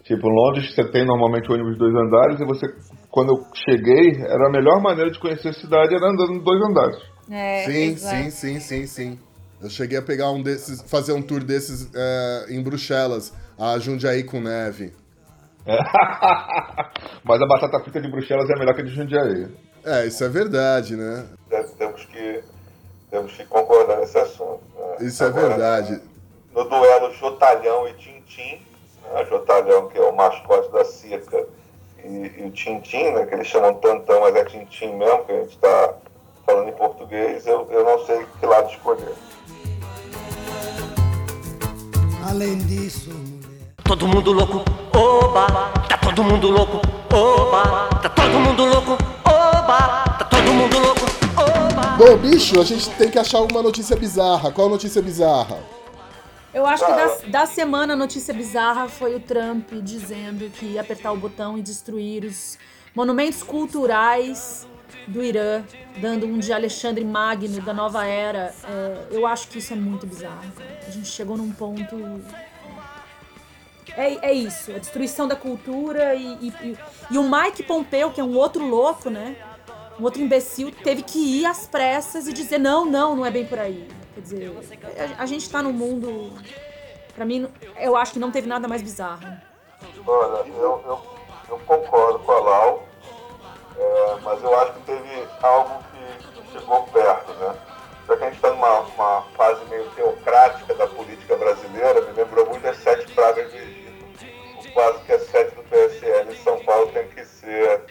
Tipo, 0.03 0.27
em 0.27 0.35
Londres 0.35 0.75
você 0.75 0.91
tem 0.91 1.07
normalmente 1.07 1.49
o 1.49 1.55
ônibus 1.55 1.75
de 1.75 1.79
dois 1.79 1.95
andares 1.95 2.41
e 2.41 2.45
você, 2.45 2.67
quando 3.09 3.29
eu 3.29 3.37
cheguei, 3.55 4.21
era 4.21 4.49
a 4.49 4.51
melhor 4.51 4.83
maneira 4.83 5.13
de 5.13 5.21
conhecer 5.21 5.51
a 5.51 5.53
cidade 5.53 5.95
era 5.95 6.11
andando 6.11 6.33
em 6.33 6.43
dois 6.43 6.61
andares. 6.61 6.97
É, 7.31 7.65
sim, 7.67 7.97
sim, 7.97 8.31
sim, 8.31 8.61
sim, 8.61 8.87
sim. 8.87 9.19
Eu 9.63 9.71
cheguei 9.71 9.99
a 9.99 10.03
pegar 10.03 10.33
um 10.33 10.43
desses, 10.43 10.83
fazer 10.91 11.13
um 11.13 11.23
tour 11.23 11.45
desses 11.45 11.89
é, 11.95 12.47
em 12.51 12.61
Bruxelas, 12.63 13.33
a 13.57 13.79
Jundiaí 13.79 14.25
com 14.25 14.41
neve. 14.41 14.93
Mas 17.25 17.43
a 17.43 17.47
batata 17.47 17.79
frita 17.81 18.01
de 18.01 18.11
Bruxelas 18.11 18.51
é 18.51 18.59
melhor 18.59 18.75
que 18.75 18.81
a 18.81 18.85
de 18.85 18.95
Jundiaí. 18.95 19.47
É, 19.85 20.07
isso 20.07 20.25
é 20.25 20.29
verdade, 20.29 20.97
né? 20.97 21.27
Temos 23.11 23.33
que, 23.33 23.45
concordar 23.45 23.99
nesse 23.99 24.19
assunto. 24.19 24.61
né? 24.77 24.97
Isso 25.01 25.25
é 25.25 25.27
Agora, 25.29 25.49
verdade. 25.49 26.01
No 26.55 26.65
duelo 26.65 27.13
Jotalhão 27.15 27.89
e 27.89 27.95
Tintim, 27.95 28.61
né? 29.05 29.25
Jotalhão 29.29 29.89
que 29.89 29.99
é 29.99 30.03
o 30.03 30.15
mascote 30.15 30.71
da 30.73 30.85
Cica 30.85 31.47
e, 32.05 32.33
e 32.39 32.45
o 32.47 32.51
Tintim, 32.51 33.11
né, 33.13 33.27
que 33.27 33.35
eles 33.35 33.47
chamam 33.47 33.75
Tantão, 33.75 34.21
mas 34.21 34.35
é 34.37 34.45
Tintim 34.45 34.95
mesmo, 34.95 35.25
que 35.25 35.33
a 35.33 35.37
gente 35.41 35.51
está 35.55 35.95
falando 36.47 36.69
em 36.69 36.73
português, 36.73 37.47
eu, 37.47 37.67
eu 37.71 37.85
não 37.85 38.05
sei 38.07 38.27
que 38.41 38.47
lado 38.47 38.71
escolher. 38.71 39.15
Além 42.29 42.59
disso, 42.59 43.11
Todo 43.85 44.07
mundo 44.07 44.33
louco, 44.33 44.63
oba, 44.95 45.47
tá 45.89 45.97
todo 45.97 46.23
mundo 46.23 46.51
louco, 46.51 46.79
oba, 47.11 47.89
tá 48.03 48.09
todo 48.11 48.39
mundo 48.39 48.65
louco, 48.67 48.93
oba, 49.25 50.05
tá 50.19 50.25
todo 50.27 50.53
mundo 50.53 50.79
louco. 50.79 51.18
Bom, 51.99 52.17
bicho, 52.17 52.61
a 52.61 52.65
gente 52.65 52.89
tem 52.91 53.11
que 53.11 53.19
achar 53.19 53.39
alguma 53.39 53.61
notícia 53.61 53.97
bizarra. 53.97 54.53
Qual 54.53 54.69
notícia 54.69 55.03
bizarra? 55.03 55.59
Eu 56.55 56.65
acho 56.65 56.87
que 56.87 56.93
da, 56.93 57.41
da 57.41 57.47
semana 57.47 57.95
a 57.95 57.97
notícia 57.97 58.33
bizarra 58.33 58.89
foi 58.89 59.17
o 59.17 59.21
Trump 59.21 59.69
dizendo 59.83 60.49
que 60.51 60.65
ia 60.67 60.81
apertar 60.81 61.11
o 61.13 61.17
botão 61.17 61.59
e 61.59 61.63
destruir 61.63 62.25
os 62.25 62.57
monumentos 62.95 63.43
culturais 63.43 64.65
do 65.09 65.23
Irã, 65.23 65.65
dando 66.01 66.25
um 66.27 66.39
de 66.39 66.53
Alexandre 66.53 67.05
Magno 67.05 67.61
da 67.63 67.75
nova 67.75 68.07
era. 68.07 68.55
É, 68.65 69.07
eu 69.11 69.27
acho 69.27 69.49
que 69.49 69.59
isso 69.59 69.73
é 69.73 69.77
muito 69.77 70.07
bizarro. 70.07 70.45
A 70.87 70.91
gente 70.91 71.09
chegou 71.09 71.37
num 71.37 71.51
ponto. 71.51 72.21
É, 73.97 74.29
é 74.31 74.33
isso, 74.33 74.71
a 74.71 74.79
destruição 74.79 75.27
da 75.27 75.35
cultura 75.35 76.15
e, 76.15 76.39
e, 76.41 76.49
e- 76.63 76.79
e 77.11 77.19
o 77.19 77.23
Mike 77.29 77.65
Pompeo, 77.65 78.13
que 78.13 78.21
é 78.21 78.25
um 78.25 78.37
outro 78.37 78.65
louco, 78.65 79.11
né? 79.11 79.35
Um 79.99 80.05
outro 80.05 80.23
imbecil, 80.23 80.71
teve 80.71 81.03
que 81.03 81.19
ir 81.19 81.47
às 81.47 81.67
pressas 81.67 82.29
e 82.29 82.33
dizer: 82.33 82.59
não, 82.59 82.85
não, 82.85 83.17
não 83.17 83.27
é 83.27 83.31
bem 83.31 83.45
por 83.45 83.59
aí. 83.59 83.89
Quer 84.15 84.21
dizer, 84.21 84.53
a, 85.19 85.23
a 85.23 85.27
gente 85.27 85.51
tá 85.51 85.63
num 85.63 85.73
mundo. 85.73 86.33
Pra 87.15 87.25
mim, 87.25 87.49
eu 87.81 87.97
acho 87.97 88.13
que 88.13 88.19
não 88.19 88.31
teve 88.31 88.47
nada 88.47 88.69
mais 88.69 88.81
bizarro. 88.81 89.27
Olha, 90.07 90.49
eu, 90.49 90.83
eu, 90.87 91.01
eu 91.51 91.59
concordo 91.67 92.21
com 92.21 92.33
a 92.33 92.39
Lau, 92.39 92.87
é, 93.77 94.17
mas 94.23 94.43
eu 94.43 94.59
acho 94.61 94.73
que 94.75 94.81
teve 94.83 95.27
algo 95.43 95.83
que 95.93 96.53
chegou 96.53 96.83
perto, 96.85 97.33
né? 97.35 97.55
Já 98.07 98.17
que 98.17 98.25
a 98.25 98.27
gente 98.27 98.37
está 98.37 98.51
numa 98.51 98.81
uma 98.81 99.23
fase 99.37 99.65
meio 99.67 99.91
teocrática 99.91 100.75
da 100.75 100.87
política 100.87 101.37
brasileira, 101.37 102.01
me 102.03 102.13
lembrou 102.13 102.47
muito 102.47 102.63
das 102.63 102.77
sete 102.79 103.13
pragas 103.13 103.51
do 103.51 103.57
Egito. 103.57 103.89
O 104.59 104.73
quase 104.73 104.99
que 105.05 105.13
a 105.13 105.19
sede 105.19 105.55
do 105.57 105.63
PSL 105.65 106.33
em 106.33 106.37
São 106.43 106.59
Paulo 106.65 106.91
tem 106.93 107.07
que 107.09 107.25
ser 107.25 107.85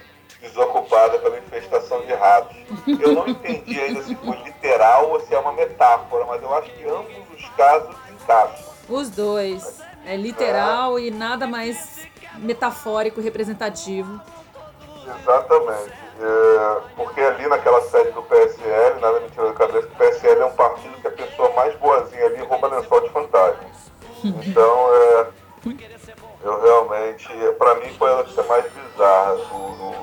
desocupada 0.47 1.19
pela 1.19 1.37
infestação 1.37 2.01
de 2.01 2.13
ratos. 2.13 2.55
Eu 2.99 3.13
não 3.13 3.27
entendi 3.27 3.79
ainda 3.79 4.01
se 4.03 4.15
foi 4.15 4.35
literal 4.43 5.09
ou 5.11 5.19
se 5.21 5.33
é 5.33 5.39
uma 5.39 5.51
metáfora, 5.53 6.25
mas 6.25 6.41
eu 6.41 6.53
acho 6.55 6.69
que 6.71 6.83
ambos 6.87 7.13
os 7.35 7.49
casos 7.51 7.95
encaixam. 8.11 8.65
Os 8.89 9.09
dois. 9.09 9.81
É 10.05 10.15
literal 10.15 10.97
e 10.99 11.11
nada 11.11 11.45
mais 11.47 12.07
metafórico, 12.37 13.19
representativo. 13.21 14.19
Exatamente. 15.05 15.93
É, 16.19 16.81
porque 16.95 17.21
ali 17.21 17.47
naquela 17.47 17.81
sede 17.81 18.11
do 18.11 18.23
PSL, 18.23 18.99
nada 18.99 19.19
me 19.19 19.29
tira 19.29 19.45
da 19.47 19.53
cabeça, 19.53 19.87
que 19.87 19.93
o 19.93 19.97
PSL 19.97 20.41
é 20.41 20.45
um 20.45 20.51
partido 20.53 20.99
que 20.99 21.07
a 21.07 21.11
pessoa 21.11 21.51
mais 21.53 21.75
boazinha 21.75 22.25
ali 22.25 22.41
rouba 22.43 22.67
lençol 22.67 23.01
de 23.01 23.09
fantasma. 23.09 23.63
Então, 24.23 24.89
é, 24.93 25.27
eu 26.43 26.61
realmente, 26.61 27.27
pra 27.59 27.75
mim 27.75 27.89
foi 27.99 28.11
a 28.11 28.15
notícia 28.17 28.41
mais 28.43 28.65
bizarra 28.71 29.35
do- 29.35 29.43
do- 29.77 29.96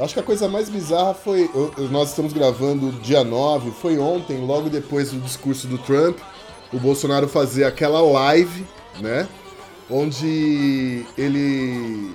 Acho 0.00 0.14
que 0.14 0.20
a 0.20 0.22
coisa 0.22 0.48
mais 0.48 0.70
bizarra 0.70 1.12
foi. 1.12 1.50
Nós 1.90 2.08
estamos 2.08 2.32
gravando 2.32 2.90
dia 3.02 3.22
9, 3.22 3.70
foi 3.70 3.98
ontem, 3.98 4.38
logo 4.38 4.70
depois 4.70 5.10
do 5.10 5.20
discurso 5.20 5.66
do 5.66 5.76
Trump, 5.76 6.18
o 6.72 6.78
Bolsonaro 6.78 7.28
fazer 7.28 7.64
aquela 7.64 8.00
live, 8.00 8.66
né? 8.98 9.28
Onde 9.90 11.04
ele 11.18 12.14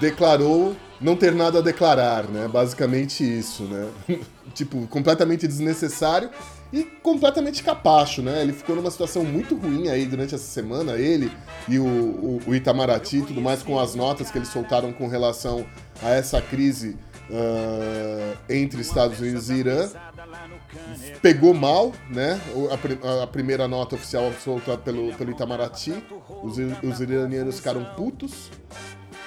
declarou 0.00 0.74
não 0.98 1.16
ter 1.16 1.34
nada 1.34 1.58
a 1.58 1.62
declarar, 1.62 2.24
né? 2.24 2.48
Basicamente 2.48 3.22
isso, 3.24 3.64
né? 3.64 3.88
tipo, 4.54 4.86
completamente 4.86 5.46
desnecessário 5.46 6.30
e 6.72 6.84
completamente 6.84 7.62
capacho, 7.62 8.22
né? 8.22 8.42
Ele 8.42 8.52
ficou 8.52 8.76
numa 8.76 8.90
situação 8.90 9.24
muito 9.24 9.56
ruim 9.56 9.88
aí 9.88 10.06
durante 10.06 10.34
essa 10.34 10.44
semana, 10.44 10.96
ele 10.96 11.30
e 11.68 11.78
o, 11.78 11.86
o, 11.86 12.40
o 12.46 12.54
Itamaraty 12.54 13.18
e 13.18 13.22
tudo 13.22 13.40
mais, 13.40 13.62
com 13.62 13.78
as 13.78 13.94
notas 13.94 14.30
que 14.30 14.38
eles 14.38 14.48
soltaram 14.48 14.92
com 14.92 15.08
relação 15.08 15.66
a 16.02 16.10
essa 16.10 16.40
crise 16.40 16.96
ah, 17.32 18.34
entre 18.48 18.80
Estados 18.80 19.20
Unidos 19.20 19.50
e 19.50 19.54
Irã. 19.54 19.88
Pegou 21.22 21.54
mal, 21.54 21.92
né? 22.08 22.40
A, 23.02 23.22
a 23.24 23.26
primeira 23.26 23.68
nota 23.68 23.94
oficial 23.94 24.32
solta 24.42 24.76
pelo, 24.76 25.12
pelo 25.14 25.30
Itamaraty. 25.30 26.02
Os, 26.42 26.56
os 26.82 27.00
iranianos 27.00 27.56
ficaram 27.56 27.84
putos. 27.96 28.50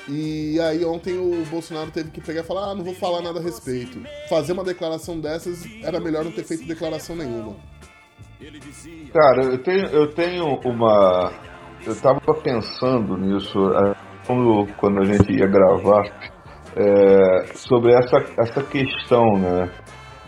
E 0.08 0.60
aí 0.60 0.84
ontem 0.84 1.18
o 1.18 1.46
Bolsonaro 1.46 1.90
teve 1.92 2.12
que 2.12 2.20
pegar 2.20 2.42
e 2.42 2.44
falar, 2.44 2.72
ah, 2.72 2.76
não 2.76 2.84
vou 2.84 2.94
falar 2.94 3.22
nada 3.22 3.40
a 3.40 3.44
respeito. 3.44 4.02
Fazer 4.30 4.54
uma 4.54 4.64
declaração 4.64 5.20
dessas 5.20 5.66
era 5.82 6.00
melhor 6.00 6.26
não 6.26 6.32
ter 6.32 6.44
feito 6.44 6.68
declaração 6.68 7.16
nenhuma. 7.16 7.56
Cara, 9.14 9.46
eu 9.46 9.64
tenho, 9.64 9.86
eu 9.88 10.10
tenho 10.14 10.60
uma. 10.66 11.32
Eu 11.86 11.96
tava 12.02 12.20
pensando 12.42 13.18
nisso 13.18 13.58
é, 13.74 13.96
quando, 14.28 14.68
quando 14.78 15.00
a 15.02 15.06
gente 15.06 15.32
ia 15.32 15.48
gravar 15.48 16.04
é, 16.76 17.46
sobre 17.56 17.94
essa, 17.94 18.18
essa 18.38 18.64
questão, 18.64 19.24
né? 19.38 19.72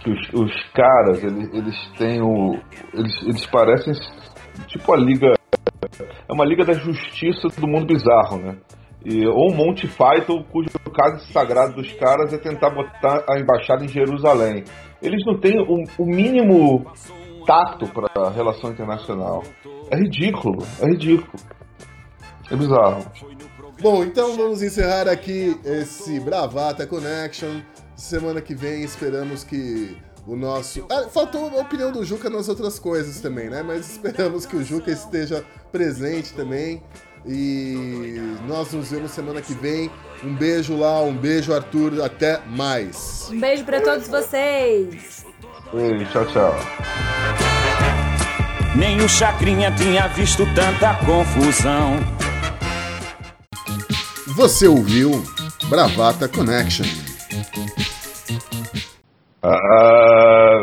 Que 0.01 0.11
os, 0.11 0.33
os 0.33 0.63
caras, 0.73 1.21
eles, 1.21 1.53
eles 1.53 1.75
têm 1.97 2.21
o. 2.21 2.57
Eles, 2.93 3.21
eles 3.23 3.45
parecem 3.47 3.93
tipo 4.67 4.93
a 4.93 4.97
liga. 4.97 5.33
É 6.27 6.33
uma 6.33 6.45
liga 6.45 6.63
da 6.63 6.73
justiça 6.73 7.49
do 7.59 7.67
mundo 7.67 7.87
bizarro, 7.87 8.37
né? 8.37 8.57
E, 9.05 9.25
ou 9.27 9.53
Monty 9.53 9.87
Python, 9.87 10.43
cujo 10.51 10.69
caso 10.91 11.31
sagrado 11.31 11.75
dos 11.75 11.91
caras 11.93 12.33
é 12.33 12.37
tentar 12.37 12.71
botar 12.71 13.23
a 13.29 13.39
embaixada 13.39 13.85
em 13.85 13.87
Jerusalém. 13.87 14.63
Eles 15.01 15.23
não 15.25 15.39
têm 15.39 15.59
o, 15.59 15.83
o 15.99 16.05
mínimo 16.05 16.91
tato 17.45 17.87
para 17.87 18.27
a 18.27 18.31
relação 18.31 18.71
internacional. 18.71 19.43
É 19.91 19.95
ridículo, 19.95 20.65
é 20.81 20.87
ridículo. 20.87 21.37
É 22.49 22.55
bizarro. 22.55 23.05
Bom, 23.79 24.03
então 24.03 24.35
vamos 24.35 24.63
encerrar 24.63 25.07
aqui 25.07 25.59
esse 25.63 26.19
Bravata 26.19 26.87
Connection. 26.87 27.61
Semana 27.95 28.41
que 28.41 28.55
vem 28.55 28.83
esperamos 28.83 29.43
que 29.43 29.97
o 30.27 30.35
nosso. 30.35 30.85
Ah, 30.89 31.07
faltou 31.09 31.47
a 31.49 31.61
opinião 31.61 31.91
do 31.91 32.03
Juca 32.03 32.29
nas 32.29 32.49
outras 32.49 32.79
coisas 32.79 33.19
também, 33.19 33.49
né? 33.49 33.61
Mas 33.61 33.91
esperamos 33.91 34.45
que 34.45 34.55
o 34.55 34.63
Juca 34.63 34.91
esteja 34.91 35.43
presente 35.71 36.33
também. 36.33 36.81
E 37.27 38.21
nós 38.47 38.71
nos 38.71 38.91
vemos 38.91 39.11
semana 39.11 39.41
que 39.41 39.53
vem. 39.53 39.89
Um 40.23 40.33
beijo 40.33 40.77
lá, 40.77 41.01
um 41.01 41.15
beijo, 41.15 41.53
Arthur. 41.53 42.03
Até 42.03 42.39
mais. 42.47 43.29
Um 43.31 43.39
beijo 43.39 43.63
pra 43.63 43.81
todos 43.81 44.07
vocês. 44.07 45.25
Ei, 45.73 46.05
tchau, 46.05 46.25
tchau. 46.27 46.55
Nem 48.75 49.01
o 49.01 49.09
Chacrinha 49.09 49.71
tinha 49.71 50.07
visto 50.07 50.45
tanta 50.53 50.93
confusão. 51.05 51.95
Você 54.35 54.67
ouviu 54.67 55.23
Bravata 55.69 56.27
Connection. 56.27 56.85
Ah, 59.41 60.59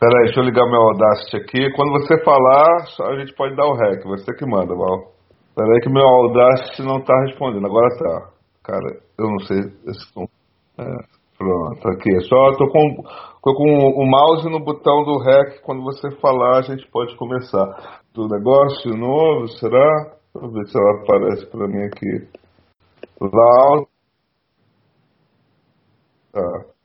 peraí, 0.00 0.24
deixa 0.24 0.40
eu 0.40 0.44
ligar 0.44 0.66
meu 0.66 0.80
Audacity 0.80 1.36
aqui. 1.36 1.70
Quando 1.76 1.92
você 1.92 2.24
falar, 2.24 2.84
a 3.12 3.18
gente 3.20 3.34
pode 3.34 3.54
dar 3.54 3.66
o 3.66 3.76
rec. 3.76 4.02
Você 4.04 4.32
que 4.34 4.46
manda, 4.46 4.74
Val. 4.74 5.12
Peraí 5.54 5.80
que 5.82 5.90
meu 5.90 6.06
Audacity 6.06 6.82
não 6.82 7.00
tá 7.02 7.14
respondendo. 7.26 7.66
Agora 7.66 7.88
tá. 7.98 8.30
Cara, 8.64 9.00
eu 9.18 9.26
não 9.26 9.38
sei. 9.40 9.58
É, 10.78 10.84
pronto, 11.36 11.88
aqui. 11.88 12.20
Só 12.22 12.52
tô 12.56 12.66
com, 12.68 13.02
tô 13.44 13.54
com 13.54 13.68
o 13.68 14.10
mouse 14.10 14.48
no 14.48 14.64
botão 14.64 15.04
do 15.04 15.18
rec. 15.18 15.60
Quando 15.62 15.82
você 15.82 16.10
falar, 16.20 16.58
a 16.58 16.62
gente 16.62 16.88
pode 16.90 17.14
começar. 17.16 18.00
Do 18.14 18.26
negócio 18.26 18.96
novo, 18.96 19.48
será? 19.48 20.16
Deixa 20.34 20.46
eu 20.46 20.50
ver 20.50 20.66
se 20.66 20.78
ela 20.78 21.02
aparece 21.02 21.46
pra 21.46 21.68
mim 21.68 21.84
aqui. 21.84 22.28
Val. 23.20 23.86
Tá. 26.32 26.69